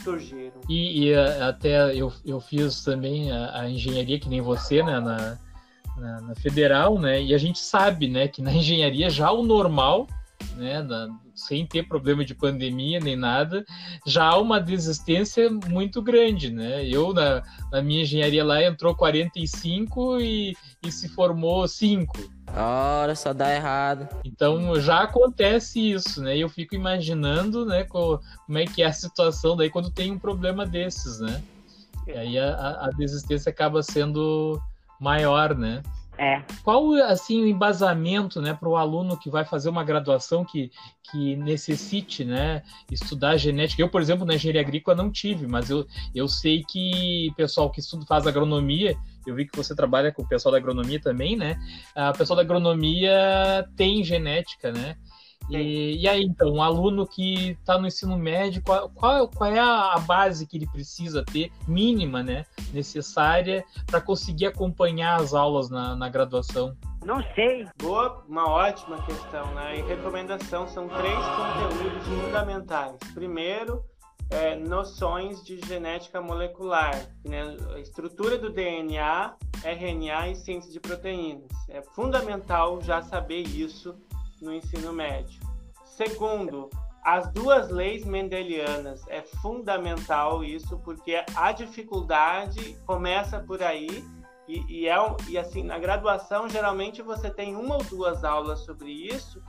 surgiram. 0.02 0.62
E, 0.70 1.08
e, 1.10 1.14
a- 1.14 1.50
até 1.50 1.94
eu, 1.94 2.14
eu 2.26 2.40
fiz 2.40 2.82
também 2.82 3.34
a, 3.34 3.60
a 3.64 3.70
engenharia, 3.70 4.18
que 4.18 4.30
nem 4.30 4.40
você, 4.40 4.82
né, 4.82 4.98
na, 5.02 5.38
na, 5.98 6.22
na 6.22 6.36
federal, 6.36 6.98
né? 6.98 7.22
E 7.22 7.34
a 7.36 7.38
gente 7.38 7.60
sabe, 7.60 8.08
né, 8.08 8.30
que 8.30 8.42
na 8.42 8.54
engenharia 8.56 9.10
já 9.10 9.30
o 9.30 9.44
normal, 9.44 10.08
né, 10.56 10.82
na- 10.82 11.10
sem 11.36 11.66
ter 11.66 11.88
problema 11.88 12.24
de 12.26 12.36
pandemia 12.36 13.00
nem 13.00 13.16
nada, 13.16 13.64
já 14.06 14.26
há 14.26 14.38
uma 14.38 14.60
desistência 14.60 15.50
muito 15.50 16.02
grande, 16.02 16.52
né? 16.52 16.86
Eu, 16.88 17.14
na, 17.14 17.42
na 17.72 17.82
minha 17.82 18.02
engenharia 18.04 18.44
lá, 18.44 18.64
entrou 18.64 18.96
45 18.96 20.20
e, 20.20 20.56
e 20.86 20.92
se 20.92 21.10
formou 21.10 21.68
5. 21.68 22.14
Ora, 22.54 23.16
só 23.16 23.32
dá 23.34 23.54
errado. 23.56 24.08
Então 24.26 24.80
já 24.80 25.02
acontece 25.04 25.92
isso, 25.92 26.22
né? 26.22 26.36
E 26.38 26.42
eu 26.42 26.50
fico 26.50 26.76
imaginando, 26.76 27.66
né, 27.66 27.84
co- 27.86 28.20
como 28.46 28.58
é 28.58 28.66
que 28.66 28.84
é 28.84 28.88
a 28.88 28.94
situação 28.94 29.56
daí 29.56 29.70
quando 29.70 29.90
tem 29.90 30.12
um 30.12 30.20
problema 30.20 30.66
desses, 30.66 31.20
né? 31.20 31.42
E 32.08 32.12
aí 32.12 32.38
a- 32.38 32.80
a 32.82 32.90
desistência 32.98 33.50
acaba 33.50 33.82
sendo 33.82 34.60
maior, 35.00 35.56
né? 35.56 35.82
É. 36.18 36.44
Qual 36.64 36.94
assim 36.96 37.42
o 37.42 37.48
embasamento, 37.48 38.42
né, 38.42 38.54
para 38.54 38.70
o 38.70 38.76
aluno 38.76 39.18
que 39.18 39.30
vai 39.30 39.44
fazer 39.46 39.70
uma 39.70 39.84
graduação 39.84 40.46
que, 40.46 40.70
que 41.10 41.36
necessite, 41.38 42.24
né, 42.24 42.62
estudar 42.92 43.38
genética? 43.38 43.82
Eu, 43.82 43.90
por 43.90 44.02
exemplo, 44.02 44.26
na 44.26 44.36
engenharia 44.36 44.62
agrícola 44.62 44.96
não 44.96 45.12
tive, 45.12 45.48
mas 45.48 45.70
eu, 45.70 45.86
eu 46.14 46.28
sei 46.28 46.64
que 46.64 47.32
pessoal 47.36 47.72
que 47.72 47.80
estuda 47.80 48.06
faz 48.06 48.28
agronomia, 48.28 48.96
eu 49.26 49.36
vi 49.36 49.48
que 49.48 49.56
você 49.56 49.76
trabalha 49.76 50.12
com 50.12 50.22
o 50.22 50.28
pessoal 50.28 50.52
da 50.52 50.58
agronomia 50.58 51.00
também, 51.00 51.36
né? 51.36 51.58
Ah, 51.96 52.12
O 52.12 52.18
pessoal 52.18 52.36
da 52.36 52.44
agronomia 52.44 53.68
tem 53.76 54.04
genética, 54.04 54.72
né? 54.72 54.96
E, 55.50 56.02
e, 56.02 56.08
aí, 56.08 56.24
então, 56.24 56.54
um 56.54 56.62
aluno 56.62 57.06
que 57.06 57.52
está 57.52 57.78
no 57.78 57.88
ensino 57.88 58.18
médio, 58.18 58.62
qual, 58.62 58.90
qual, 58.90 59.28
qual, 59.28 59.52
é 59.52 59.60
a 59.60 60.00
base 60.00 60.48
que 60.48 60.58
ele 60.58 60.68
precisa 60.68 61.24
ter, 61.24 61.52
mínima, 61.68 62.24
né, 62.24 62.46
necessária, 62.74 63.64
para 63.86 64.00
conseguir 64.00 64.46
acompanhar 64.46 65.20
as 65.20 65.34
aulas 65.34 65.70
na, 65.70 65.96
na 65.96 66.08
graduação? 66.08 66.76
Não 67.04 67.22
sei. 67.34 67.68
Boa, 67.78 68.24
uma 68.30 68.48
ótima 68.48 69.04
questão, 69.04 69.46
né? 69.56 69.80
E 69.80 69.82
recomendação 69.82 70.68
são 70.68 70.88
três 70.88 71.18
conteúdos 71.18 72.08
fundamentais. 72.08 72.98
Primeiro, 73.14 73.84
é, 74.32 74.56
noções 74.56 75.44
de 75.44 75.60
genética 75.68 76.22
molecular, 76.22 76.96
né? 77.26 77.58
estrutura 77.80 78.38
do 78.38 78.50
DNA, 78.50 79.36
RNA 79.64 80.30
e 80.30 80.36
ciência 80.36 80.72
de 80.72 80.80
proteínas. 80.80 81.52
É 81.70 81.82
fundamental 81.82 82.82
já 82.82 83.02
saber 83.02 83.42
isso 83.42 83.96
no 84.42 84.54
ensino 84.54 84.92
médio. 84.92 85.40
Segundo, 85.86 86.70
as 87.04 87.32
duas 87.32 87.70
leis 87.70 88.06
mendelianas. 88.06 89.06
É 89.08 89.22
fundamental 89.22 90.44
isso, 90.44 90.80
porque 90.80 91.24
a 91.36 91.52
dificuldade 91.52 92.76
começa 92.86 93.40
por 93.40 93.62
aí. 93.62 94.04
E, 94.48 94.82
e, 94.82 94.88
é, 94.88 94.96
e 95.28 95.38
assim, 95.38 95.64
na 95.64 95.80
graduação, 95.80 96.50
geralmente 96.50 97.02
você 97.02 97.30
tem 97.30 97.56
uma 97.56 97.76
ou 97.76 97.84
duas 97.84 98.24
aulas 98.24 98.60
sobre 98.60 98.92
isso, 98.92 99.42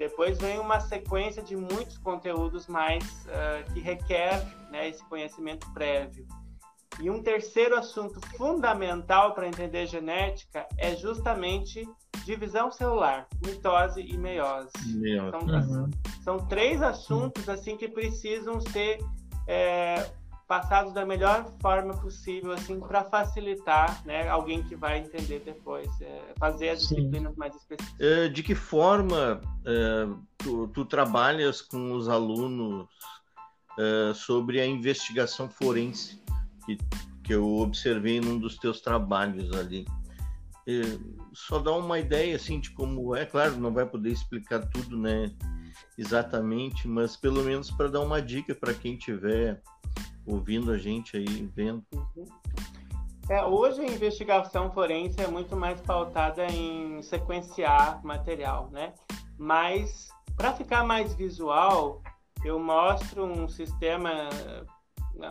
depois 0.00 0.38
vem 0.38 0.58
uma 0.58 0.80
sequência 0.80 1.42
de 1.42 1.54
muitos 1.54 1.98
conteúdos 1.98 2.66
mais 2.66 3.04
uh, 3.26 3.70
que 3.70 3.80
requer 3.80 4.42
né, 4.70 4.88
esse 4.88 5.04
conhecimento 5.04 5.70
prévio. 5.74 6.26
E 6.98 7.10
um 7.10 7.22
terceiro 7.22 7.76
assunto 7.76 8.18
fundamental 8.34 9.34
para 9.34 9.46
entender 9.46 9.86
genética 9.86 10.66
é 10.78 10.96
justamente 10.96 11.86
divisão 12.24 12.70
celular, 12.70 13.26
mitose 13.44 14.00
e 14.00 14.16
meiose. 14.16 14.70
São, 15.30 15.40
uhum. 15.40 15.90
são, 16.22 16.38
três 16.46 16.82
assuntos 16.82 17.48
assim 17.48 17.76
que 17.76 17.88
precisam 17.88 18.60
ser 18.60 18.98
é, 19.46 20.10
passados 20.50 20.92
da 20.92 21.06
melhor 21.06 21.48
forma 21.62 21.96
possível, 21.96 22.50
assim, 22.50 22.80
para 22.80 23.04
facilitar, 23.04 24.04
né, 24.04 24.28
alguém 24.28 24.64
que 24.64 24.74
vai 24.74 24.98
entender 24.98 25.40
depois, 25.44 25.88
é, 26.00 26.34
fazer 26.38 26.70
as 26.70 26.82
Sim. 26.82 26.96
disciplinas 26.96 27.36
mais 27.36 27.54
específicas. 27.54 28.00
É, 28.00 28.28
de 28.28 28.42
que 28.42 28.56
forma 28.56 29.40
é, 29.64 30.08
tu, 30.38 30.66
tu, 30.68 30.84
trabalhas 30.84 31.62
com 31.62 31.92
os 31.92 32.08
alunos 32.08 32.88
é, 33.78 34.12
sobre 34.12 34.60
a 34.60 34.66
investigação 34.66 35.48
forense 35.48 36.20
que, 36.66 36.76
que 37.22 37.32
eu 37.32 37.58
observei 37.58 38.20
num 38.20 38.36
dos 38.36 38.58
teus 38.58 38.80
trabalhos 38.80 39.56
ali? 39.56 39.86
É, 40.70 40.98
só 41.32 41.58
dá 41.58 41.72
uma 41.72 41.98
ideia 41.98 42.36
assim 42.36 42.60
de 42.60 42.70
como 42.70 43.16
é, 43.16 43.26
claro, 43.26 43.56
não 43.56 43.72
vai 43.72 43.84
poder 43.84 44.10
explicar 44.10 44.60
tudo, 44.68 44.96
né? 44.96 45.32
Exatamente, 45.98 46.86
mas 46.86 47.16
pelo 47.16 47.42
menos 47.42 47.70
para 47.70 47.88
dar 47.88 48.00
uma 48.00 48.22
dica 48.22 48.54
para 48.54 48.72
quem 48.72 48.96
tiver 48.96 49.60
ouvindo 50.24 50.70
a 50.70 50.78
gente 50.78 51.16
aí, 51.16 51.50
vendo. 51.54 51.84
É, 53.28 53.44
hoje 53.44 53.80
a 53.80 53.86
investigação 53.86 54.70
forense 54.72 55.20
é 55.20 55.26
muito 55.26 55.56
mais 55.56 55.80
pautada 55.80 56.46
em 56.46 57.02
sequenciar 57.02 58.04
material, 58.04 58.70
né? 58.70 58.94
Mas 59.36 60.08
para 60.36 60.52
ficar 60.52 60.84
mais 60.84 61.14
visual, 61.14 62.00
eu 62.44 62.58
mostro 62.58 63.24
um 63.24 63.48
sistema 63.48 64.28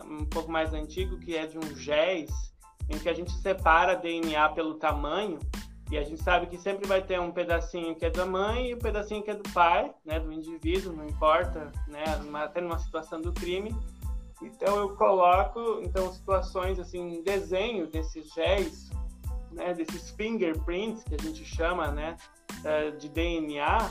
um 0.04 0.24
pouco 0.24 0.50
mais 0.50 0.72
antigo 0.74 1.18
que 1.18 1.36
é 1.36 1.46
de 1.46 1.58
um 1.58 1.76
GES, 1.76 2.30
em 2.90 2.98
que 2.98 3.08
a 3.08 3.14
gente 3.14 3.32
separa 3.32 3.94
DNA 3.94 4.48
pelo 4.50 4.74
tamanho 4.74 5.38
e 5.90 5.98
a 5.98 6.04
gente 6.04 6.22
sabe 6.22 6.46
que 6.46 6.56
sempre 6.56 6.86
vai 6.86 7.02
ter 7.02 7.20
um 7.20 7.32
pedacinho 7.32 7.96
que 7.96 8.04
é 8.04 8.10
da 8.10 8.26
mãe 8.26 8.68
e 8.70 8.74
um 8.74 8.78
pedacinho 8.78 9.22
que 9.22 9.30
é 9.30 9.34
do 9.34 9.48
pai, 9.50 9.92
né, 10.04 10.20
do 10.20 10.32
indivíduo, 10.32 10.92
não 10.92 11.06
importa, 11.06 11.72
né, 11.88 12.04
até 12.34 12.60
numa 12.60 12.78
situação 12.78 13.20
do 13.20 13.32
crime. 13.32 13.74
Então 14.42 14.76
eu 14.76 14.96
coloco 14.96 15.80
então 15.82 16.12
situações 16.12 16.78
assim, 16.78 17.22
desenho 17.22 17.88
desses 17.88 18.32
géis, 18.32 18.90
né, 19.50 19.74
desses 19.74 20.10
fingerprints 20.10 21.02
que 21.04 21.14
a 21.14 21.18
gente 21.18 21.44
chama, 21.44 21.88
né, 21.88 22.16
eh, 22.64 22.90
de 22.92 23.08
DNA, 23.08 23.90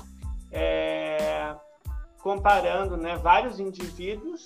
é, 0.51 1.55
comparando, 2.21 2.95
né, 2.95 3.17
vários 3.17 3.59
indivíduos, 3.59 4.45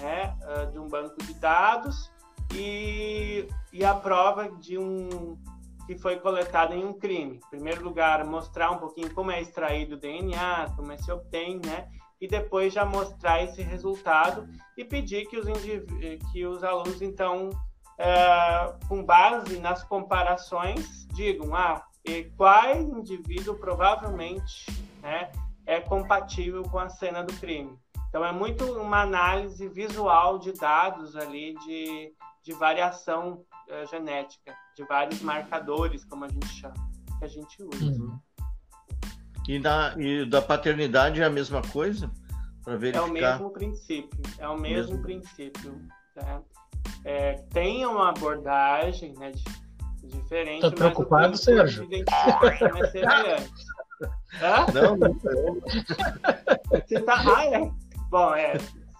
né, 0.00 0.36
eh, 0.42 0.66
de 0.66 0.78
um 0.78 0.88
banco 0.88 1.20
de 1.24 1.34
dados 1.34 2.08
e, 2.54 3.48
e 3.72 3.84
a 3.84 3.94
prova 3.94 4.50
de 4.50 4.78
um 4.78 5.38
que 5.86 5.96
foi 5.96 6.16
coletado 6.16 6.74
em 6.74 6.84
um 6.84 6.92
crime. 6.92 7.36
Em 7.36 7.50
primeiro 7.50 7.82
lugar, 7.82 8.22
mostrar 8.24 8.70
um 8.70 8.78
pouquinho 8.78 9.12
como 9.14 9.30
é 9.30 9.40
extraído 9.40 9.94
o 9.94 9.98
DNA, 9.98 10.72
como 10.76 10.92
é 10.92 10.98
se 10.98 11.10
obtém, 11.10 11.58
né? 11.64 11.88
e 12.20 12.26
depois 12.26 12.72
já 12.72 12.84
mostrar 12.84 13.42
esse 13.42 13.62
resultado 13.62 14.48
e 14.76 14.84
pedir 14.84 15.26
que 15.26 15.38
os, 15.38 15.46
que 16.32 16.46
os 16.46 16.64
alunos, 16.64 17.00
então, 17.00 17.50
é, 17.96 18.74
com 18.88 19.04
base 19.04 19.58
nas 19.58 19.84
comparações, 19.84 21.06
digam, 21.14 21.54
ah, 21.54 21.84
qual 22.36 22.76
indivíduo 22.76 23.54
provavelmente 23.56 24.66
né, 25.02 25.30
é 25.66 25.80
compatível 25.80 26.62
com 26.64 26.78
a 26.78 26.88
cena 26.88 27.22
do 27.22 27.32
crime. 27.34 27.78
Então, 28.08 28.24
é 28.24 28.32
muito 28.32 28.64
uma 28.80 29.02
análise 29.02 29.68
visual 29.68 30.38
de 30.38 30.52
dados 30.52 31.14
ali 31.14 31.54
de, 31.66 32.12
de 32.48 32.54
variação 32.54 33.44
é, 33.68 33.84
genética, 33.84 34.56
de 34.74 34.82
vários 34.84 35.20
marcadores, 35.20 36.02
como 36.06 36.24
a 36.24 36.28
gente 36.28 36.48
chama, 36.48 36.74
que 37.18 37.24
a 37.26 37.28
gente 37.28 37.62
usa. 37.62 37.84
Uhum. 37.84 38.18
E, 39.46 39.58
na, 39.58 39.94
e 39.98 40.24
da 40.24 40.40
paternidade 40.40 41.20
é 41.20 41.26
a 41.26 41.30
mesma 41.30 41.60
coisa? 41.60 42.10
Para 42.64 42.78
verificar. 42.78 43.04
É 43.04 43.10
o 43.10 43.12
mesmo 43.12 43.50
princípio. 43.50 44.22
É 44.38 44.48
o 44.48 44.58
mesmo, 44.58 44.92
mesmo. 44.92 45.02
princípio. 45.02 45.78
Tá? 46.14 46.40
É, 47.04 47.34
tem 47.52 47.84
uma 47.84 48.08
abordagem 48.08 49.12
né, 49.18 49.32
diferente. 50.04 50.62
Tá 50.62 50.70
preocupado, 50.70 51.36
Sérgio? 51.36 51.86
Não, 54.72 54.96
não. 54.96 55.14
Você 56.70 57.00
tá. 57.00 57.14
Ah, 57.36 57.44
é. 57.46 57.70
Bom, 58.08 58.32
é. 58.34 58.56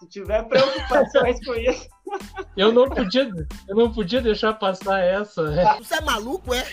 Se 0.09 0.21
tiver 0.21 0.43
preocupações 0.45 1.45
com 1.45 1.55
isso. 1.55 1.87
Eu 2.57 2.73
não 2.73 2.89
podia, 2.89 3.31
eu 3.69 3.77
não 3.77 3.93
podia 3.93 4.23
deixar 4.23 4.55
passar 4.55 5.01
essa. 5.01 5.43
Né? 5.51 5.77
Você 5.79 5.97
é 5.97 6.01
maluco, 6.01 6.55
é? 6.55 6.65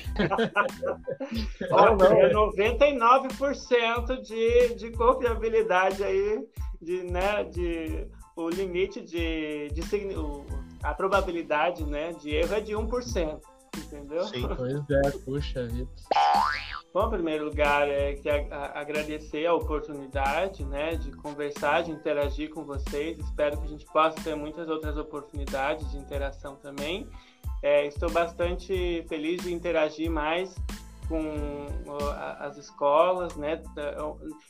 Ó, 1.70 1.96
não, 1.96 2.06
é 2.14 2.34
99% 2.34 4.22
de, 4.22 4.76
de 4.76 4.92
confiabilidade 4.92 6.02
aí, 6.04 6.40
de, 6.82 7.04
né, 7.04 7.44
de, 7.44 8.08
o 8.38 8.50
limite 8.50 9.02
de, 9.02 9.70
de 9.70 9.82
o, 10.16 10.46
a 10.82 10.94
probabilidade 10.94 11.84
né, 11.84 12.14
de 12.14 12.34
erro 12.34 12.56
é 12.56 12.62
de 12.62 12.72
1%. 12.74 13.42
Entendeu? 13.78 14.24
Sim, 14.24 14.48
pois 14.56 14.90
é, 14.90 15.12
puxa 15.26 15.68
vida. 15.68 15.90
Bom, 16.96 17.08
em 17.08 17.10
primeiro 17.10 17.44
lugar, 17.44 17.90
é 17.90 18.14
que 18.14 18.30
agradecer 18.30 19.46
a 19.46 19.54
oportunidade, 19.54 20.64
né, 20.64 20.96
de 20.96 21.12
conversar, 21.12 21.84
de 21.84 21.92
interagir 21.92 22.50
com 22.52 22.64
vocês. 22.64 23.20
Espero 23.20 23.58
que 23.58 23.66
a 23.66 23.68
gente 23.68 23.86
possa 23.88 24.16
ter 24.24 24.34
muitas 24.34 24.70
outras 24.70 24.96
oportunidades 24.96 25.92
de 25.92 25.98
interação 25.98 26.56
também. 26.56 27.06
É, 27.62 27.86
estou 27.86 28.10
bastante 28.10 29.06
feliz 29.10 29.44
de 29.44 29.54
interagir 29.54 30.10
mais 30.10 30.56
com 31.08 31.66
as 32.40 32.58
escolas, 32.58 33.36
né? 33.36 33.62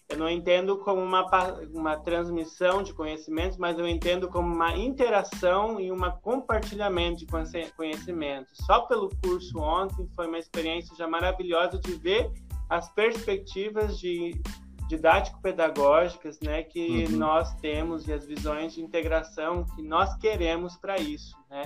Eu 0.09 0.17
não 0.17 0.29
entendo 0.29 0.77
como 0.77 1.01
uma, 1.01 1.25
uma 1.73 1.97
transmissão 1.97 2.83
de 2.83 2.93
conhecimentos, 2.93 3.57
mas 3.57 3.77
eu 3.77 3.87
entendo 3.87 4.27
como 4.27 4.53
uma 4.53 4.75
interação 4.75 5.79
e 5.79 5.91
um 5.91 5.99
compartilhamento 6.21 7.19
de 7.19 7.27
conhecimentos. 7.75 8.53
Só 8.65 8.81
pelo 8.81 9.09
curso 9.23 9.57
ontem 9.59 10.07
foi 10.15 10.27
uma 10.27 10.39
experiência 10.39 10.95
já 10.95 11.07
maravilhosa 11.07 11.79
de 11.79 11.93
ver 11.95 12.31
as 12.69 12.89
perspectivas 12.93 13.97
de 13.97 14.39
didático-pedagógicas, 14.87 16.39
né, 16.41 16.61
que 16.61 17.05
uhum. 17.05 17.17
nós 17.17 17.53
temos 17.55 18.07
e 18.07 18.13
as 18.13 18.25
visões 18.25 18.73
de 18.73 18.81
integração 18.81 19.65
que 19.75 19.81
nós 19.81 20.15
queremos 20.17 20.77
para 20.77 20.97
isso, 20.97 21.35
né? 21.49 21.63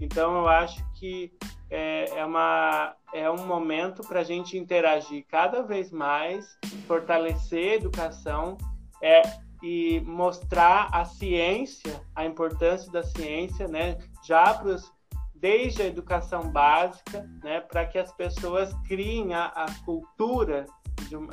Então 0.00 0.36
eu 0.36 0.48
acho 0.48 0.84
que 0.94 1.32
é, 1.70 2.18
é, 2.18 2.24
uma, 2.24 2.94
é 3.12 3.30
um 3.30 3.46
momento 3.46 4.02
para 4.02 4.20
a 4.20 4.24
gente 4.24 4.56
interagir 4.56 5.24
cada 5.28 5.62
vez 5.62 5.90
mais, 5.90 6.58
fortalecer 6.86 7.72
a 7.72 7.74
educação 7.76 8.56
é, 9.02 9.22
e 9.62 10.00
mostrar 10.00 10.88
a 10.92 11.04
ciência, 11.04 12.00
a 12.14 12.24
importância 12.24 12.90
da 12.90 13.02
ciência, 13.02 13.66
né, 13.68 13.98
já 14.24 14.54
pros, 14.54 14.92
desde 15.34 15.82
a 15.82 15.86
educação 15.86 16.50
básica, 16.50 17.28
né, 17.42 17.60
para 17.60 17.84
que 17.86 17.98
as 17.98 18.12
pessoas 18.12 18.72
criem 18.86 19.34
a, 19.34 19.46
a 19.46 19.66
cultura 19.84 20.66
de, 21.08 21.16
uh, 21.16 21.28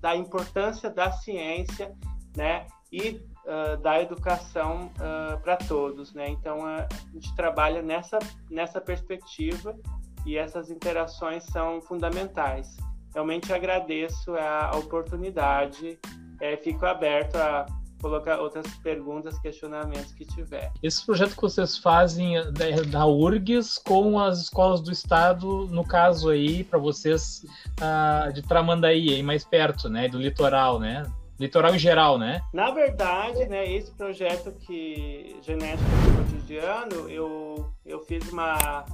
da 0.00 0.16
importância 0.16 0.90
da 0.90 1.12
ciência, 1.12 1.94
né, 2.36 2.66
e 2.92 3.20
uh, 3.48 3.76
da 3.78 4.00
educação 4.00 4.90
uh, 4.96 5.40
para 5.40 5.56
todos, 5.56 6.12
né? 6.12 6.28
Então 6.28 6.64
a 6.64 6.86
gente 7.12 7.34
trabalha 7.34 7.82
nessa 7.82 8.18
nessa 8.50 8.80
perspectiva 8.80 9.74
e 10.26 10.36
essas 10.36 10.70
interações 10.70 11.44
são 11.44 11.80
fundamentais. 11.80 12.76
Realmente 13.14 13.52
agradeço 13.52 14.36
a 14.36 14.76
oportunidade 14.76 15.98
é, 16.40 16.56
fico 16.56 16.86
aberto 16.86 17.36
a 17.36 17.66
colocar 18.00 18.38
outras 18.38 18.66
perguntas, 18.76 19.38
questionamentos 19.40 20.12
que 20.12 20.24
tiver. 20.24 20.70
Esse 20.82 21.04
projeto 21.04 21.34
que 21.34 21.42
vocês 21.42 21.76
fazem 21.78 22.34
da, 22.52 22.82
da 22.88 23.06
URGS 23.06 23.78
com 23.78 24.20
as 24.20 24.42
escolas 24.42 24.80
do 24.80 24.92
estado, 24.92 25.66
no 25.66 25.84
caso 25.84 26.30
aí, 26.30 26.62
para 26.62 26.78
vocês 26.78 27.44
uh, 27.80 28.32
de 28.32 28.42
Tramandaí, 28.42 29.14
aí 29.14 29.22
mais 29.22 29.44
perto, 29.44 29.88
né, 29.88 30.08
do 30.08 30.18
litoral, 30.18 30.78
né? 30.78 31.02
Litoral 31.38 31.74
em 31.74 31.78
geral, 31.78 32.18
né? 32.18 32.40
Na 32.52 32.70
verdade, 32.70 33.46
né, 33.46 33.70
esse 33.70 33.92
projeto 33.92 34.52
que 34.52 35.36
Genética 35.42 35.84
do 35.84 36.24
Cotidiano, 36.24 37.08
eu, 37.08 37.72
eu 37.86 38.00
fiz 38.00 38.28
uma 38.32 38.84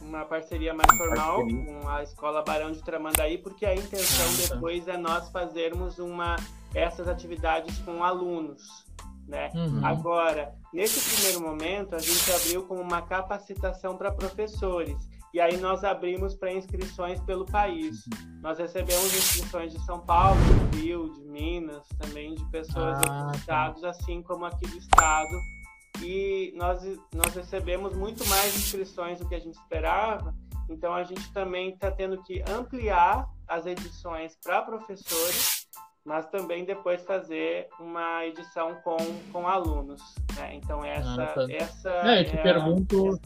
uma 0.00 0.24
parceria 0.24 0.72
mais 0.72 0.96
formal 0.96 1.40
parceria. 1.40 1.64
com 1.66 1.88
a 1.88 2.02
Escola 2.02 2.42
Barão 2.42 2.72
de 2.72 2.82
Tramandaí, 2.82 3.38
porque 3.38 3.66
a 3.66 3.74
intenção 3.74 4.48
tá. 4.48 4.54
depois 4.54 4.88
é 4.88 4.96
nós 4.96 5.28
fazermos 5.30 5.98
uma 5.98 6.36
essas 6.74 7.06
atividades 7.06 7.78
com 7.80 8.02
alunos. 8.02 8.86
Né? 9.26 9.50
Uhum. 9.54 9.84
Agora, 9.84 10.54
nesse 10.72 11.14
primeiro 11.14 11.40
momento, 11.40 11.94
a 11.94 11.98
gente 11.98 12.32
abriu 12.32 12.64
como 12.64 12.80
uma 12.80 13.02
capacitação 13.02 13.96
para 13.96 14.10
professores. 14.10 14.96
E 15.34 15.40
aí 15.40 15.56
nós 15.56 15.82
abrimos 15.82 16.34
para 16.34 16.52
inscrições 16.52 17.20
pelo 17.20 17.46
país. 17.46 18.04
Nós 18.42 18.58
recebemos 18.58 19.14
inscrições 19.14 19.72
de 19.72 19.82
São 19.86 20.00
Paulo, 20.00 20.38
do 20.70 20.76
Rio, 20.76 21.10
de 21.14 21.24
Minas, 21.24 21.86
também 21.98 22.34
de 22.34 22.44
pessoas 22.50 22.98
ah, 22.98 23.00
de 23.00 23.08
outros 23.08 23.32
tá. 23.32 23.38
estados, 23.38 23.84
assim 23.84 24.22
como 24.22 24.44
aqui 24.44 24.66
do 24.66 24.76
estado. 24.76 25.40
E 26.02 26.52
nós, 26.56 26.82
nós 27.14 27.34
recebemos 27.34 27.94
muito 27.94 28.26
mais 28.28 28.54
inscrições 28.54 29.18
do 29.18 29.28
que 29.28 29.34
a 29.34 29.40
gente 29.40 29.54
esperava. 29.54 30.34
Então 30.68 30.92
a 30.92 31.02
gente 31.02 31.32
também 31.32 31.70
está 31.70 31.90
tendo 31.90 32.22
que 32.22 32.42
ampliar 32.48 33.26
as 33.48 33.64
edições 33.66 34.36
para 34.42 34.62
professores 34.62 35.62
mas 36.04 36.26
também 36.26 36.64
depois 36.64 37.02
fazer 37.04 37.68
uma 37.78 38.26
edição 38.26 38.74
com, 38.82 38.96
com 39.32 39.46
alunos. 39.46 40.02
Né? 40.36 40.56
Então 40.56 40.84
essa, 40.84 41.22
ah, 41.22 41.26
tá. 41.28 41.46
essa 41.48 41.90
é, 41.90 42.20
eu 42.20 42.24
te 42.24 42.36
é 42.36 42.42
pergunto, 42.42 43.20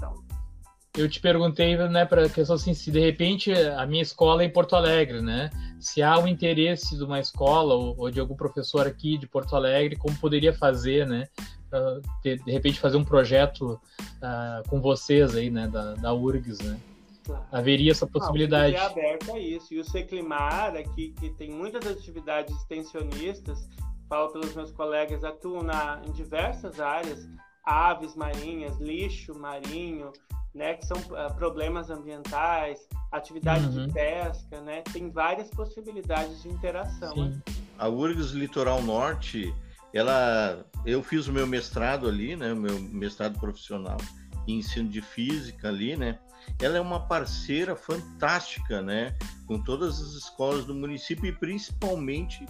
eu 0.97 1.09
te 1.09 1.21
perguntei, 1.21 1.77
né, 1.77 2.05
para 2.05 2.29
questão 2.29 2.57
assim, 2.57 2.73
se 2.73 2.91
de 2.91 3.01
repente 3.01 3.53
a 3.53 3.87
minha 3.87 4.03
escola 4.03 4.43
é 4.43 4.47
em 4.47 4.51
Porto 4.51 4.75
Alegre, 4.75 5.21
né? 5.21 5.51
Se 5.79 6.03
há 6.03 6.19
o 6.19 6.27
interesse 6.27 6.97
de 6.97 7.05
uma 7.05 7.21
escola 7.21 7.75
ou, 7.75 7.95
ou 7.99 8.11
de 8.11 8.19
algum 8.19 8.35
professor 8.35 8.87
aqui 8.87 9.19
de 9.19 9.27
Porto 9.27 9.55
Alegre, 9.55 9.97
como 9.97 10.17
poderia 10.17 10.53
fazer, 10.53 11.07
né? 11.07 11.29
Uh, 11.73 12.01
de, 12.23 12.37
de, 12.37 12.51
repente 12.51 12.81
fazer 12.81 12.97
um 12.97 13.05
projeto 13.05 13.73
uh, 13.73 14.69
com 14.69 14.81
vocês 14.81 15.35
aí, 15.35 15.51
né, 15.51 15.69
da, 15.69 15.95
da 15.95 16.15
URGS, 16.15 16.61
né? 16.61 16.79
Claro. 17.25 17.45
Haveria 17.51 17.91
essa 17.91 18.07
possibilidade. 18.07 18.77
Ah, 18.77 18.87
aberto 18.87 19.33
a 19.33 19.39
isso. 19.41 19.75
E 19.75 19.81
o 19.81 19.85
Seclimar, 19.85 20.77
aqui, 20.77 21.13
que 21.19 21.31
tem 21.31 21.51
muitas 21.51 21.85
atividades 21.87 22.55
extensionistas, 22.57 23.69
falo 24.09 24.31
pelos 24.31 24.55
meus 24.55 24.71
colegas, 24.71 25.25
atuam 25.25 25.63
na, 25.63 26.01
em 26.07 26.13
diversas 26.13 26.79
áreas, 26.79 27.29
aves 27.67 28.15
marinhas, 28.15 28.79
lixo 28.79 29.37
marinho, 29.37 30.13
né, 30.55 30.75
que 30.75 30.87
são 30.87 30.97
uh, 30.97 31.35
problemas 31.35 31.91
ambientais, 31.91 32.89
atividade 33.13 33.67
uhum. 33.67 33.87
de 33.87 33.93
pesca, 33.93 34.61
né, 34.63 34.83
tem 34.93 35.11
várias 35.11 35.51
possibilidades 35.51 36.43
de 36.43 36.49
interação. 36.49 37.15
Né? 37.15 37.39
A 37.79 37.89
URGS 37.89 38.31
Litoral 38.31 38.81
Norte, 38.83 39.53
ela, 39.93 40.65
eu 40.87 41.03
fiz 41.03 41.27
o 41.27 41.33
meu 41.33 41.47
mestrado 41.47 42.09
ali, 42.09 42.37
né, 42.37 42.53
o 42.53 42.57
meu 42.57 42.81
mestrado 42.81 43.39
profissional 43.39 43.99
em 44.47 44.61
ensino 44.61 44.89
de 44.89 45.03
física 45.03 45.69
ali, 45.69 45.97
né, 45.97 46.19
ela 46.61 46.79
é 46.79 46.81
uma 46.81 47.01
parceira 47.01 47.77
fantástica, 47.77 48.81
né, 48.81 49.15
com 49.47 49.61
todas 49.61 50.01
as 50.01 50.13
escolas 50.13 50.65
do 50.65 50.75
município 50.75 51.27
e 51.27 51.33
principalmente 51.33 52.47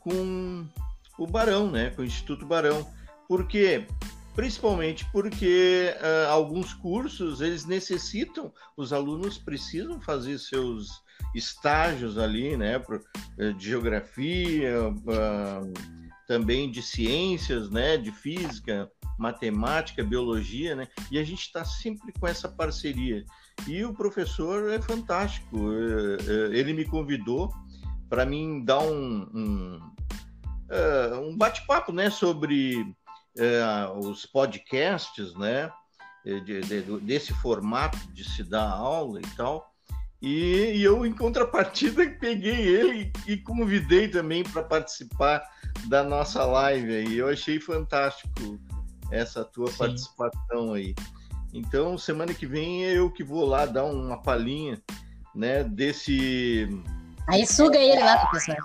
com 0.00 0.66
o 1.18 1.26
Barão, 1.26 1.70
né, 1.70 1.90
com 1.90 2.02
o 2.02 2.04
Instituto 2.04 2.44
Barão. 2.44 2.86
Por 3.28 3.46
quê? 3.46 3.86
Principalmente 4.34 5.06
porque 5.12 5.94
uh, 5.94 6.30
alguns 6.30 6.74
cursos 6.74 7.40
eles 7.40 7.64
necessitam, 7.64 8.52
os 8.76 8.92
alunos 8.92 9.38
precisam 9.38 10.00
fazer 10.00 10.38
seus 10.38 10.88
estágios 11.34 12.18
ali, 12.18 12.56
né, 12.56 12.82
eh, 13.38 13.52
de 13.52 13.68
geografia, 13.68 14.88
uh, 14.90 15.72
também 16.26 16.70
de 16.70 16.82
ciências, 16.82 17.70
né, 17.70 17.96
de 17.96 18.10
física, 18.10 18.90
matemática, 19.18 20.02
biologia, 20.02 20.74
né? 20.74 20.88
E 21.10 21.18
a 21.18 21.24
gente 21.24 21.42
está 21.42 21.64
sempre 21.64 22.12
com 22.18 22.26
essa 22.26 22.48
parceria. 22.48 23.24
E 23.68 23.84
o 23.84 23.94
professor 23.94 24.70
é 24.70 24.80
fantástico. 24.80 25.56
É, 25.72 26.58
ele 26.58 26.72
me 26.72 26.84
convidou 26.84 27.52
para 28.08 28.26
mim 28.26 28.64
dar 28.64 28.80
um, 28.80 29.28
um, 29.32 29.80
é, 30.68 31.16
um 31.16 31.36
bate-papo, 31.36 31.92
né, 31.92 32.10
sobre 32.10 32.84
os 34.00 34.26
podcasts, 34.26 35.34
né, 35.34 35.70
de, 36.24 36.60
de, 36.60 36.82
desse 37.00 37.32
formato 37.34 37.98
de 38.12 38.24
se 38.24 38.42
dar 38.42 38.70
aula 38.70 39.20
e 39.20 39.36
tal. 39.36 39.74
E, 40.22 40.76
e, 40.76 40.82
eu, 40.82 41.04
em 41.04 41.12
contrapartida, 41.12 42.08
peguei 42.18 42.66
ele 42.66 43.12
e 43.26 43.36
convidei 43.36 44.08
também 44.08 44.42
para 44.42 44.62
participar 44.62 45.42
da 45.86 46.02
nossa 46.02 46.44
live 46.44 46.94
aí. 46.94 47.18
Eu 47.18 47.28
achei 47.28 47.60
fantástico 47.60 48.58
essa 49.10 49.44
tua 49.44 49.70
Sim. 49.70 49.78
participação 49.78 50.72
aí. 50.72 50.94
Então, 51.52 51.98
semana 51.98 52.32
que 52.32 52.46
vem 52.46 52.86
é 52.86 52.96
eu 52.96 53.10
que 53.10 53.22
vou 53.22 53.44
lá 53.44 53.66
dar 53.66 53.84
uma 53.84 54.20
palhinha, 54.20 54.82
né, 55.34 55.62
desse... 55.62 56.68
Aí 57.28 57.46
suga 57.46 57.78
ele 57.78 58.00
lá, 58.02 58.26
professor. 58.26 58.64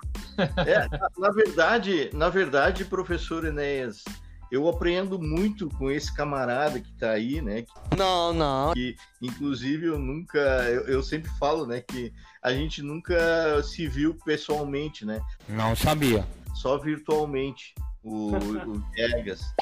É, 0.66 0.88
na 1.18 1.30
verdade, 1.30 2.10
na 2.14 2.30
verdade, 2.30 2.86
professor 2.86 3.46
Enéas, 3.46 4.04
eu 4.52 4.68
aprendo 4.68 5.20
muito 5.20 5.70
com 5.70 5.92
esse 5.92 6.14
camarada 6.14 6.80
que 6.80 6.90
está 6.92 7.12
aí, 7.12 7.42
né? 7.42 7.66
Não, 7.98 8.34
não. 8.34 8.74
Que, 8.74 8.96
inclusive, 9.22 9.88
eu 9.88 10.00
nunca, 10.00 10.40
eu, 10.40 10.88
eu, 10.88 11.04
sempre 11.04 11.30
falo, 11.40 11.66
né, 11.66 11.82
que 11.82 12.12
a 12.42 12.52
gente 12.52 12.82
nunca 12.82 13.62
se 13.64 13.88
viu 13.88 14.16
pessoalmente, 14.26 15.06
né? 15.06 15.22
Não 15.48 15.76
sabia. 15.76 16.26
Só 16.56 16.78
virtualmente 16.78 17.74
o, 18.04 18.32
o 18.36 18.84
Vegas. 18.96 19.54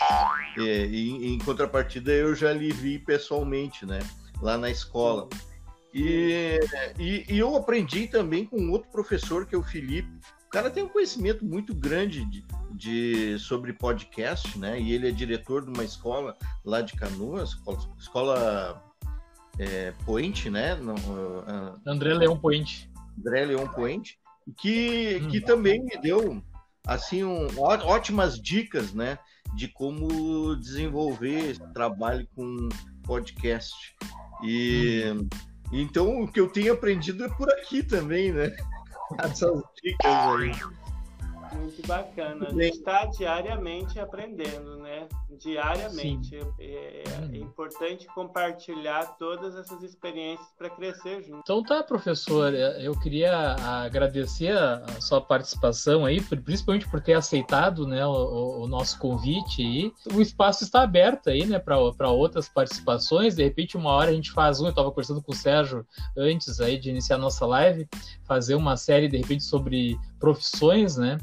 É, 0.58 0.86
em, 0.86 1.34
em, 1.34 1.40
contrapartida, 1.40 2.12
eu 2.12 2.34
já 2.34 2.54
lhe 2.54 2.72
vi 2.72 2.98
pessoalmente, 3.00 3.86
né? 3.86 4.00
Lá 4.42 4.58
na 4.58 4.70
escola. 4.70 5.28
E, 5.94 6.60
e, 7.00 7.26
e, 7.28 7.40
eu 7.40 7.56
aprendi 7.56 8.08
também 8.08 8.46
com 8.46 8.70
outro 8.70 8.90
professor, 8.92 9.46
que 9.46 9.56
é 9.56 9.58
o 9.58 9.64
Felipe. 9.64 10.10
O 10.48 10.50
cara 10.50 10.72
tem 10.72 10.82
um 10.82 10.88
conhecimento 10.88 11.46
muito 11.46 11.76
grande 11.76 12.24
de, 12.26 12.46
de 12.72 13.38
sobre 13.38 13.74
podcast, 13.74 14.58
né? 14.58 14.80
E 14.80 14.94
ele 14.94 15.10
é 15.10 15.12
diretor 15.12 15.64
de 15.64 15.70
uma 15.70 15.84
escola 15.84 16.38
lá 16.64 16.82
de 16.82 16.94
Canoas, 16.94 17.50
escola, 17.50 17.80
escola 18.00 18.84
é, 19.60 19.92
Point, 20.06 20.50
né? 20.50 20.74
No, 20.76 20.94
uh, 20.96 21.82
André 21.86 22.14
Leão 22.14 22.40
Point. 22.40 22.90
André 23.20 23.46
Leão 23.46 23.68
Point, 23.68 24.18
que, 24.58 25.20
hum. 25.22 25.28
que 25.28 25.42
também 25.42 25.84
me 25.84 25.98
deu 25.98 26.42
assim 26.86 27.26
um, 27.26 27.48
ótimas 27.60 28.40
dicas, 28.40 28.94
né, 28.94 29.20
de 29.54 29.68
como 29.68 30.56
desenvolver 30.56 31.50
esse 31.50 31.74
trabalho 31.74 32.26
com 32.34 32.70
podcast. 33.04 33.76
E 34.44 35.04
hum. 35.14 35.28
então 35.74 36.22
o 36.22 36.32
que 36.32 36.40
eu 36.40 36.50
tenho 36.50 36.72
aprendido 36.72 37.26
é 37.26 37.30
por 37.30 37.50
aqui 37.50 37.84
também, 37.84 38.32
né? 38.32 38.56
Essas 39.20 39.64
dicas 39.82 40.06
aí. 40.06 40.52
Muito 41.54 41.88
bacana. 41.88 42.48
A 42.48 42.50
gente 42.52 42.78
está 42.78 43.06
diariamente 43.06 44.00
aprendendo, 44.00 44.78
né? 44.78 45.08
Diariamente. 45.30 46.36
É, 46.60 47.04
é, 47.06 47.20
uhum. 47.20 47.36
importante 47.36 48.08
compartilhar 48.08 49.18
todas 49.18 49.56
essas 49.56 49.84
experiências 49.84 50.48
para 50.58 50.70
crescer 50.70 51.22
junto. 51.24 51.40
Então 51.40 51.62
tá, 51.62 51.84
professor. 51.84 52.54
É, 52.54 52.86
eu 52.86 52.98
queria 52.98 53.56
agradecer 53.84 54.58
a 54.58 55.02
sua 55.02 55.20
participação 55.20 56.06
aí, 56.06 56.22
principalmente 56.22 56.88
por 56.88 57.02
ter 57.02 57.14
aceitado 57.14 57.86
né, 57.86 58.06
o, 58.06 58.62
o 58.62 58.68
nosso 58.68 58.98
convite 59.00 59.62
aí. 59.62 59.94
O 60.14 60.22
espaço 60.22 60.64
está 60.64 60.84
aberto 60.84 61.30
aí, 61.30 61.46
né, 61.46 61.60
para 61.60 62.10
outras 62.10 62.48
participações. 62.48 63.36
De 63.36 63.44
repente, 63.44 63.76
uma 63.76 63.92
hora 63.92 64.12
a 64.12 64.14
gente 64.14 64.32
faz 64.32 64.62
um. 64.62 64.66
Eu 64.66 64.70
estava 64.70 64.90
conversando 64.90 65.22
com 65.22 65.34
o 65.34 65.36
Sérgio 65.36 65.86
antes 66.16 66.62
aí 66.62 66.80
de 66.80 66.90
iniciar 66.90 67.18
a 67.18 67.20
nossa 67.20 67.46
live, 67.46 67.88
fazer 68.24 68.56
uma 68.56 68.78
série, 68.78 69.10
de 69.10 69.18
repente, 69.18 69.44
sobre 69.44 70.00
profissões, 70.20 70.96
né? 70.96 71.18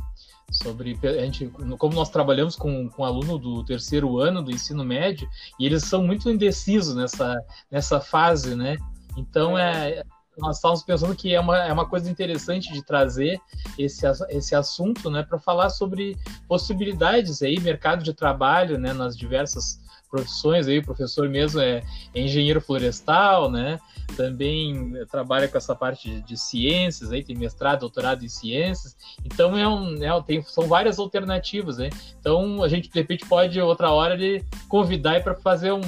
Sobre 0.51 0.99
a 1.03 1.25
gente, 1.25 1.47
como 1.79 1.95
nós 1.95 2.11
trabalhamos 2.11 2.57
com, 2.57 2.89
com 2.89 3.05
aluno 3.05 3.39
do 3.39 3.65
terceiro 3.65 4.19
ano 4.19 4.43
do 4.43 4.51
ensino 4.51 4.85
médio 4.85 5.29
e 5.59 5.67
eles 5.67 5.85
são 5.85 6.03
muito 6.03 6.31
indecisos 6.31 6.95
nessa, 6.95 7.37
nessa 7.71 8.01
fase, 8.01 8.55
né? 8.55 8.77
Então 9.17 9.59
é, 9.59 10.03
nós 10.39 10.57
estávamos 10.57 10.83
pensando 10.83 11.15
que 11.15 11.35
é 11.35 11.41
uma, 11.41 11.59
é 11.65 11.73
uma 11.73 11.89
coisa 11.89 12.11
interessante 12.11 12.73
de 12.73 12.85
trazer 12.85 13.41
esse, 13.79 14.05
esse 14.29 14.55
assunto, 14.55 15.11
né, 15.11 15.23
para 15.23 15.39
falar 15.39 15.71
sobre 15.71 16.17
possibilidades 16.49 17.43
aí, 17.43 17.59
mercado 17.61 18.03
de 18.03 18.13
trabalho, 18.13 18.79
né, 18.79 18.93
nas 18.93 19.17
diversas 19.17 19.84
profissões 20.15 20.69
aí, 20.69 20.79
o 20.79 20.85
professor 20.85 21.29
mesmo 21.29 21.61
é 21.61 21.83
engenheiro 22.15 22.61
florestal, 22.61 23.51
né? 23.51 23.81
Também 24.17 24.93
trabalha 25.11 25.49
com 25.49 25.59
essa 25.59 25.75
parte 25.75 26.09
de, 26.09 26.23
de 26.23 26.37
ciências, 26.37 27.11
aí 27.11 27.25
tem 27.25 27.37
mestrado, 27.37 27.81
doutorado 27.81 28.25
em 28.25 28.29
ciências. 28.29 28.97
Então 29.25 29.59
é 29.59 29.67
um, 29.67 29.97
é, 30.05 30.23
tem, 30.23 30.41
são 30.43 30.69
várias 30.69 31.01
alternativas, 31.01 31.79
né? 31.79 31.91
Então 32.21 32.63
a 32.63 32.69
gente 32.69 32.89
de 32.89 32.95
repente 32.95 33.27
pode 33.27 33.61
outra 33.61 33.91
hora 33.91 34.17
de 34.17 34.45
convidar 34.69 35.21
para 35.25 35.35
fazer 35.35 35.73
um 35.73 35.81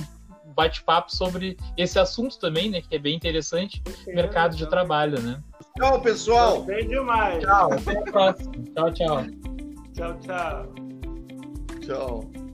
bate-papo 0.57 1.15
sobre 1.15 1.57
esse 1.77 1.99
assunto 1.99 2.37
também, 2.41 2.69
né? 2.69 2.81
Que 2.81 2.97
é 2.97 2.99
bem 2.99 3.15
interessante, 3.15 3.81
Sim, 4.05 4.13
mercado 4.13 4.57
de 4.57 4.67
trabalho, 4.67 5.21
né? 5.21 5.41
Tchau, 5.79 6.01
pessoal. 6.01 6.63
Bem 6.63 6.89
demais. 6.89 7.45
Tchau, 7.45 7.73
até 7.73 7.97
a 7.97 8.03
próxima. 8.03 8.53
Tchau, 8.75 8.93
tchau. 8.93 9.27
Tchau, 9.95 10.19
tchau. 10.21 10.75
Tchau. 11.81 12.46